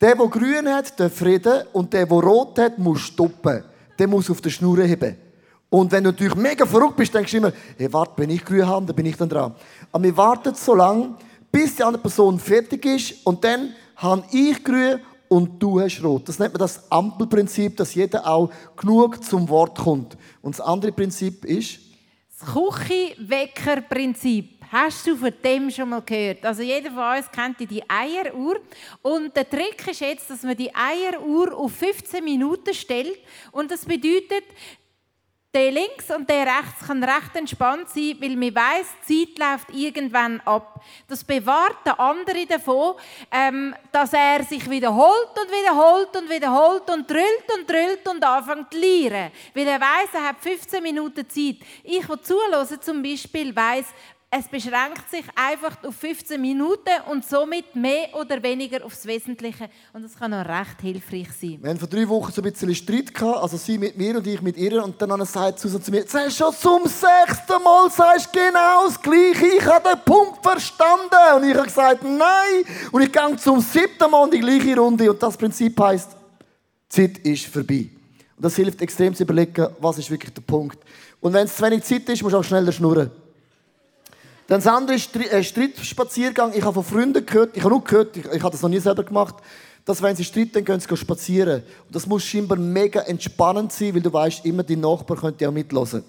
Der, 0.00 0.16
der 0.16 0.26
Grün 0.28 0.66
hat, 0.66 0.98
der 0.98 1.10
Frieden 1.10 1.64
und 1.74 1.92
der, 1.92 2.06
der 2.06 2.16
Rot 2.16 2.58
hat, 2.58 2.78
muss 2.78 3.02
stoppen. 3.02 3.64
Der 3.98 4.08
muss 4.08 4.30
auf 4.30 4.40
der 4.40 4.48
Schnur 4.48 4.82
heben. 4.82 5.14
Und 5.68 5.92
wenn 5.92 6.02
du 6.02 6.10
natürlich 6.10 6.34
mega 6.34 6.64
verrückt 6.64 6.96
bist, 6.96 7.14
denkst 7.14 7.32
du 7.32 7.36
immer, 7.36 7.52
hey, 7.76 7.92
warte, 7.92 8.14
wenn 8.16 8.30
ich 8.30 8.42
grün 8.42 8.66
habe, 8.66 8.86
dann 8.86 8.96
bin 8.96 9.06
ich 9.06 9.16
dann 9.18 9.28
dran. 9.28 9.54
Aber 9.92 10.04
wir 10.04 10.16
warten 10.16 10.54
so 10.54 10.74
lange, 10.74 11.16
bis 11.50 11.76
die 11.76 11.84
andere 11.84 12.00
Person 12.00 12.40
fertig 12.40 12.86
ist 12.86 13.26
und 13.26 13.44
dann 13.44 13.74
habe 13.96 14.24
ich 14.32 14.64
grün 14.64 15.00
und 15.32 15.62
du 15.62 15.80
hast 15.80 16.04
rot. 16.04 16.28
Das 16.28 16.38
nennt 16.38 16.52
man 16.52 16.58
das 16.58 16.92
Ampelprinzip, 16.92 17.78
dass 17.78 17.94
jeder 17.94 18.26
auch 18.26 18.50
genug 18.76 19.24
zum 19.24 19.48
Wort 19.48 19.78
kommt. 19.78 20.18
Und 20.42 20.58
das 20.58 20.60
andere 20.60 20.92
Prinzip 20.92 21.46
ist? 21.46 21.78
Das 22.38 22.52
Küchenwecker-Prinzip. 22.52 24.58
Hast 24.70 25.06
du 25.06 25.16
von 25.16 25.32
dem 25.42 25.70
schon 25.70 25.88
mal 25.88 26.02
gehört? 26.02 26.44
Also 26.44 26.62
jeder 26.62 26.90
von 26.90 27.16
uns 27.16 27.30
kennt 27.30 27.60
die 27.60 27.82
Eieruhr. 27.88 28.56
Und 29.00 29.34
der 29.34 29.48
Trick 29.48 29.88
ist 29.88 30.00
jetzt, 30.00 30.28
dass 30.28 30.42
man 30.42 30.54
die 30.54 30.70
Eieruhr 30.74 31.56
auf 31.56 31.72
15 31.72 32.22
Minuten 32.22 32.74
stellt. 32.74 33.18
Und 33.52 33.70
das 33.70 33.86
bedeutet, 33.86 34.44
der 35.54 35.70
links 35.70 36.10
und 36.10 36.28
der 36.30 36.46
rechts 36.46 36.86
kann 36.86 37.04
recht 37.04 37.36
entspannt 37.36 37.88
sein, 37.90 38.16
weil 38.20 38.36
man 38.36 38.54
weiß, 38.54 38.86
Zeit 39.06 39.38
läuft 39.38 39.68
irgendwann 39.74 40.40
ab. 40.40 40.82
Das 41.06 41.22
bewahrt 41.22 41.76
den 41.84 41.92
anderen 41.92 42.48
davon, 42.48 42.94
ähm, 43.30 43.74
dass 43.90 44.14
er 44.14 44.44
sich 44.44 44.68
wiederholt 44.70 45.30
und 45.36 45.50
wiederholt 45.50 46.16
und 46.16 46.30
wiederholt 46.30 46.90
und 46.90 47.10
drüllt 47.10 47.46
und 47.54 47.70
drüllt 47.70 48.08
und 48.08 48.24
anfängt 48.24 48.72
zu 48.72 48.78
lernen. 48.78 49.30
Weil 49.54 49.68
er 49.68 49.80
weiß, 49.80 50.14
er 50.14 50.28
hat 50.28 50.40
15 50.40 50.82
Minuten 50.82 51.28
Zeit. 51.28 51.56
Ich, 51.84 52.06
der 52.06 52.22
zuhören 52.22 52.80
zum 52.80 53.02
Beispiel, 53.02 53.54
weiß, 53.54 53.86
es 54.34 54.48
beschränkt 54.48 55.10
sich 55.10 55.26
einfach 55.34 55.76
auf 55.84 55.94
15 55.94 56.40
Minuten 56.40 56.88
und 57.10 57.22
somit 57.22 57.76
mehr 57.76 58.08
oder 58.14 58.42
weniger 58.42 58.82
aufs 58.82 59.04
Wesentliche. 59.04 59.68
Und 59.92 60.04
das 60.04 60.16
kann 60.16 60.32
auch 60.32 60.46
recht 60.46 60.80
hilfreich 60.80 61.28
sein. 61.38 61.58
Wir 61.60 61.68
hatten 61.68 61.78
vor 61.78 61.88
drei 61.88 62.08
Wochen 62.08 62.32
so 62.32 62.40
ein 62.40 62.50
bisschen 62.50 62.74
Streit 62.74 63.12
gehabt, 63.12 63.42
also 63.42 63.58
sie 63.58 63.76
mit 63.76 63.98
mir 63.98 64.16
und 64.16 64.26
ich 64.26 64.40
mit 64.40 64.56
ihr. 64.56 64.82
Und 64.82 65.00
dann 65.02 65.22
sagt 65.26 65.58
Susan 65.58 65.82
zu 65.82 65.90
mir, 65.90 66.06
du 66.06 66.18
hast 66.18 66.34
schon 66.34 66.54
zum 66.54 66.84
sechsten 66.84 67.62
Mal 67.62 67.90
sagst 67.90 68.32
genau 68.32 68.86
das 68.86 69.02
Gleiche. 69.02 69.48
Ich 69.58 69.66
habe 69.66 69.90
den 69.90 70.00
Punkt 70.02 70.42
verstanden. 70.42 71.36
Und 71.36 71.44
ich 71.44 71.54
habe 71.54 71.66
gesagt, 71.66 72.02
nein. 72.02 72.64
Und 72.90 73.02
ich 73.02 73.12
gehe 73.12 73.36
zum 73.36 73.60
siebten 73.60 74.10
Mal 74.10 74.24
in 74.24 74.30
die 74.30 74.40
gleiche 74.40 74.80
Runde. 74.80 75.10
Und 75.10 75.22
das 75.22 75.36
Prinzip 75.36 75.78
heisst, 75.78 76.16
Zeit 76.88 77.18
ist 77.18 77.44
vorbei. 77.48 77.90
Und 78.36 78.46
das 78.46 78.56
hilft 78.56 78.80
extrem 78.80 79.14
zu 79.14 79.24
überlegen, 79.24 79.68
was 79.78 79.98
ist 79.98 80.10
wirklich 80.10 80.32
der 80.32 80.40
Punkt. 80.40 80.78
Und 81.20 81.34
wenn 81.34 81.44
es 81.44 81.54
zu 81.54 81.62
wenig 81.62 81.82
Zeit 81.82 82.08
ist, 82.08 82.22
musst 82.22 82.32
du 82.32 82.38
auch 82.38 82.44
schneller 82.44 82.72
schnurren. 82.72 83.10
Dann 84.52 84.60
das 84.60 84.70
andere 84.70 84.96
ist 84.96 85.16
äh, 85.16 85.42
Streitspaziergang. 85.42 86.52
Ich 86.52 86.62
habe 86.62 86.74
von 86.74 86.84
Freunden 86.84 87.24
gehört, 87.24 87.56
ich 87.56 87.62
habe 87.64 87.70
nur 87.70 87.82
gehört, 87.82 88.14
ich, 88.18 88.26
ich 88.26 88.42
habe 88.42 88.50
das 88.50 88.60
noch 88.60 88.68
nie 88.68 88.80
selber 88.80 89.02
gemacht, 89.02 89.36
dass 89.86 90.02
wenn 90.02 90.14
sie 90.14 90.24
streiten, 90.24 90.62
gehen 90.62 90.78
sie 90.78 90.94
spazieren. 90.94 91.62
Und 91.86 91.96
das 91.96 92.06
muss 92.06 92.22
scheinbar 92.22 92.58
mega 92.58 93.00
entspannend 93.00 93.72
sein, 93.72 93.94
weil 93.94 94.02
du 94.02 94.12
weißt, 94.12 94.44
immer 94.44 94.62
die 94.62 94.76
Nachbarn 94.76 95.18
können 95.20 95.48
auch 95.48 95.52
mitlosen. 95.52 96.04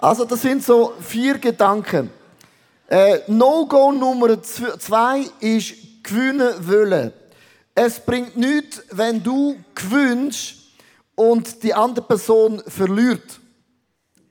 Also 0.00 0.24
das 0.24 0.40
sind 0.40 0.64
so 0.64 0.94
vier 0.98 1.36
Gedanken. 1.36 2.08
Äh, 2.88 3.18
No-Go 3.26 3.92
Nummer 3.92 4.42
zwei 4.42 5.26
ist 5.40 5.74
gewinnen 6.02 6.54
wollen. 6.60 7.12
Es 7.74 8.00
bringt 8.00 8.34
nichts, 8.34 8.82
wenn 8.92 9.22
du 9.22 9.56
gewinnst 9.74 10.54
und 11.14 11.62
die 11.62 11.74
andere 11.74 12.06
Person 12.06 12.62
verliert. 12.66 13.41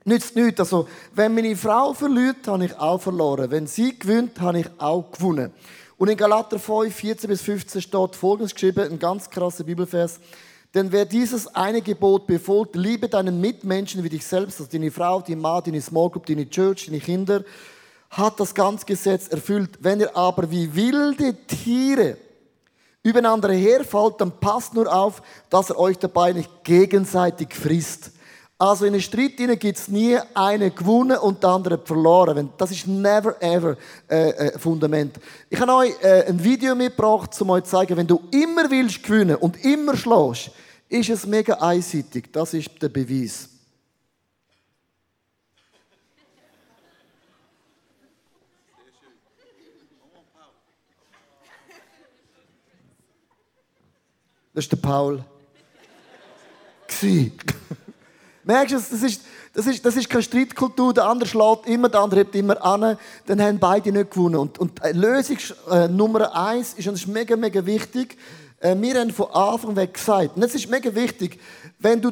Nützt 0.04 0.34
nichts. 0.34 0.60
Also, 0.60 0.88
wenn 1.14 1.34
meine 1.34 1.54
Frau 1.56 1.92
verliert, 1.92 2.46
habe 2.46 2.64
ich 2.64 2.76
auch 2.76 3.00
verloren. 3.00 3.50
Wenn 3.50 3.66
sie 3.66 3.98
gewinnt, 3.98 4.40
habe 4.40 4.60
ich 4.60 4.66
auch 4.78 5.10
gewonnen. 5.12 5.52
Und 5.96 6.08
in 6.08 6.16
Galater 6.16 6.58
5, 6.58 6.92
14 6.92 7.28
bis 7.28 7.42
15 7.42 7.80
steht 7.80 8.16
folgendes 8.16 8.54
geschrieben, 8.54 8.90
ein 8.90 8.98
ganz 8.98 9.30
krasser 9.30 9.62
Bibelvers. 9.62 10.18
Denn 10.74 10.90
wer 10.90 11.04
dieses 11.04 11.46
eine 11.54 11.82
Gebot 11.82 12.26
befolgt, 12.26 12.76
liebe 12.76 13.08
deinen 13.08 13.40
Mitmenschen 13.40 14.02
wie 14.02 14.08
dich 14.08 14.26
selbst, 14.26 14.58
also 14.58 14.72
deine 14.72 14.90
Frau, 14.90 15.20
deine 15.20 15.36
Mann, 15.36 15.62
deine 15.62 15.80
Small 15.80 16.10
Group, 16.10 16.26
deine 16.26 16.48
Church, 16.48 16.86
deine 16.86 16.98
Kinder, 16.98 17.44
hat 18.10 18.40
das 18.40 18.54
ganze 18.54 18.86
Gesetz 18.86 19.28
erfüllt. 19.28 19.78
Wenn 19.80 20.00
ihr 20.00 20.16
aber 20.16 20.50
wie 20.50 20.74
wilde 20.74 21.34
Tiere 21.46 22.16
übereinander 23.02 23.52
herfallt, 23.52 24.20
dann 24.20 24.32
passt 24.40 24.74
nur 24.74 24.92
auf, 24.92 25.22
dass 25.50 25.70
er 25.70 25.78
euch 25.78 25.98
dabei 25.98 26.32
nicht 26.32 26.64
gegenseitig 26.64 27.54
frisst. 27.54 28.12
Also 28.62 28.84
in 28.84 28.92
einem 28.92 29.02
Streit 29.02 29.36
gibt 29.58 29.76
es 29.76 29.88
nie 29.88 30.16
einen 30.34 30.72
gewonnen 30.72 31.18
und 31.18 31.42
der 31.42 31.50
andere 31.50 31.78
verloren. 31.78 32.50
Das 32.56 32.70
ist 32.70 32.86
never 32.86 33.34
ever 33.42 33.76
äh, 34.08 34.28
äh, 34.28 34.56
Fundament. 34.56 35.18
Ich 35.50 35.58
habe 35.58 35.74
euch 35.74 36.00
äh, 36.00 36.26
ein 36.28 36.44
Video 36.44 36.76
mitgebracht, 36.76 37.30
um 37.40 37.50
euch 37.50 37.64
zu 37.64 37.72
zeigen, 37.72 37.96
wenn 37.96 38.06
du 38.06 38.22
immer 38.30 38.70
willst 38.70 39.02
gewinnen 39.02 39.34
und 39.34 39.64
immer 39.64 39.96
schlägst, 39.96 40.52
ist 40.88 41.10
es 41.10 41.26
mega 41.26 41.54
einseitig. 41.54 42.32
Das 42.32 42.54
ist 42.54 42.70
der 42.80 42.88
Beweis. 42.88 43.48
Das 54.54 54.64
ist 54.64 54.70
der 54.70 54.76
Paul. 54.76 55.24
Merkst 58.44 58.72
du, 58.72 58.76
das 58.76 59.02
ist, 59.02 59.22
das 59.54 59.66
ist, 59.66 59.84
das 59.84 59.96
ist 59.96 60.08
keine 60.08 60.22
Streitkultur. 60.22 60.92
Der 60.94 61.04
andere 61.04 61.28
schlägt 61.28 61.66
immer, 61.66 61.88
der 61.88 62.00
andere 62.00 62.20
hebt 62.20 62.34
immer 62.34 62.62
an. 62.64 62.98
Dann 63.26 63.42
haben 63.42 63.58
beide 63.58 63.92
nicht 63.92 64.10
gewonnen. 64.10 64.36
Und, 64.36 64.58
und 64.58 64.80
Lösung 64.92 65.38
äh, 65.70 65.88
Nummer 65.88 66.34
eins 66.34 66.74
ist, 66.74 66.86
ist 66.86 67.06
mega, 67.06 67.36
mega 67.36 67.64
wichtig, 67.64 68.16
äh, 68.62 68.76
wir 68.80 69.00
haben 69.00 69.10
von 69.10 69.30
Anfang 69.32 69.76
weg 69.76 69.94
gesagt, 69.94 70.36
und 70.36 70.42
das 70.42 70.54
ist 70.54 70.70
mega 70.70 70.94
wichtig, 70.94 71.38
wenn 71.78 72.00
du 72.00 72.10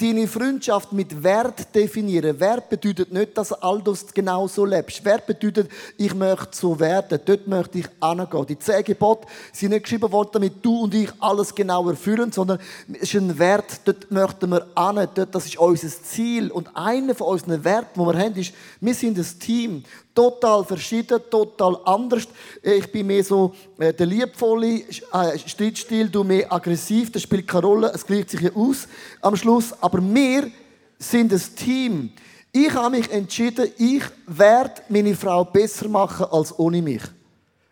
deine 0.00 0.26
Freundschaft 0.26 0.92
mit 0.92 1.22
Wert 1.22 1.74
definieren. 1.74 2.40
Wert 2.40 2.70
bedeutet 2.70 3.12
nicht, 3.12 3.36
dass 3.36 3.48
du 3.48 3.54
all 3.56 3.82
das 3.82 4.12
genau 4.12 4.48
so 4.48 4.64
lebst. 4.64 5.04
Wert 5.04 5.26
bedeutet, 5.26 5.70
ich 5.98 6.14
möchte 6.14 6.56
so 6.56 6.80
werden. 6.80 7.20
Dort 7.24 7.46
möchte 7.46 7.78
ich 7.78 7.86
angehen. 8.00 8.46
Die 8.46 8.58
zehn 8.58 8.82
Gebote 8.82 9.26
sind 9.52 9.70
nicht 9.70 9.82
geschrieben 9.82 10.10
worden, 10.10 10.30
damit 10.32 10.64
du 10.64 10.84
und 10.84 10.94
ich 10.94 11.10
alles 11.20 11.54
genau 11.54 11.88
erfüllen, 11.88 12.32
sondern 12.32 12.58
es 12.94 13.02
ist 13.02 13.14
ein 13.14 13.38
Wert, 13.38 13.80
dort 13.84 14.10
möchten 14.10 14.50
wir 14.50 14.66
an. 14.74 14.96
Dort, 15.14 15.34
das 15.34 15.46
ist 15.46 15.58
unser 15.58 15.88
Ziel. 15.88 16.50
Und 16.50 16.74
einer 16.74 17.14
von 17.14 17.26
unseren 17.28 17.62
Werten, 17.62 18.00
die 18.00 18.06
wir 18.06 18.18
haben, 18.18 18.36
ist, 18.36 18.54
wir 18.80 18.94
sind 18.94 19.18
ein 19.18 19.38
Team 19.38 19.84
total 20.14 20.64
verschieden, 20.64 21.20
total 21.30 21.78
anders. 21.84 22.28
Ich 22.62 22.90
bin 22.90 23.06
mehr 23.06 23.24
so 23.24 23.54
äh, 23.78 23.92
der 23.92 24.06
liebvolle 24.06 24.82
äh, 25.12 25.38
Streitstil, 25.46 26.08
du 26.08 26.24
mehr 26.24 26.52
aggressiv, 26.52 27.12
das 27.12 27.22
spielt 27.22 27.46
keine 27.46 27.66
Rolle, 27.66 27.92
es 27.94 28.04
gleicht 28.04 28.30
sich 28.30 28.40
ja 28.40 28.50
aus 28.54 28.88
am 29.20 29.36
Schluss. 29.36 29.72
Aber 29.80 30.02
wir 30.02 30.50
sind 30.98 31.32
ein 31.32 31.42
Team. 31.56 32.12
Ich 32.52 32.72
habe 32.72 32.96
mich 32.96 33.10
entschieden, 33.10 33.70
ich 33.78 34.02
werde 34.26 34.82
meine 34.88 35.14
Frau 35.14 35.44
besser 35.44 35.88
machen 35.88 36.26
als 36.30 36.58
ohne 36.58 36.82
mich. 36.82 37.02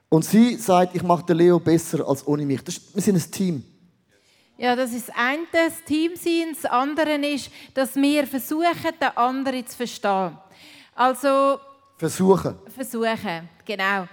Und 0.08 0.24
sie 0.24 0.54
sagt, 0.56 0.94
ich 0.94 1.02
mache 1.02 1.26
den 1.26 1.36
Leo 1.36 1.58
besser 1.58 2.08
als 2.08 2.26
ohne 2.26 2.46
mich. 2.46 2.62
Das, 2.62 2.80
wir 2.94 3.02
sind 3.02 3.16
ein 3.16 3.30
Team. 3.30 3.64
Ja, 4.56 4.74
das 4.74 4.92
ist 4.92 5.08
das 5.08 5.16
eine, 5.16 5.46
das 5.52 5.84
Team 5.84 6.12
sein. 6.16 6.54
Das 6.54 6.70
andere 6.70 7.14
ist, 7.26 7.50
dass 7.74 7.94
wir 7.96 8.26
versuchen, 8.26 8.92
den 9.00 9.16
anderen 9.16 9.66
zu 9.66 9.76
verstehen. 9.76 10.38
Also 10.94 11.58
Versuchen. 11.98 12.56
Versuchen, 12.68 13.48
genau. 13.64 14.06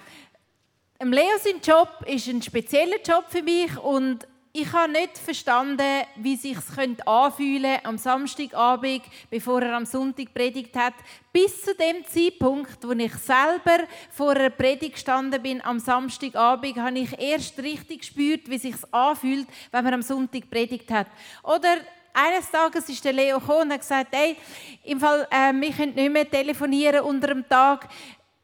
Leo 1.00 1.38
sein 1.40 1.62
Job 1.64 1.90
ist 2.08 2.28
ein 2.28 2.42
spezieller 2.42 2.98
Job 3.06 3.26
für 3.30 3.44
mich 3.44 3.78
und 3.78 4.28
ich 4.54 4.72
habe 4.72 4.92
nicht 4.92 5.18
verstanden, 5.18 6.04
wie 6.16 6.36
sich 6.36 6.58
es 6.58 7.06
anfühlen 7.06 7.78
am 7.84 7.98
Samstagabend, 8.00 9.04
bevor 9.30 9.62
er 9.62 9.76
am 9.76 9.86
Sonntag 9.86 10.34
predigt 10.34 10.76
hat, 10.76 10.94
bis 11.32 11.62
zu 11.62 11.76
dem 11.76 12.06
Zeitpunkt, 12.06 12.78
wo 12.82 12.94
ich 12.94 13.14
selber 13.16 13.84
vor 14.10 14.32
einer 14.32 14.50
Predigt 14.50 14.94
gestanden 14.94 15.44
bin 15.44 15.62
am 15.62 15.78
Samstagabend, 15.78 16.78
habe 16.78 16.98
ich 16.98 17.20
erst 17.20 17.60
richtig 17.60 18.00
gespürt, 18.00 18.50
wie 18.50 18.58
sich 18.58 18.76
anfühlt, 18.92 19.48
wenn 19.72 19.84
man 19.84 19.96
am 19.96 20.02
Sonntag 20.02 20.50
predigt 20.50 20.90
hat. 20.90 21.08
Oder 21.44 21.76
eines 22.16 22.50
Tages 22.50 22.88
ist 22.90 23.04
der 23.04 23.14
Leo 23.14 23.40
gekommen 23.40 23.64
und 23.64 23.74
hat 23.74 23.82
gesagt, 23.82 24.08
hey, 24.12 24.38
im 24.84 25.00
Fall, 25.00 25.28
äh, 25.30 25.54
wir 25.54 25.72
können 25.72 25.94
nicht 25.94 26.12
mehr 26.12 26.30
telefonieren 26.30 27.02
unter 27.02 27.28
dem 27.28 27.48
Tag. 27.48 27.90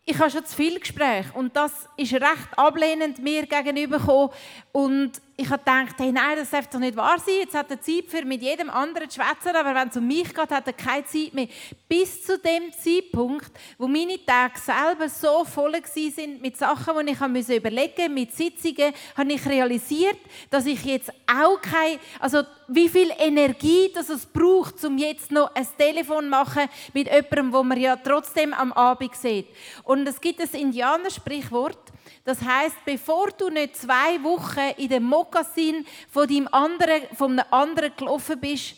Ich 0.03 0.17
habe 0.19 0.29
schon 0.29 0.45
zu 0.45 0.55
viel 0.55 0.79
Gespräche 0.79 1.31
und 1.33 1.55
das 1.55 1.71
ist 1.95 2.13
recht 2.13 2.49
ablehnend 2.57 3.19
mir 3.19 3.45
gegenüber 3.45 3.99
gekommen. 3.99 4.31
und 4.71 5.13
ich 5.41 5.49
habe 5.49 5.57
gedacht, 5.57 5.95
hey, 5.97 6.11
nein, 6.11 6.37
das 6.37 6.51
darf 6.51 6.67
doch 6.67 6.79
nicht 6.79 6.95
wahr 6.95 7.17
sein. 7.17 7.35
Jetzt 7.39 7.55
hat 7.55 7.71
er 7.71 7.81
Zeit 7.81 8.05
für 8.07 8.23
mit 8.23 8.43
jedem 8.43 8.69
anderen 8.69 9.09
zu 9.09 9.19
schwätzen, 9.19 9.55
aber 9.55 9.73
wenn 9.73 9.87
es 9.87 9.97
um 9.97 10.05
mich 10.05 10.31
geht, 10.31 10.51
hat 10.51 10.67
er 10.67 10.73
keine 10.73 11.03
Zeit 11.05 11.33
mehr. 11.33 11.47
Bis 11.89 12.23
zu 12.23 12.37
dem 12.37 12.71
Zeitpunkt, 12.71 13.51
wo 13.79 13.87
meine 13.87 14.23
Tage 14.23 14.59
selber 14.59 15.09
so 15.09 15.43
voll 15.43 15.73
sind 15.93 16.41
mit 16.41 16.57
Sachen, 16.57 17.05
die 17.05 17.11
ich 17.11 17.49
überlegen 17.49 17.93
musste, 17.95 18.09
mit 18.09 18.35
Sitzungen, 18.35 18.93
habe 19.17 19.33
ich 19.33 19.45
realisiert, 19.47 20.19
dass 20.51 20.67
ich 20.67 20.83
jetzt 20.85 21.11
auch 21.25 21.59
keine, 21.59 21.99
also 22.19 22.43
wie 22.67 22.87
viel 22.87 23.11
Energie 23.17 23.91
das 23.93 24.09
es 24.09 24.25
braucht, 24.25 24.83
um 24.85 24.97
jetzt 24.97 25.31
noch 25.31 25.55
ein 25.55 25.67
Telefon 25.77 26.25
zu 26.25 26.29
machen 26.29 26.69
mit 26.93 27.07
jemandem, 27.07 27.51
wo 27.51 27.63
man 27.63 27.79
ja 27.79 27.95
trotzdem 27.95 28.53
am 28.53 28.71
Abend 28.73 29.15
sieht. 29.15 29.47
Und 29.83 30.07
es 30.07 30.21
gibt 30.21 30.39
ein 30.39 30.49
Indianersprichwort, 30.49 31.91
das 32.23 32.41
heißt, 32.41 32.77
bevor 32.85 33.29
du 33.37 33.49
nicht 33.49 33.75
zwei 33.75 34.21
Wochen 34.23 34.73
in 34.77 34.89
dem 34.89 35.03
Mokassin 35.03 35.85
von 36.09 36.27
deinem 36.27 36.47
anderen, 36.51 37.03
von 37.15 37.31
einem 37.31 37.47
anderen 37.51 37.91
gelaufen 37.95 38.39
bist, 38.39 38.75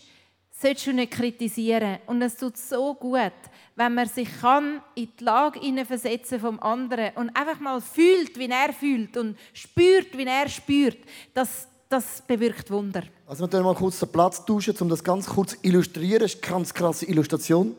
sollst 0.51 0.87
du 0.87 0.93
nicht 0.93 1.11
kritisieren. 1.11 1.97
Und 2.05 2.21
es 2.21 2.37
tut 2.37 2.57
so 2.57 2.93
gut, 2.93 3.33
wenn 3.75 3.93
man 3.93 4.07
sich 4.07 4.29
kann 4.39 4.81
in 4.95 5.09
die 5.19 5.23
Lage 5.23 5.85
versetzen 5.85 6.39
vom 6.39 6.59
anderen 6.59 7.11
und 7.15 7.35
einfach 7.35 7.59
mal 7.59 7.81
fühlt, 7.81 8.37
wie 8.37 8.49
er 8.49 8.71
fühlt 8.71 9.17
und 9.17 9.37
spürt, 9.53 10.17
wie 10.17 10.25
er 10.25 10.47
spürt. 10.47 10.97
Das, 11.33 11.67
das 11.89 12.21
bewirkt 12.25 12.71
Wunder. 12.71 13.03
Also 13.27 13.43
wir 13.43 13.49
können 13.49 13.63
mal 13.63 13.75
kurz 13.75 13.99
den 13.99 14.09
Platz 14.09 14.45
tauschen, 14.45 14.75
um 14.79 14.89
das 14.89 15.03
ganz 15.03 15.27
kurz 15.27 15.51
zu 15.51 15.57
illustrieren. 15.63 16.21
Das 16.21 16.33
ist 16.33 16.43
eine 16.43 16.53
ganz 16.53 16.73
krasse 16.73 17.05
Illustration. 17.07 17.75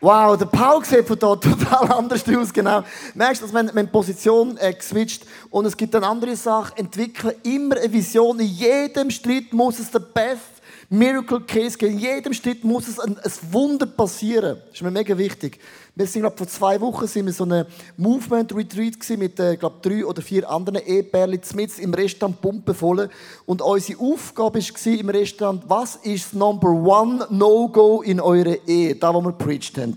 Wow, 0.00 0.36
der 0.36 0.46
Paul 0.46 0.84
sieht 0.84 1.08
von 1.08 1.18
dort 1.18 1.42
total 1.44 1.90
anders 1.90 2.22
aus, 2.28 2.52
genau. 2.52 2.84
Merkst 3.14 3.42
du, 3.42 3.46
dass 3.46 3.52
man, 3.52 3.68
man 3.74 3.90
Position 3.90 4.56
äh, 4.58 4.72
geswitcht 4.72 5.24
und 5.50 5.66
es 5.66 5.76
gibt 5.76 5.92
eine 5.96 6.06
andere 6.06 6.36
Sache, 6.36 6.72
entwickeln 6.76 7.34
immer 7.42 7.76
eine 7.76 7.92
Vision. 7.92 8.38
In 8.38 8.46
jedem 8.46 9.10
Streit 9.10 9.52
muss 9.52 9.80
es 9.80 9.90
der 9.90 9.98
Best 9.98 10.57
Miracle 10.90 11.40
Case 11.40 11.76
geben. 11.76 11.92
In 11.92 11.98
jedem 11.98 12.32
Schritt 12.32 12.64
muss 12.64 12.88
es 12.88 12.98
ein, 12.98 13.18
ein 13.18 13.32
Wunder 13.50 13.84
passieren. 13.84 14.58
Das 14.66 14.76
ist 14.76 14.82
mir 14.82 14.90
mega 14.90 15.16
wichtig. 15.18 15.58
Wir 15.94 16.06
sind, 16.06 16.22
glaube 16.22 16.38
vor 16.38 16.48
zwei 16.48 16.80
Wochen 16.80 17.06
sind 17.06 17.26
wir 17.26 17.32
so 17.32 17.44
eine 17.44 17.66
Movement 17.98 18.54
Retreat 18.54 18.96
mit, 19.18 19.38
äh, 19.38 19.56
glaube 19.56 19.76
drei 19.82 20.06
oder 20.06 20.22
vier 20.22 20.48
anderen 20.48 20.78
Ehepärchen 20.78 21.56
mit 21.56 21.78
im 21.78 21.92
Restaurant 21.92 22.40
Pumpe 22.40 22.72
voll. 22.72 23.10
Und 23.44 23.60
unsere 23.60 24.00
Aufgabe 24.00 24.60
war 24.60 24.92
im 24.92 25.08
Restaurant, 25.10 25.62
was 25.66 25.96
ist 25.96 26.26
das 26.26 26.32
Number 26.32 26.70
One 26.70 27.26
No-Go 27.28 28.00
in 28.00 28.20
eurer 28.20 28.56
Ehe? 28.66 28.94
Da, 28.94 29.12
wo 29.12 29.20
wir 29.20 29.32
preached 29.32 29.76
haben. 29.76 29.96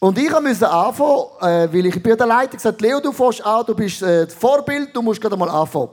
Und 0.00 0.16
ich 0.16 0.30
musste 0.40 0.70
anfangen, 0.70 1.24
äh, 1.40 1.68
weil 1.70 1.86
ich 1.86 2.02
bin 2.02 2.16
der 2.16 2.26
Leiter 2.26 2.56
gesagt, 2.56 2.80
Leo, 2.80 3.00
du 3.00 3.12
fährst 3.12 3.44
auch, 3.44 3.64
du 3.64 3.74
bist 3.74 4.00
äh, 4.00 4.26
Vorbild, 4.28 4.94
du 4.94 5.02
musst 5.02 5.20
gerade 5.20 5.36
mal 5.36 5.50
anfangen. 5.50 5.90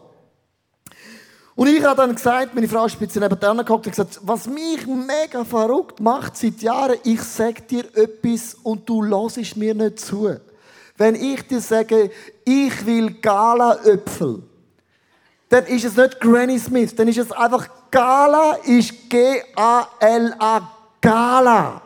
Und 1.56 1.68
ich 1.70 1.84
habe 1.84 1.96
dann 1.96 2.14
gesagt, 2.14 2.54
meine 2.54 2.68
Frau 2.68 2.86
ist 2.86 3.02
ein 3.02 3.08
neben 3.14 3.40
dran 3.40 3.58
geguckt 3.58 3.86
und 3.86 3.92
gesagt, 3.92 4.20
was 4.24 4.46
mich 4.48 4.86
mega 4.86 5.46
verrückt 5.46 6.02
macht 6.02 6.36
seit 6.36 6.62
Jahren, 6.62 6.98
ich 7.04 7.22
sage 7.22 7.62
dir 7.62 7.86
etwas 7.96 8.56
und 8.56 8.88
du 8.90 9.06
hörst 9.06 9.56
mir 9.56 9.74
nicht 9.74 10.00
zu. 10.00 10.36
Wenn 10.98 11.16
ich 11.16 11.48
dir 11.48 11.62
sage, 11.62 12.12
ich 12.44 12.86
will 12.86 13.22
Gala-Äpfel, 13.22 14.44
dann 15.48 15.66
ist 15.68 15.86
es 15.86 15.96
nicht 15.96 16.20
Granny 16.20 16.60
Smith, 16.60 16.94
dann 16.96 17.08
ist 17.08 17.20
es 17.20 17.32
einfach 17.32 17.70
Gala, 17.90 18.58
ist 18.66 19.10
G-A-L-A, 19.10 20.72
Gala. 21.00 21.82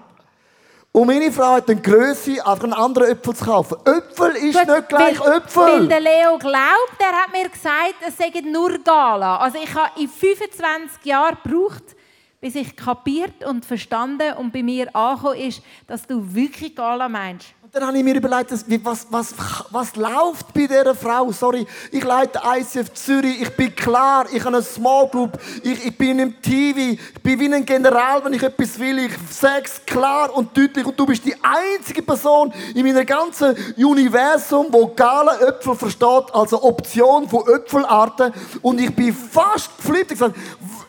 Und 1.00 1.08
meine 1.08 1.32
Frau 1.32 1.54
hat 1.54 1.70
den 1.70 1.82
Größe, 1.82 2.46
einfach 2.46 2.66
einen 2.66 2.74
anderen 2.74 3.12
Äpfel 3.12 3.34
zu 3.34 3.46
kaufen. 3.46 3.78
Äpfel 3.86 4.32
ist 4.36 4.60
Gut, 4.60 4.68
nicht 4.68 4.90
gleich 4.90 5.18
weil, 5.22 5.38
Äpfel. 5.38 5.64
Weil 5.64 5.88
der 5.88 6.02
Leo 6.02 6.38
glaubt, 6.38 6.98
er 7.00 7.22
hat 7.22 7.32
mir 7.32 7.48
gesagt, 7.48 7.96
es 8.06 8.18
sei 8.18 8.30
nur 8.42 8.80
Gala. 8.80 9.38
Also 9.38 9.60
ich 9.64 9.74
habe 9.74 9.98
in 9.98 10.10
25 10.10 11.06
Jahren 11.06 11.38
gebraucht, 11.42 11.96
bis 12.42 12.56
ich 12.56 12.76
kapiert 12.76 13.46
und 13.46 13.64
verstanden 13.64 14.34
und 14.34 14.52
bei 14.52 14.62
mir 14.62 14.94
angekommen 14.94 15.40
ist, 15.40 15.62
dass 15.88 16.06
du 16.06 16.36
wirklich 16.36 16.76
Gala 16.76 17.08
meinst. 17.08 17.48
Und 17.70 17.76
dann 17.76 17.86
habe 17.86 18.00
ich 18.00 18.04
mir 18.04 18.16
überlegt, 18.16 18.52
was, 18.84 19.06
was, 19.12 19.36
was 19.70 19.96
läuft 19.96 20.52
bei 20.56 20.66
dieser 20.66 20.96
Frau? 20.96 21.32
Sorry, 21.32 21.68
ich 21.92 22.04
leite 22.04 22.42
ICF 22.44 22.92
Zürich, 22.96 23.44
ich 23.44 23.56
bin 23.56 23.76
klar, 23.76 24.26
ich 24.34 24.44
habe 24.44 24.56
eine 24.56 24.64
Small 24.64 25.08
Group, 25.08 25.38
ich, 25.62 25.86
ich 25.86 25.96
bin 25.96 26.18
im 26.18 26.42
TV, 26.42 26.80
ich 26.94 27.22
bin 27.22 27.40
wie 27.40 27.54
ein 27.54 27.64
General, 27.64 28.26
wenn 28.26 28.34
ich 28.34 28.42
etwas 28.42 28.80
will, 28.80 28.98
ich 28.98 29.12
sage 29.30 29.66
es 29.66 29.86
klar 29.86 30.36
und 30.36 30.58
deutlich 30.58 30.84
und 30.84 31.00
du 31.00 31.06
bist 31.06 31.24
die 31.24 31.36
einzige 31.44 32.02
Person 32.02 32.52
in 32.74 32.88
meinem 32.88 33.06
ganzen 33.06 33.56
Universum, 33.78 34.66
wo 34.72 34.88
Gala 34.88 35.40
Äpfel 35.40 35.76
versteht, 35.76 36.34
also 36.34 36.64
Option 36.64 37.30
von 37.30 37.48
Äpfelarten 37.54 38.34
und 38.64 38.82
ich 38.82 38.96
bin 38.96 39.14
fast 39.14 39.78
geflippt. 39.78 40.18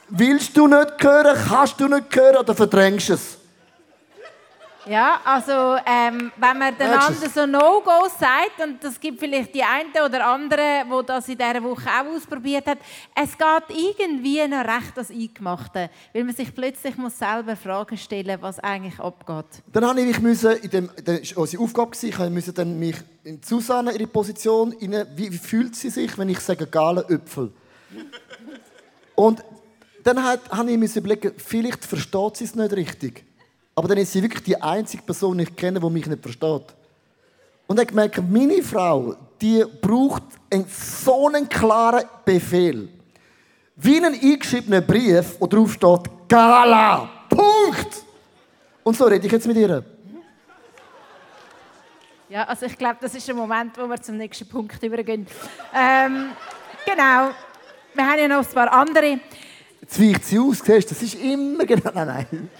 Willst 0.09 0.57
du 0.57 0.66
nicht 0.66 0.95
hören, 0.99 1.38
kannst 1.47 1.79
du 1.79 1.88
nicht 1.88 2.16
hören 2.16 2.38
oder 2.38 2.55
verdrängst 2.55 3.11
es? 3.11 3.39
Ja, 4.87 5.21
also 5.25 5.53
ähm, 5.85 6.33
wenn 6.37 6.59
man 6.59 6.77
den 6.77 6.88
anderen 6.88 7.31
so 7.31 7.47
No-Gos 7.47 8.19
sagt, 8.19 8.61
und 8.62 8.83
das 8.83 8.99
gibt 8.99 9.21
vielleicht 9.21 9.55
die 9.55 9.62
eine 9.62 10.05
oder 10.05 10.27
andere, 10.27 10.85
wo 10.88 11.03
das 11.03 11.29
in 11.29 11.37
dieser 11.37 11.62
Woche 11.62 11.88
auch 11.88 12.16
ausprobiert 12.16 12.66
hat, 12.66 12.79
es 13.14 13.37
geht 13.37 13.77
irgendwie 13.77 14.47
noch 14.49 14.64
recht 14.64 14.97
das 14.97 15.11
Eingemachte, 15.11 15.90
weil 16.14 16.25
man 16.25 16.35
sich 16.35 16.55
plötzlich 16.55 16.97
muss 16.97 17.19
selber 17.19 17.57
Fragen 17.57 17.97
stellen 17.99 18.38
was 18.40 18.59
eigentlich 18.59 18.99
abgeht. 18.99 19.62
Dann 19.73 19.87
habe 19.87 20.01
ich 20.01 20.19
mich 20.21 20.43
in 20.45 20.71
dem, 20.71 20.90
das 21.05 21.37
war 21.37 21.43
unsere 21.43 21.62
Aufgabe, 21.62 21.97
ich 22.01 22.19
musste 22.19 22.53
dann 22.53 22.79
mich 22.79 22.97
in 23.25 23.43
Susanne, 23.43 23.93
ihre 23.93 24.07
Position, 24.07 24.73
in, 24.73 24.93
wie, 25.14 25.31
wie 25.31 25.38
fühlt 25.38 25.77
sie 25.77 25.90
sich, 25.90 26.16
wenn 26.16 26.29
ich 26.31 26.40
sage 26.40 26.66
Galenöpfel? 26.66 27.53
Und 29.14 29.45
dann 30.03 30.23
habe 30.25 30.71
ich 30.71 30.79
mir 30.79 30.88
überlegt, 30.97 31.43
vielleicht 31.43 31.85
versteht 31.85 32.37
sie 32.38 32.45
es 32.45 32.55
nicht 32.55 32.73
richtig. 32.73 33.30
Aber 33.74 33.88
dann 33.88 33.98
ist 33.98 34.12
sie 34.12 34.22
wirklich 34.22 34.42
die 34.42 34.61
einzige 34.61 35.02
Person, 35.02 35.38
die 35.38 35.44
ich 35.44 35.56
kenne, 35.56 35.80
die 35.80 35.90
mich 35.90 36.06
nicht 36.06 36.22
versteht. 36.22 36.74
Und 37.66 37.80
ich 37.80 37.92
merke, 37.92 38.20
meine 38.20 38.62
Frau, 38.62 39.14
die 39.40 39.64
braucht 39.80 40.24
einen 40.52 40.66
so 40.68 41.28
einen 41.28 41.48
klaren 41.48 42.04
Befehl. 42.24 42.88
Wie 43.76 43.96
einen 43.96 44.14
eingeschriebenen 44.14 44.87
Brief, 44.87 45.37
wo 45.38 45.46
drauf 45.46 45.72
steht, 45.72 46.11
Gala, 46.28 47.09
Punkt. 47.28 48.04
Und 48.83 48.96
so 48.96 49.04
rede 49.04 49.24
ich 49.24 49.33
jetzt 49.33 49.46
mit 49.46 49.56
ihr. 49.56 49.85
Ja, 52.28 52.44
also 52.44 52.66
ich 52.66 52.76
glaube, 52.76 52.98
das 53.00 53.14
ist 53.14 53.26
der 53.26 53.35
Moment, 53.35 53.76
wo 53.76 53.88
wir 53.88 54.00
zum 54.00 54.16
nächsten 54.16 54.46
Punkt 54.48 54.83
übergehen. 54.83 55.26
Ähm, 55.74 56.30
genau. 56.85 57.30
Wir 57.94 58.06
haben 58.06 58.18
ja 58.18 58.28
noch 58.28 58.46
ein 58.46 58.54
paar 58.54 58.72
andere. 58.72 59.18
Jetzt 59.80 60.00
weicht 60.00 60.24
sie 60.24 60.38
aus, 60.38 60.59
siehst 60.59 60.90
du, 60.90 60.94
das 60.94 61.02
ist 61.02 61.14
immer 61.14 61.64
genau. 61.64 61.90
Nein, 61.92 62.06
nein. 62.30 62.50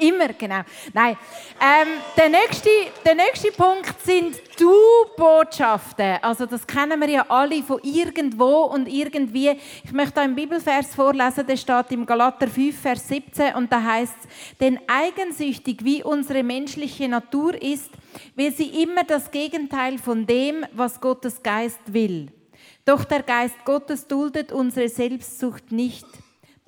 Immer, 0.00 0.28
genau. 0.32 0.62
Nein. 0.94 1.16
Ähm, 1.60 1.88
der, 2.16 2.28
nächste, 2.30 2.70
der 3.04 3.14
nächste 3.14 3.52
Punkt 3.52 3.94
sind 4.02 4.40
Du-Botschaften. 4.58 6.18
Also 6.22 6.46
das 6.46 6.66
kennen 6.66 7.00
wir 7.00 7.08
ja 7.08 7.26
alle 7.28 7.62
von 7.62 7.80
irgendwo 7.82 8.64
und 8.64 8.88
irgendwie. 8.88 9.58
Ich 9.84 9.92
möchte 9.92 10.20
einen 10.20 10.34
Bibelvers 10.34 10.94
vorlesen, 10.94 11.46
der 11.46 11.56
steht 11.56 11.90
im 11.92 12.06
Galater 12.06 12.48
5, 12.48 12.80
Vers 12.80 13.08
17 13.08 13.54
und 13.54 13.70
da 13.70 13.82
heißt 13.82 14.16
denn 14.60 14.80
eigensüchtig 14.86 15.84
wie 15.84 16.02
unsere 16.02 16.42
menschliche 16.42 17.08
Natur 17.08 17.60
ist, 17.60 17.90
will 18.34 18.52
sie 18.52 18.82
immer 18.82 19.04
das 19.04 19.30
Gegenteil 19.30 19.98
von 19.98 20.26
dem, 20.26 20.64
was 20.72 21.00
Gottes 21.00 21.42
Geist 21.42 21.80
will. 21.86 22.28
Doch 22.84 23.04
der 23.04 23.22
Geist 23.22 23.64
Gottes 23.64 24.06
duldet 24.06 24.50
unsere 24.50 24.88
Selbstsucht 24.88 25.70
nicht. 25.70 26.06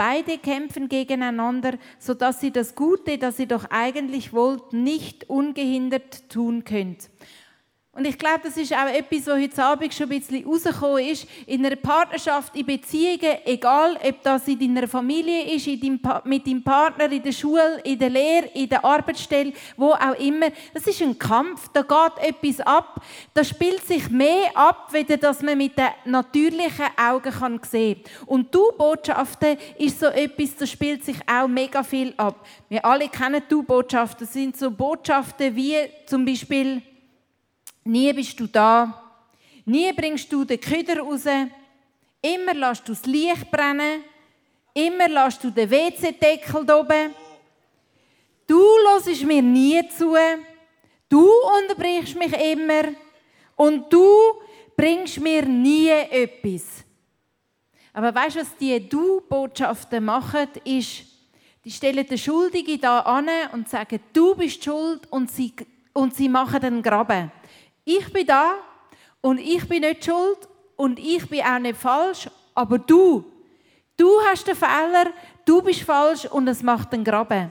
Beide 0.04 0.36
kämpfen 0.36 0.88
gegeneinander, 0.88 1.78
sodass 2.00 2.42
ihr 2.42 2.50
das 2.50 2.74
Gute, 2.74 3.18
das 3.18 3.38
ihr 3.38 3.46
doch 3.46 3.66
eigentlich 3.70 4.32
wollt, 4.32 4.72
nicht 4.72 5.30
ungehindert 5.30 6.28
tun 6.28 6.64
könnt. 6.64 7.08
Und 7.94 8.06
ich 8.06 8.16
glaube, 8.16 8.40
das 8.44 8.56
ist 8.56 8.72
auch 8.72 8.86
etwas, 8.86 9.26
was 9.26 9.38
heute 9.38 9.62
Abend 9.62 9.92
schon 9.92 10.10
ein 10.10 10.18
bisschen 10.18 10.46
rausgekommen 10.46 11.04
ist. 11.04 11.26
In 11.46 11.66
einer 11.66 11.76
Partnerschaft, 11.76 12.56
in 12.56 12.64
Beziehungen, 12.64 13.36
egal 13.44 13.98
ob 14.02 14.22
das 14.22 14.48
in 14.48 14.58
deiner 14.58 14.88
Familie 14.88 15.54
ist, 15.54 15.66
deinem 15.66 16.00
mit 16.24 16.46
deinem 16.46 16.64
Partner, 16.64 17.12
in 17.12 17.22
der 17.22 17.32
Schule, 17.32 17.82
in 17.84 17.98
der 17.98 18.08
Lehre, 18.08 18.46
in 18.54 18.70
der 18.70 18.82
Arbeitsstelle, 18.82 19.52
wo 19.76 19.90
auch 19.90 20.18
immer. 20.18 20.46
Das 20.72 20.86
ist 20.86 21.02
ein 21.02 21.18
Kampf, 21.18 21.68
da 21.74 21.82
geht 21.82 22.30
etwas 22.30 22.66
ab. 22.66 23.02
Da 23.34 23.44
spielt 23.44 23.86
sich 23.86 24.08
mehr 24.08 24.50
ab, 24.54 24.88
weder 24.92 25.18
dass 25.18 25.42
man 25.42 25.58
mit 25.58 25.76
den 25.76 25.88
natürlichen 26.06 26.86
Augen 26.96 27.30
kann 27.30 27.60
sehen 27.62 28.02
kann. 28.02 28.26
Und 28.26 28.54
du 28.54 28.72
Botschaften 28.78 29.58
ist 29.76 30.00
so 30.00 30.06
etwas, 30.06 30.56
da 30.56 30.66
spielt 30.66 31.04
sich 31.04 31.18
auch 31.26 31.46
mega 31.46 31.82
viel 31.82 32.14
ab. 32.16 32.42
Wir 32.70 32.82
alle 32.86 33.10
kennen 33.10 33.42
du 33.50 33.62
Botschaften. 33.62 34.26
Das 34.26 34.32
sind 34.32 34.56
so 34.56 34.70
Botschaften 34.70 35.54
wie 35.54 35.76
zum 36.06 36.24
Beispiel 36.24 36.80
Nie 37.84 38.12
bist 38.12 38.38
du 38.38 38.46
da. 38.46 39.02
Nie 39.64 39.92
bringst 39.92 40.32
du 40.32 40.44
den 40.44 40.60
Küder 40.60 40.98
raus. 40.98 41.24
Immer 42.20 42.54
lässt 42.54 42.86
du 42.86 42.92
das 42.92 43.04
Licht 43.06 43.50
brennen. 43.50 44.04
Immer 44.74 45.08
lässt 45.08 45.42
du 45.42 45.50
den 45.50 45.70
WC-Deckel 45.70 46.70
oben. 46.70 47.14
Du 48.46 48.58
hörst 48.58 49.24
mir 49.24 49.42
nie 49.42 49.82
zu. 49.88 50.14
Du 51.08 51.28
unterbrichst 51.60 52.16
mich 52.16 52.32
immer. 52.32 52.94
Und 53.56 53.92
du 53.92 54.06
bringst 54.76 55.20
mir 55.20 55.44
nie 55.44 55.88
etwas. 55.88 56.84
Aber 57.92 58.14
weißt 58.14 58.36
du, 58.36 58.40
was 58.40 58.56
die 58.56 58.88
Du-Botschaften 58.88 60.04
machen, 60.04 60.48
ist, 60.64 61.04
die 61.64 61.70
stellen 61.70 62.06
den 62.06 62.18
Schuldigen 62.18 62.80
da 62.80 63.00
an 63.00 63.28
und 63.52 63.68
sagen, 63.68 64.00
du 64.12 64.34
bist 64.34 64.64
schuld 64.64 65.06
und 65.10 65.30
sie, 65.30 65.52
und 65.92 66.14
sie 66.14 66.28
machen 66.28 66.60
den 66.60 66.82
Graben. 66.82 67.30
Ich 67.84 68.12
bin 68.12 68.26
da 68.26 68.54
und 69.20 69.38
ich 69.38 69.66
bin 69.68 69.80
nicht 69.80 70.04
schuld 70.04 70.48
und 70.76 70.98
ich 70.98 71.28
bin 71.28 71.42
auch 71.42 71.58
nicht 71.58 71.78
falsch, 71.78 72.28
aber 72.54 72.78
du, 72.78 73.24
du 73.96 74.10
hast 74.30 74.46
den 74.46 74.54
Fehler, 74.54 75.10
du 75.44 75.62
bist 75.62 75.82
falsch 75.82 76.26
und 76.26 76.46
es 76.48 76.62
macht 76.62 76.92
den 76.92 77.02
Graben. 77.02 77.50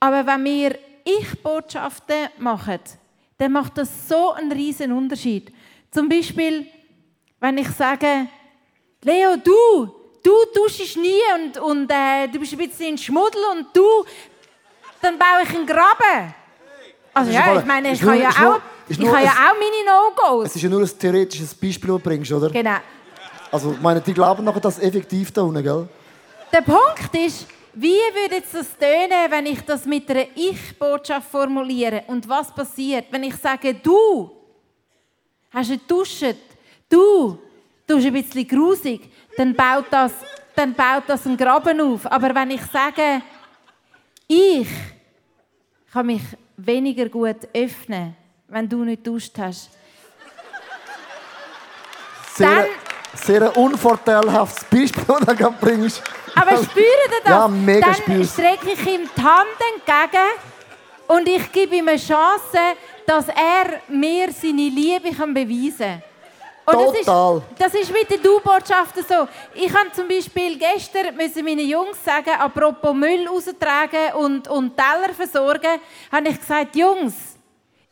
Aber 0.00 0.26
wenn 0.26 0.44
wir 0.44 0.78
Ich-Botschaften 1.04 2.28
machen, 2.38 2.80
dann 3.38 3.52
macht 3.52 3.78
das 3.78 4.08
so 4.08 4.32
einen 4.32 4.50
riesen 4.50 4.92
Unterschied. 4.92 5.52
Zum 5.90 6.08
Beispiel, 6.08 6.66
wenn 7.38 7.58
ich 7.58 7.68
sage, 7.68 8.26
Leo, 9.02 9.36
du, 9.36 9.94
du 10.22 10.32
duschst 10.54 10.96
nie 10.96 11.20
und, 11.36 11.58
und 11.58 11.90
äh, 11.90 12.26
du 12.26 12.40
bist 12.40 12.52
ein 12.52 12.58
bisschen 12.58 12.94
ein 12.94 12.98
Schmuddel 12.98 13.40
und 13.52 13.66
du, 13.72 14.04
dann 15.00 15.16
baue 15.18 15.42
ich 15.44 15.54
einen 15.54 15.66
Graben. 15.66 16.34
Also 17.14 17.30
ja, 17.30 17.58
ich 17.58 17.64
meine, 17.64 17.92
ich 17.92 18.00
kann 18.00 18.20
ja 18.20 18.30
auch 18.30 18.60
ich 18.88 18.98
habe 18.98 19.22
ja 19.22 19.30
auch 19.30 19.54
meine 19.58 19.84
No-Gos. 19.84 20.46
Es 20.46 20.56
ist 20.56 20.62
ja 20.62 20.68
nur 20.68 20.82
ein 20.82 20.98
theoretisches 20.98 21.54
Beispiel, 21.54 21.88
das 21.88 21.96
du 21.96 21.98
bringst, 21.98 22.32
oder? 22.32 22.50
Genau. 22.50 22.76
Also, 23.50 23.72
ich 23.72 23.80
meine, 23.80 24.00
die 24.00 24.12
glauben 24.12 24.44
nachher 24.44 24.60
das 24.60 24.78
effektiv 24.78 25.32
da 25.32 25.42
unten, 25.42 25.62
gell? 25.62 25.88
Der 26.52 26.60
Punkt 26.60 27.14
ist, 27.14 27.46
wie 27.74 27.88
würde 27.88 28.42
es 28.42 28.52
das 28.52 28.78
tönen, 28.78 29.30
wenn 29.30 29.46
ich 29.46 29.60
das 29.62 29.84
mit 29.84 30.08
einer 30.10 30.26
Ich-Botschaft 30.34 31.30
formuliere? 31.30 32.04
Und 32.06 32.28
was 32.28 32.54
passiert, 32.54 33.06
wenn 33.10 33.24
ich 33.24 33.36
sage, 33.36 33.74
du 33.74 34.30
hast 35.50 35.70
geduscht, 35.70 36.36
du, 36.88 37.38
du 37.86 37.96
bist 37.96 38.06
ein 38.06 38.12
bisschen 38.12 38.48
grusig, 38.48 39.10
dann 39.36 39.54
baut 39.54 39.86
das 39.90 40.12
dann 40.56 40.72
baut 40.74 41.04
das 41.06 41.26
einen 41.26 41.36
Graben 41.36 41.80
auf. 41.80 42.10
Aber 42.10 42.34
wenn 42.34 42.50
ich 42.50 42.62
sage, 42.62 43.22
ich 44.26 44.68
kann 45.92 46.06
mich 46.06 46.22
weniger 46.56 47.08
gut 47.08 47.46
öffnen, 47.54 48.16
wenn 48.48 48.68
du 48.68 48.84
nicht 48.84 49.06
duscht 49.06 49.36
hast, 49.38 49.70
Sehr, 52.34 52.48
Dann- 52.48 52.66
sehr 53.14 53.56
unvorteilhaftes 53.56 54.64
Beispiel, 54.64 55.04
das 55.08 55.20
du 55.20 55.36
gerade 55.36 55.56
bringst. 55.58 56.02
Aber 56.34 56.50
spüren 56.62 56.84
ihr 56.84 57.20
das? 57.24 57.30
Ja, 57.30 57.48
mega 57.48 57.86
Dann 57.86 57.94
spür's. 57.94 58.32
strecke 58.34 58.72
ich 58.72 58.86
ihm 58.86 59.08
die 59.16 59.22
Hand 59.22 59.56
entgegen 59.74 60.26
und 61.08 61.26
ich 61.26 61.50
gebe 61.50 61.76
ihm 61.76 61.88
eine 61.88 61.96
Chance, 61.96 62.58
dass 63.06 63.26
er 63.28 63.80
mir 63.88 64.30
seine 64.32 64.68
Liebe 64.68 65.12
kann 65.12 65.32
beweisen 65.32 66.02
kann. 66.66 66.76
Und 66.78 66.94
Total. 66.96 67.42
Das 67.58 67.72
ist, 67.72 67.74
das 67.74 67.82
ist 67.82 67.92
mit 67.92 68.10
den 68.10 68.22
Du-Botschaften 68.22 69.02
so. 69.08 69.26
Ich 69.54 69.72
habe 69.74 69.90
zum 69.92 70.08
Beispiel 70.08 70.58
gestern 70.58 71.16
müssen 71.16 71.42
meinen 71.44 71.66
Jungs 71.66 71.96
sagen, 72.04 72.32
apropos 72.38 72.92
Müll 72.92 73.26
raustragen 73.28 74.12
und, 74.18 74.46
und 74.48 74.76
Teller 74.76 75.14
versorgen, 75.14 75.80
habe 76.12 76.28
ich 76.28 76.38
gesagt, 76.38 76.74
Jungs, 76.76 77.14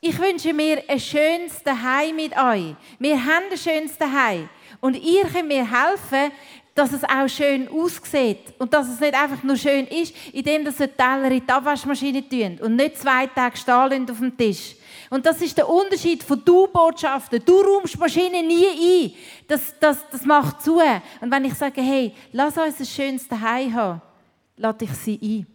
ich 0.07 0.19
wünsche 0.19 0.53
mir 0.53 0.83
ein 0.87 1.01
schönes 1.01 1.63
Heim 1.65 2.17
mit 2.17 2.33
euch. 2.37 2.75
Wir 2.99 3.17
haben 3.25 3.45
ein 3.51 3.57
schönes 3.57 3.99
Heim. 3.99 4.51
Und 4.83 5.03
ihr 5.03 5.25
könnt 5.25 5.49
mir 5.49 5.65
helfen, 5.65 6.31
dass 6.75 6.93
es 6.93 7.03
auch 7.05 7.27
schön 7.27 7.69
aussieht. 7.71 8.53
Und 8.59 8.75
dass 8.75 8.87
es 8.87 9.01
nicht 9.01 9.15
einfach 9.15 9.43
nur 9.43 9.57
schön 9.57 9.87
ist, 9.87 10.15
indem 10.35 10.67
ihr 10.67 10.73
den 10.73 10.95
Teller 10.95 11.31
in 11.31 11.47
die 11.47 11.51
Abwaschmaschine 11.51 12.29
tun 12.29 12.59
und 12.61 12.77
nicht 12.77 12.99
zwei 12.99 13.27
Tage 13.29 13.57
stehen 13.57 14.11
auf 14.11 14.19
dem 14.19 14.37
Tisch. 14.37 14.77
Und 15.09 15.25
das 15.25 15.41
ist 15.41 15.57
der 15.57 15.71
Unterschied 15.71 16.23
von 16.23 16.45
Du-Botschaften. 16.45 17.43
Du 17.43 17.63
räumst 17.63 17.95
die 17.95 17.99
Maschine 17.99 18.43
nie 18.43 18.67
ein. 18.67 19.13
Das, 19.49 19.73
das, 19.81 20.05
das 20.11 20.27
macht 20.27 20.63
zu. 20.63 20.81
Und 21.21 21.31
wenn 21.31 21.47
ich 21.47 21.55
sage, 21.55 21.81
hey, 21.81 22.13
lass 22.33 22.59
uns 22.59 22.79
ein 22.79 22.87
schönes 22.87 23.27
Heim 23.31 23.73
haben, 23.73 24.03
lade 24.59 24.85
ich 24.85 24.93
sie 24.93 25.19
ein. 25.23 25.54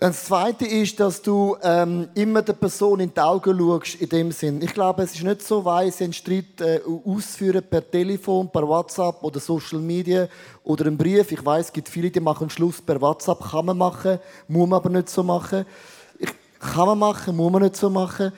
Das 0.00 0.24
Zweite 0.24 0.64
ist, 0.64 0.98
dass 0.98 1.20
du 1.20 1.58
ähm, 1.62 2.08
immer 2.14 2.40
der 2.40 2.54
Person 2.54 3.00
in 3.00 3.12
die 3.12 3.20
Augen 3.20 3.58
schaust, 3.58 3.96
in 3.96 4.08
dem 4.08 4.32
Sinn. 4.32 4.62
Ich 4.62 4.72
glaube, 4.72 5.02
es 5.02 5.14
ist 5.14 5.22
nicht 5.22 5.42
so 5.42 5.62
weise, 5.62 6.04
einen 6.04 6.14
Streit 6.14 6.58
äh, 6.62 6.80
auszuführen 7.04 7.62
per 7.68 7.88
Telefon, 7.90 8.50
per 8.50 8.66
WhatsApp 8.66 9.22
oder 9.22 9.38
Social 9.38 9.78
Media 9.78 10.26
oder 10.64 10.86
einen 10.86 10.96
Brief. 10.96 11.30
Ich 11.30 11.44
weiß, 11.44 11.66
es 11.66 11.72
gibt 11.74 11.90
viele, 11.90 12.10
die 12.10 12.18
machen 12.18 12.48
Schluss 12.48 12.80
per 12.80 12.98
WhatsApp. 12.98 13.40
Kann 13.50 13.66
man 13.66 13.76
machen, 13.76 14.18
muss 14.48 14.66
man 14.66 14.78
aber 14.78 14.88
nicht 14.88 15.10
so 15.10 15.22
machen. 15.22 15.66
Ich, 16.18 16.30
kann 16.58 16.86
man 16.86 16.98
machen, 16.98 17.36
muss 17.36 17.52
man 17.52 17.60
nicht 17.60 17.76
so 17.76 17.90
machen. 17.90 18.32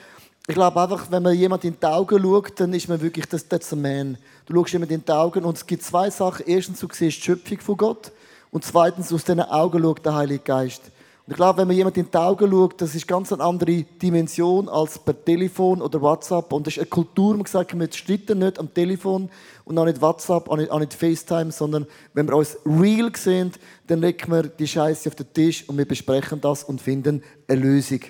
Ich 0.45 0.55
glaube 0.55 0.81
einfach, 0.81 1.09
wenn 1.11 1.23
man 1.23 1.33
jemand 1.33 1.63
in 1.63 1.77
die 1.79 1.85
Augen 1.85 2.21
schaut, 2.21 2.59
dann 2.59 2.73
ist 2.73 2.89
man 2.89 3.01
wirklich, 3.01 3.25
das, 3.27 3.47
that's 3.47 3.71
a 3.71 3.77
man. 3.77 4.17
Du 4.45 4.53
schaust 4.53 4.73
jemand 4.73 4.91
in 4.91 5.05
die 5.05 5.11
Augen 5.13 5.45
und 5.45 5.55
es 5.55 5.65
gibt 5.65 5.81
zwei 5.83 6.09
Sachen. 6.09 6.45
Erstens, 6.45 6.81
du 6.81 6.89
siehst 6.91 7.19
die 7.19 7.21
Schöpfung 7.21 7.61
von 7.61 7.77
Gott 7.77 8.11
und 8.51 8.65
zweitens, 8.65 9.13
aus 9.13 9.23
diesen 9.23 9.39
Augen 9.39 9.81
schaut 9.81 10.05
der 10.05 10.13
Heilige 10.13 10.43
Geist. 10.43 10.81
Und 11.25 11.31
ich 11.31 11.37
glaube, 11.37 11.59
wenn 11.59 11.69
man 11.69 11.77
jemand 11.77 11.95
in 11.95 12.11
die 12.11 12.17
Augen 12.17 12.51
schaut, 12.51 12.81
das 12.81 12.95
ist 12.95 13.07
ganz 13.07 13.31
eine 13.31 13.41
andere 13.41 13.83
Dimension 13.83 14.67
als 14.67 14.99
per 14.99 15.23
Telefon 15.23 15.81
oder 15.81 16.01
WhatsApp. 16.01 16.51
Und 16.51 16.67
das 16.67 16.73
ist 16.73 16.79
eine 16.79 16.87
Kultur, 16.87 17.37
man 17.37 17.45
sagt, 17.45 17.79
wir 17.79 17.93
streiten 17.93 18.39
nicht 18.39 18.59
am 18.59 18.73
Telefon 18.73 19.29
und 19.63 19.77
auch 19.77 19.85
nicht 19.85 20.01
WhatsApp, 20.01 20.49
auch 20.49 20.57
nicht, 20.57 20.69
auch 20.69 20.79
nicht 20.79 20.93
FaceTime, 20.93 21.53
sondern 21.53 21.87
wenn 22.13 22.27
wir 22.27 22.35
uns 22.35 22.57
real 22.65 23.09
sehen, 23.15 23.53
dann 23.87 24.01
legen 24.01 24.29
wir 24.33 24.43
die 24.43 24.67
Scheiße 24.67 25.07
auf 25.07 25.15
den 25.15 25.31
Tisch 25.31 25.63
und 25.69 25.77
wir 25.77 25.87
besprechen 25.87 26.41
das 26.41 26.65
und 26.65 26.81
finden 26.81 27.23
eine 27.47 27.61
Lösung. 27.61 28.01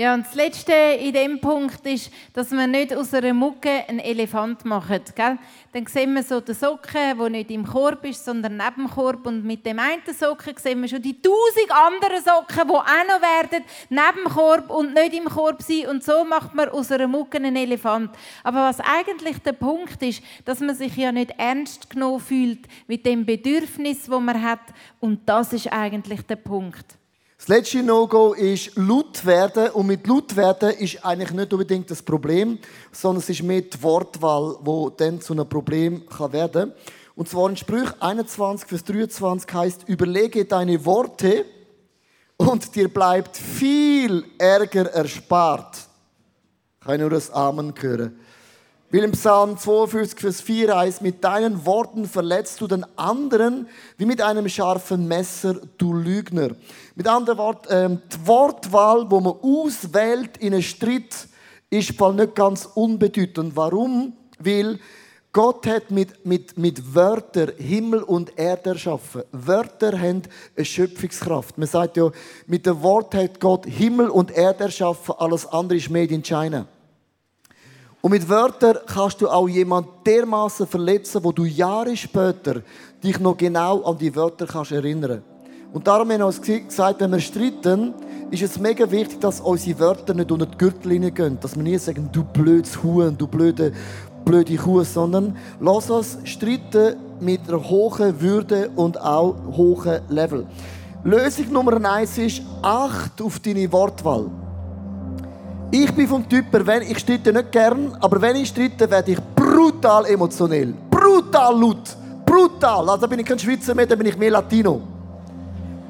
Ja, 0.00 0.14
und 0.14 0.24
das 0.24 0.36
Letzte 0.36 0.72
in 0.72 1.12
dem 1.12 1.40
Punkt 1.40 1.84
ist, 1.84 2.12
dass 2.32 2.52
wir 2.52 2.68
nicht 2.68 2.94
aus 2.94 3.12
einer 3.12 3.34
Mucke 3.34 3.84
einen 3.88 3.98
Elefant 3.98 4.64
machen. 4.64 5.00
Gell? 5.16 5.38
Dann 5.72 5.86
sehen 5.86 6.14
wir 6.14 6.22
so 6.22 6.40
den 6.40 6.54
Socken, 6.54 7.18
der 7.18 7.28
nicht 7.30 7.50
im 7.50 7.66
Korb 7.66 8.04
ist, 8.04 8.24
sondern 8.24 8.58
neben 8.58 8.86
dem 8.86 8.90
Korb. 8.90 9.26
Und 9.26 9.44
mit 9.44 9.66
dem 9.66 9.80
einen 9.80 10.02
Socken 10.16 10.56
sehen 10.56 10.80
wir 10.82 10.88
schon 10.88 11.02
die 11.02 11.20
tausend 11.20 11.72
anderen 11.72 12.22
Socken, 12.22 12.68
die 12.68 12.74
auch 12.74 12.84
noch 13.08 13.50
werden, 13.50 13.64
neben 13.88 14.24
dem 14.24 14.32
Korb 14.32 14.70
und 14.70 14.94
nicht 14.94 15.14
im 15.14 15.24
Korb 15.24 15.62
sein. 15.62 15.88
Und 15.88 16.04
so 16.04 16.22
macht 16.22 16.54
man 16.54 16.68
aus 16.68 16.92
einer 16.92 17.08
Mucke 17.08 17.38
einen 17.38 17.56
Elefant. 17.56 18.12
Aber 18.44 18.68
was 18.68 18.78
eigentlich 18.78 19.38
der 19.38 19.54
Punkt 19.54 20.00
ist, 20.04 20.22
dass 20.44 20.60
man 20.60 20.76
sich 20.76 20.96
ja 20.96 21.10
nicht 21.10 21.32
ernst 21.38 21.90
genommen 21.90 22.20
fühlt 22.20 22.68
mit 22.86 23.04
dem 23.04 23.26
Bedürfnis, 23.26 24.06
das 24.06 24.20
man 24.20 24.40
hat. 24.40 24.60
Und 25.00 25.28
das 25.28 25.52
ist 25.52 25.72
eigentlich 25.72 26.22
der 26.22 26.36
Punkt. 26.36 26.97
Das 27.38 27.46
letzte 27.46 27.84
No-Go 27.84 28.32
ist 28.32 28.72
laut 28.74 29.24
werden. 29.24 29.70
Und 29.70 29.86
mit 29.86 30.06
laut 30.08 30.34
werden 30.34 30.70
ist 30.70 31.04
eigentlich 31.04 31.30
nicht 31.30 31.52
unbedingt 31.52 31.88
das 31.88 32.02
Problem, 32.02 32.58
sondern 32.90 33.22
es 33.22 33.28
ist 33.30 33.44
mehr 33.44 33.62
die 33.62 33.80
Wortwahl, 33.80 34.58
die 34.60 34.96
dann 34.96 35.20
zu 35.20 35.34
einem 35.34 35.48
Problem 35.48 36.02
werden 36.32 36.70
kann. 36.70 36.72
Und 37.14 37.28
zwar 37.28 37.48
in 37.48 37.56
Sprüch 37.56 37.90
21, 38.00 38.68
Vers 38.68 38.84
23 38.84 39.54
heißt: 39.54 39.88
Überlege 39.88 40.44
deine 40.44 40.84
Worte 40.84 41.44
und 42.36 42.74
dir 42.74 42.92
bleibt 42.92 43.36
viel 43.36 44.24
Ärger 44.36 44.86
erspart. 44.90 45.78
Kann 46.80 46.94
ich 46.96 47.00
nur 47.00 47.10
das 47.10 47.30
Amen 47.30 47.72
hören. 47.78 48.18
Weil 48.90 49.04
im 49.04 49.12
Psalm 49.12 49.58
52, 49.58 50.18
Vers 50.18 50.40
4 50.40 50.74
heißt, 50.74 51.02
mit 51.02 51.22
deinen 51.22 51.66
Worten 51.66 52.06
verletzt 52.06 52.58
du 52.62 52.66
den 52.66 52.86
anderen 52.96 53.68
wie 53.98 54.06
mit 54.06 54.22
einem 54.22 54.48
scharfen 54.48 55.06
Messer, 55.06 55.56
du 55.76 55.92
Lügner. 55.92 56.50
Mit 56.94 57.06
anderen 57.06 57.38
Worten, 57.38 57.68
ähm, 57.70 58.02
die 58.10 58.26
Wortwahl, 58.26 59.10
wo 59.10 59.20
man 59.20 59.34
auswählt 59.42 60.38
in 60.38 60.54
einem 60.54 60.62
Streit, 60.62 61.28
ist 61.68 61.98
voll 61.98 62.14
nicht 62.14 62.34
ganz 62.34 62.64
unbedeutend. 62.64 63.54
Warum? 63.56 64.14
Weil 64.38 64.78
Gott 65.32 65.66
hat 65.66 65.90
mit, 65.90 66.24
mit, 66.24 66.56
mit 66.56 66.94
Wörtern 66.94 67.52
Himmel 67.58 68.02
und 68.02 68.38
Erde 68.38 68.70
erschaffen. 68.70 69.22
Wörter 69.32 70.00
haben 70.00 70.22
eine 70.56 70.64
Schöpfungskraft. 70.64 71.58
Man 71.58 71.68
sagt 71.68 71.98
ja, 71.98 72.10
mit 72.46 72.64
dem 72.64 72.82
Wort 72.82 73.14
hat 73.14 73.38
Gott 73.38 73.66
Himmel 73.66 74.08
und 74.08 74.30
Erde 74.30 74.64
erschaffen, 74.64 75.14
alles 75.18 75.44
andere 75.44 75.76
ist 75.76 75.90
made 75.90 76.14
in 76.14 76.22
China. 76.22 76.66
Und 78.00 78.12
mit 78.12 78.28
Wörtern 78.28 78.78
kannst 78.86 79.20
du 79.20 79.28
auch 79.28 79.48
jemanden 79.48 79.90
dermaßen 80.06 80.66
verletzen, 80.66 81.22
wo 81.24 81.32
du 81.32 81.44
Jahre 81.44 81.96
später 81.96 82.62
dich 83.02 83.18
noch 83.18 83.36
genau 83.36 83.82
an 83.82 83.98
die 83.98 84.14
Wörter 84.14 84.46
kannst 84.46 84.70
erinnern. 84.70 85.22
Und 85.72 85.86
darum 85.86 86.08
haben 86.10 86.18
wir 86.18 86.26
uns 86.26 86.40
gesagt, 86.40 87.00
wenn 87.00 87.10
wir 87.10 87.20
streiten, 87.20 87.92
ist 88.30 88.42
es 88.42 88.58
mega 88.58 88.90
wichtig, 88.90 89.20
dass 89.20 89.40
unsere 89.40 89.80
Wörter 89.80 90.14
nicht 90.14 90.30
unter 90.30 90.46
die 90.46 90.56
Gürtellinie 90.56 91.10
gehen. 91.10 91.38
Dass 91.40 91.56
wir 91.56 91.62
nie 91.62 91.76
sagen, 91.76 92.08
du 92.12 92.24
blödes 92.24 92.82
Huhn, 92.82 93.16
du 93.18 93.26
blöde, 93.26 93.72
blöde 94.24 94.56
Kuh, 94.56 94.84
sondern 94.84 95.36
lass 95.60 95.90
uns 95.90 96.18
streiten 96.24 96.96
mit 97.20 97.48
einer 97.48 97.68
hohen 97.68 98.20
Würde 98.20 98.70
und 98.76 99.00
auch 99.00 99.34
hohen 99.56 100.00
Level. 100.08 100.46
Lösung 101.04 101.52
Nummer 101.52 101.84
eins 101.90 102.16
ist, 102.16 102.42
acht 102.62 103.20
auf 103.20 103.40
deine 103.40 103.70
Wortwahl. 103.72 104.30
Ich 105.70 105.94
bin 105.94 106.08
vom 106.08 106.26
Typ, 106.26 106.46
wenn 106.50 106.82
ich 106.82 106.98
streite 106.98 107.30
nicht 107.30 107.52
gern, 107.52 107.94
aber 108.00 108.20
wenn 108.22 108.36
ich 108.36 108.48
streite, 108.48 108.90
werde 108.90 109.12
ich 109.12 109.18
brutal 109.36 110.06
emotionell. 110.06 110.72
Brutal 110.90 111.60
laut. 111.60 111.96
Brutal. 112.24 112.88
Also 112.88 113.06
bin 113.06 113.18
ich 113.18 113.26
kein 113.26 113.38
Schweizer 113.38 113.74
mehr, 113.74 113.86
dann 113.86 113.98
bin 113.98 114.06
ich 114.06 114.16
mehr 114.16 114.30
Latino. 114.30 114.80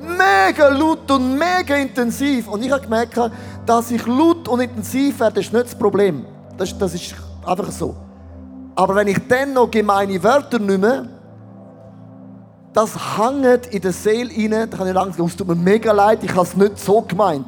Mega 0.00 0.68
laut 0.68 1.08
und 1.12 1.38
mega 1.38 1.76
intensiv. 1.76 2.48
Und 2.48 2.64
ich 2.64 2.72
habe 2.72 2.82
gemerkt, 2.82 3.20
dass 3.64 3.90
ich 3.92 4.04
laut 4.04 4.48
und 4.48 4.60
intensiv 4.60 5.20
werde, 5.20 5.40
ist 5.40 5.52
nicht 5.52 5.66
das 5.66 5.74
Problem. 5.76 6.24
Das, 6.56 6.76
das 6.76 6.94
ist 6.94 7.14
einfach 7.46 7.70
so. 7.70 7.94
Aber 8.74 8.96
wenn 8.96 9.06
ich 9.06 9.18
dann 9.28 9.52
noch 9.52 9.70
gemeine 9.70 10.20
Wörter 10.22 10.58
nehme, 10.58 11.08
das 12.72 12.96
hängt 13.16 13.66
in 13.66 13.80
der 13.80 13.92
Seele 13.92 14.30
rein, 14.30 14.50
dann 14.50 14.70
kann 14.70 14.88
ich 14.88 14.94
langsam, 14.94 15.26
es 15.26 15.36
tut 15.36 15.46
mir 15.46 15.54
mega 15.54 15.92
leid, 15.92 16.22
ich 16.22 16.30
habe 16.30 16.42
es 16.42 16.56
nicht 16.56 16.78
so 16.78 17.00
gemeint. 17.02 17.46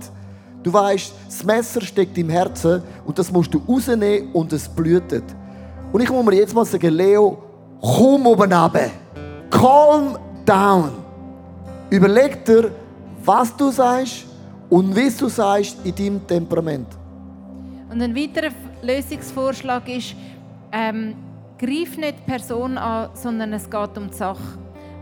Du 0.62 0.72
weißt, 0.72 1.12
das 1.26 1.44
Messer 1.44 1.80
steckt 1.80 2.16
im 2.18 2.28
Herzen 2.28 2.82
und 3.04 3.18
das 3.18 3.32
musst 3.32 3.52
du 3.54 3.62
rausnehmen 3.66 4.32
und 4.32 4.52
es 4.52 4.68
blutet. 4.68 5.24
Und 5.92 6.02
ich 6.02 6.10
muss 6.10 6.24
mir 6.24 6.34
jetzt 6.34 6.54
mal 6.54 6.64
sagen, 6.64 6.94
Leo, 6.94 7.38
komm 7.80 8.26
oben 8.26 8.52
runter. 8.52 8.90
Calm 9.50 10.18
down. 10.44 10.92
Überleg 11.88 12.44
dir, 12.44 12.70
was 13.24 13.56
du 13.56 13.70
sagst 13.70 14.26
und 14.68 14.94
wie 14.94 15.10
du 15.10 15.28
sagst 15.28 15.78
in 15.84 15.94
deinem 15.94 16.26
Temperament. 16.26 16.86
Und 17.90 18.00
ein 18.00 18.14
weiterer 18.14 18.52
Lösungsvorschlag 18.82 19.88
ist, 19.88 20.14
ähm, 20.70 21.16
greif 21.58 21.96
nicht 21.96 22.18
die 22.18 22.30
Person 22.30 22.78
an, 22.78 23.10
sondern 23.14 23.52
es 23.52 23.68
geht 23.68 23.98
um 23.98 24.08
die 24.08 24.16
Sache. 24.16 24.38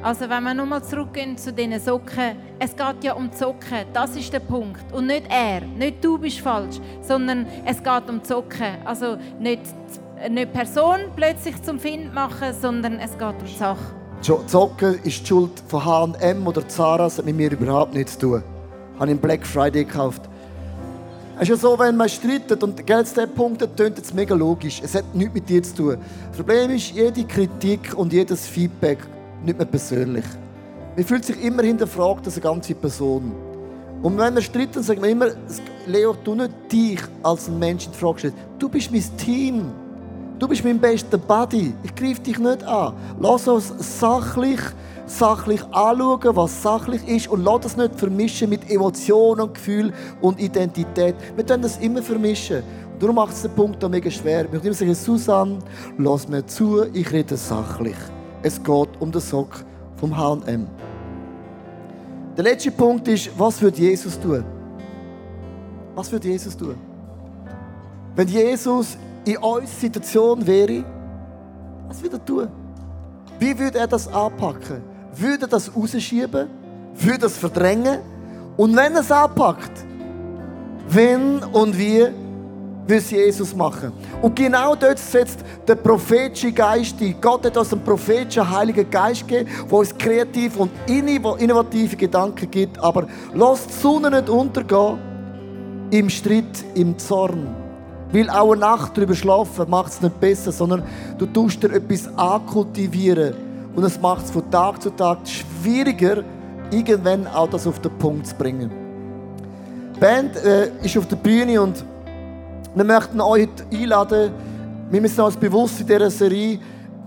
Also 0.02 0.28
wenn 0.30 0.44
wir 0.44 0.54
nochmal 0.54 0.82
zurückgehen 0.84 1.36
zu 1.36 1.52
diesen 1.52 1.80
Socken, 1.80 2.36
es 2.60 2.74
geht 2.76 3.02
ja 3.02 3.14
um 3.14 3.30
die 3.30 3.36
Socken, 3.36 3.84
das 3.92 4.14
ist 4.16 4.32
der 4.32 4.38
Punkt. 4.40 4.92
Und 4.92 5.08
nicht 5.08 5.24
er, 5.28 5.60
nicht 5.62 6.04
du 6.04 6.16
bist 6.18 6.38
falsch, 6.40 6.76
sondern 7.02 7.46
es 7.64 7.82
geht 7.82 8.08
um 8.08 8.20
die 8.22 8.26
Socken. 8.26 8.76
Also 8.84 9.16
nicht 9.40 9.62
die 9.66 10.08
nicht 10.30 10.48
die 10.52 10.58
Person 10.58 10.96
plötzlich 11.14 11.62
zum 11.62 11.78
Find 11.78 12.12
machen, 12.12 12.52
sondern 12.60 12.98
es 12.98 13.12
geht 13.12 13.22
um 13.22 13.44
die 13.46 13.56
Sache. 13.56 13.78
Jo- 14.22 14.42
Zocken 14.46 14.94
ist 15.04 15.20
die 15.20 15.26
Schuld 15.26 15.52
von 15.68 15.84
H&M 15.84 16.44
oder 16.46 16.66
Zara, 16.66 17.04
das 17.04 17.18
hat 17.18 17.24
mit 17.24 17.36
mir 17.36 17.52
überhaupt 17.52 17.94
nichts 17.94 18.14
zu 18.18 18.26
tun. 18.26 18.42
Habe 18.96 19.06
ich 19.06 19.12
im 19.12 19.18
Black 19.18 19.46
Friday 19.46 19.84
gekauft. 19.84 20.22
Es 21.36 21.42
ist 21.42 21.48
ja 21.50 21.56
so, 21.56 21.78
wenn 21.78 21.96
man 21.96 22.08
streitet 22.08 22.60
und 22.64 22.76
zu 22.78 22.84
diesem 22.84 23.30
Punkt 23.32 23.62
das 23.62 23.68
tönt 23.76 23.96
jetzt 23.96 24.12
mega 24.12 24.34
logisch. 24.34 24.80
Es 24.82 24.96
hat 24.96 25.04
nichts 25.14 25.34
mit 25.34 25.48
dir 25.48 25.62
zu 25.62 25.74
tun. 25.74 25.98
Das 26.28 26.36
Problem 26.36 26.70
ist, 26.72 26.90
jede 26.90 27.22
Kritik 27.24 27.94
und 27.96 28.12
jedes 28.12 28.44
Feedback 28.48 28.98
nicht 29.44 29.58
mehr 29.58 29.66
persönlich. 29.66 30.24
Man 30.96 31.04
fühlt 31.04 31.24
sich 31.24 31.42
immer 31.42 31.62
hinterfragt 31.62 32.26
als 32.26 32.34
eine 32.34 32.42
ganze 32.42 32.74
Person. 32.74 33.32
Und 34.02 34.16
wenn 34.16 34.34
wir 34.34 34.42
streiten, 34.42 34.82
sagen 34.82 35.02
wir 35.02 35.10
immer, 35.10 35.28
Leo, 35.86 36.14
du 36.22 36.34
nicht 36.34 36.52
dich 36.70 37.00
als 37.22 37.48
Mensch 37.48 37.86
in 37.86 37.92
Frage 37.92 38.18
stellen. 38.18 38.34
Du 38.58 38.68
bist 38.68 38.90
mein 38.92 39.04
Team. 39.16 39.70
Du 40.38 40.46
bist 40.46 40.64
mein 40.64 40.78
bester 40.78 41.18
Buddy. 41.18 41.74
Ich 41.82 41.94
greife 41.94 42.20
dich 42.20 42.38
nicht 42.38 42.62
an. 42.62 42.94
Lass 43.20 43.48
uns 43.48 43.72
sachlich, 43.98 44.60
sachlich 45.06 45.62
anschauen, 45.72 46.36
was 46.36 46.62
sachlich 46.62 47.06
ist 47.08 47.28
und 47.28 47.42
lass 47.42 47.60
das 47.60 47.76
nicht 47.76 47.98
vermischen 47.98 48.50
mit 48.50 48.70
Emotionen 48.70 49.40
und 49.40 49.54
Gefühl 49.54 49.92
und 50.20 50.40
Identität. 50.40 51.16
Wir 51.34 51.44
können 51.44 51.62
das 51.62 51.78
immer 51.78 52.02
vermischen. 52.02 52.62
Und 52.92 53.02
darum 53.02 53.16
macht 53.16 53.32
es 53.32 53.42
den 53.42 53.50
Punkt 53.52 53.82
auch 53.82 53.88
mega 53.88 54.10
schwer. 54.10 54.44
Ich 54.44 54.52
würde 54.52 54.66
immer 54.66 54.76
sagen, 54.76 54.94
Susanne, 54.94 55.58
lass 55.96 56.28
mir 56.28 56.46
zu, 56.46 56.84
ich 56.92 57.10
rede 57.10 57.36
sachlich. 57.36 57.96
Es 58.42 58.62
geht 58.62 58.88
um 59.00 59.10
den 59.10 59.20
Sock 59.20 59.64
vom 59.96 60.16
H&M. 60.16 60.66
Der 62.36 62.44
letzte 62.44 62.70
Punkt 62.70 63.08
ist, 63.08 63.30
was 63.36 63.60
wird 63.60 63.78
Jesus 63.78 64.18
tun? 64.18 64.44
Was 65.94 66.12
wird 66.12 66.24
Jesus 66.24 66.56
tun? 66.56 66.76
Wenn 68.14 68.28
Jesus 68.28 68.96
in 69.24 69.36
unserer 69.38 69.66
Situation 69.66 70.46
wäre, 70.46 70.84
was 71.88 72.00
würde 72.02 72.16
er 72.16 72.24
tun? 72.24 72.48
Wie 73.40 73.58
würde 73.58 73.78
er 73.78 73.88
das 73.88 74.06
anpacken? 74.06 74.82
Würde 75.16 75.46
er 75.46 75.48
das 75.48 75.74
rausschieben? 75.74 76.48
Würde 76.94 77.14
er 77.14 77.18
das 77.18 77.36
verdrängen? 77.36 77.98
Und 78.56 78.76
wenn 78.76 78.94
er 78.94 79.00
es 79.00 79.10
anpackt, 79.10 79.84
wenn 80.88 81.42
und 81.44 81.76
wie 81.76 82.06
will 82.88 82.98
es 82.98 83.10
Jesus 83.10 83.54
machen. 83.54 83.92
Und 84.22 84.34
genau 84.34 84.74
dort 84.74 84.98
setzt 84.98 85.40
der 85.66 85.74
prophetische 85.74 86.52
Geist 86.52 87.00
ein. 87.00 87.14
Gott 87.20 87.44
hat 87.44 87.56
uns 87.56 87.72
einen 87.72 87.84
prophetischen 87.84 88.50
Heiligen 88.50 88.90
Geist 88.90 89.28
gegeben, 89.28 89.50
der 89.70 89.78
uns 89.78 89.96
kreativ 89.96 90.56
und 90.56 90.70
innovative 90.86 91.96
Gedanken 91.96 92.50
gibt. 92.50 92.78
Aber 92.78 93.06
lass 93.34 93.66
die 93.66 93.72
Sonne 93.74 94.10
nicht 94.10 94.30
untergehen 94.30 94.98
im 95.90 96.08
Streit, 96.08 96.64
im 96.74 96.98
Zorn. 96.98 97.54
Weil 98.10 98.30
auch 98.30 98.52
eine 98.52 98.60
Nacht 98.60 98.96
darüber 98.96 99.14
schlafen 99.14 99.68
macht 99.68 99.92
es 99.92 100.00
nicht 100.00 100.18
besser, 100.18 100.50
sondern 100.50 100.82
du 101.18 101.26
tust 101.26 101.62
dir 101.62 101.72
etwas 101.72 102.08
ankultivieren. 102.16 103.34
Und 103.76 103.84
es 103.84 104.00
macht 104.00 104.24
es 104.24 104.30
von 104.30 104.50
Tag 104.50 104.82
zu 104.82 104.90
Tag 104.90 105.18
schwieriger, 105.28 106.24
irgendwann 106.70 107.26
auch 107.26 107.50
das 107.50 107.66
auf 107.66 107.80
den 107.80 107.92
Punkt 107.98 108.26
zu 108.26 108.34
bringen. 108.34 108.70
Die 109.94 110.00
Band 110.00 110.36
äh, 110.36 110.70
ist 110.82 110.96
auf 110.96 111.06
der 111.06 111.16
Bühne 111.16 111.60
und 111.60 111.84
wir 112.78 112.84
möchten 112.84 113.20
euch 113.20 113.48
heute 113.48 113.64
einladen. 113.76 114.30
Wir 114.88 115.00
müssen 115.00 115.20
uns 115.20 115.36
bewusst 115.36 115.80
in 115.80 115.86
dieser 115.88 116.10
Serie, 116.10 116.60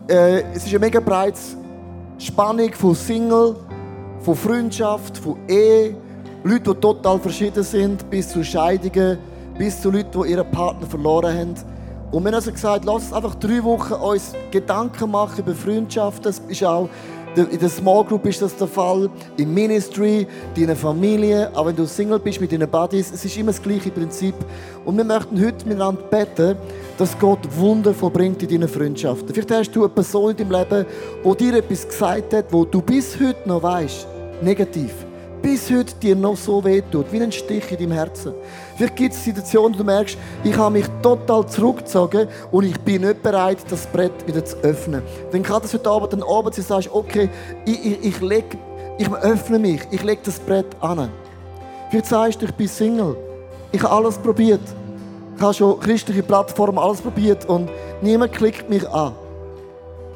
äh, 0.09 0.41
es 0.53 0.65
ist 0.65 0.69
eine 0.69 0.79
mega 0.79 0.99
breite 0.99 1.39
Spannung 2.17 2.73
von 2.73 2.93
Single, 2.93 3.55
von 4.19 4.35
Freundschaft, 4.35 5.17
von 5.17 5.37
Ehe, 5.47 5.95
Leute, 6.43 6.75
die 6.75 6.79
total 6.81 7.17
verschieden 7.19 7.63
sind, 7.63 8.09
bis 8.09 8.27
zu 8.27 8.43
Scheidungen, 8.43 9.17
bis 9.57 9.81
zu 9.81 9.91
Leuten, 9.91 10.21
die 10.21 10.31
ihren 10.31 10.51
Partner 10.51 10.85
verloren 10.85 11.33
haben. 11.37 11.55
Und 12.11 12.23
wir 12.23 12.31
haben 12.31 12.35
also 12.35 12.51
gesagt, 12.51 12.83
lass 12.83 13.03
uns 13.03 13.13
einfach 13.13 13.35
drei 13.35 13.63
Wochen 13.63 13.93
uns 13.93 14.33
Gedanken 14.51 15.09
machen 15.09 15.39
über 15.39 15.55
Freundschaft. 15.55 16.25
Das 16.25 16.39
ist 16.49 16.65
auch 16.65 16.89
in 17.35 17.59
der 17.59 17.69
Small 17.69 18.03
Group 18.03 18.25
ist 18.25 18.41
das 18.41 18.55
der 18.55 18.67
Fall, 18.67 19.09
im 19.37 19.53
Ministry, 19.53 20.27
deiner 20.55 20.75
Familie, 20.75 21.49
auch 21.55 21.65
wenn 21.65 21.75
du 21.75 21.85
Single 21.85 22.19
bist 22.19 22.41
mit 22.41 22.51
deinen 22.51 22.69
Buddies, 22.69 23.11
es 23.11 23.23
ist 23.23 23.37
immer 23.37 23.51
das 23.51 23.61
gleiche 23.61 23.89
Prinzip. 23.89 24.35
Und 24.83 24.97
wir 24.97 25.05
möchten 25.05 25.39
heute 25.39 25.65
miteinander 25.65 26.01
beten, 26.01 26.57
dass 26.97 27.17
Gott 27.17 27.39
Wunder 27.55 27.93
vollbringt 27.93 28.43
in 28.43 28.49
deinen 28.49 28.67
Freundschaften. 28.67 29.33
Vielleicht 29.33 29.51
hast 29.51 29.71
du 29.71 29.81
eine 29.81 29.89
Person 29.89 30.31
in 30.31 30.37
deinem 30.37 30.51
Leben, 30.51 30.85
die 31.23 31.37
dir 31.37 31.57
etwas 31.57 31.87
gesagt 31.87 32.33
hat, 32.33 32.51
wo 32.51 32.65
du 32.65 32.81
bis 32.81 33.17
heute 33.19 33.47
noch 33.47 33.63
weißt, 33.63 34.07
negativ 34.41 34.91
bis 35.41 35.71
heute 35.71 35.95
dir 35.95 36.15
noch 36.15 36.37
so 36.37 36.63
wehtut, 36.63 37.11
wie 37.11 37.21
ein 37.21 37.31
Stich 37.31 37.71
in 37.71 37.77
deinem 37.77 37.91
Herzen. 37.93 38.33
Vielleicht 38.81 38.95
gibt 38.95 39.13
es 39.13 39.23
Situationen, 39.23 39.75
wo 39.75 39.77
du 39.77 39.83
merkst, 39.83 40.17
ich 40.43 40.57
habe 40.57 40.71
mich 40.71 40.87
total 41.03 41.45
zurückgezogen 41.45 42.27
und 42.49 42.63
ich 42.63 42.79
bin 42.79 43.03
nicht 43.03 43.21
bereit, 43.21 43.59
das 43.69 43.85
Brett 43.85 44.25
wieder 44.25 44.43
zu 44.43 44.57
öffnen. 44.63 45.03
Dann 45.31 45.43
kann 45.43 45.61
das 45.61 45.71
heute 45.75 45.87
Abend 45.87 46.13
dann 46.13 46.23
Abend 46.23 46.55
sein, 46.55 46.65
sagst, 46.65 46.89
okay, 46.91 47.29
ich, 47.63 47.85
ich, 47.85 48.05
ich, 48.05 48.21
leg, 48.21 48.57
ich 48.97 49.07
öffne 49.07 49.59
mich, 49.59 49.81
ich 49.91 50.01
lege 50.01 50.21
das 50.25 50.39
Brett 50.39 50.65
an. 50.79 51.11
Vielleicht 51.91 52.07
sagst 52.07 52.41
du, 52.41 52.47
ich 52.47 52.55
bin 52.55 52.67
Single, 52.67 53.15
ich 53.71 53.83
habe 53.83 53.93
alles 53.93 54.17
probiert. 54.17 54.61
Ich 55.35 55.41
habe 55.43 55.53
schon 55.53 55.79
christliche 55.79 56.23
Plattformen 56.23 56.79
alles 56.79 57.01
probiert 57.01 57.45
und 57.47 57.69
niemand 58.01 58.33
klickt 58.33 58.67
mich 58.67 58.89
an. 58.89 59.13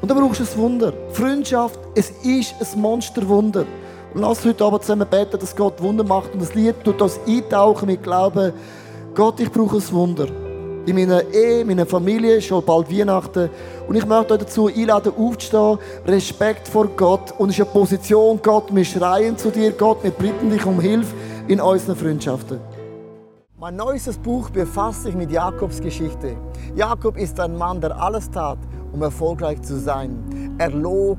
Und 0.00 0.10
dann 0.10 0.18
brauchst 0.18 0.40
du 0.40 0.44
ein 0.44 0.58
Wunder. 0.58 0.92
Freundschaft, 1.12 1.78
es 1.94 2.10
ist 2.24 2.56
ein 2.60 2.80
Monsterwunder. 2.80 3.64
Lass 4.18 4.46
heute 4.46 4.64
Abend 4.64 4.80
zusammen 4.80 5.06
beten, 5.06 5.38
dass 5.38 5.54
Gott 5.54 5.82
Wunder 5.82 6.02
macht. 6.02 6.32
Und 6.32 6.40
das 6.40 6.54
Lied 6.54 6.82
tut 6.82 6.98
das 7.02 7.20
eintauchen 7.28 7.84
mit 7.84 8.02
Glauben. 8.02 8.54
Gott, 9.14 9.38
ich 9.40 9.52
brauche 9.52 9.76
ein 9.76 9.92
Wunder. 9.92 10.26
In 10.86 10.96
meiner 10.96 11.22
Ehe, 11.34 11.60
in 11.60 11.66
meiner 11.66 11.84
Familie, 11.84 12.40
schon 12.40 12.64
bald 12.64 12.90
Weihnachten. 12.90 13.50
Und 13.86 13.94
ich 13.94 14.06
möchte 14.06 14.32
euch 14.32 14.40
dazu 14.40 14.68
einladen, 14.68 15.12
aufzustehen. 15.18 15.76
Respekt 16.06 16.66
vor 16.66 16.86
Gott. 16.96 17.34
Und 17.36 17.50
es 17.50 17.58
ist 17.58 17.64
eine 17.66 17.72
Position, 17.72 18.40
Gott, 18.42 18.74
wir 18.74 18.86
schreien 18.86 19.36
zu 19.36 19.50
dir. 19.50 19.72
Gott, 19.72 20.02
wir 20.02 20.12
bitten 20.12 20.48
dich 20.48 20.64
um 20.64 20.80
Hilfe 20.80 21.14
in 21.46 21.60
unseren 21.60 21.94
Freundschaften. 21.94 22.58
Mein 23.58 23.76
neuestes 23.76 24.16
Buch 24.16 24.48
befasst 24.48 25.02
sich 25.02 25.14
mit 25.14 25.30
Jakobs 25.30 25.78
Geschichte. 25.78 26.38
Jakob 26.74 27.18
ist 27.18 27.38
ein 27.38 27.54
Mann, 27.54 27.82
der 27.82 28.00
alles 28.00 28.30
tat, 28.30 28.58
um 28.92 29.02
erfolgreich 29.02 29.60
zu 29.60 29.78
sein. 29.78 30.54
Er 30.56 30.70
log, 30.70 31.18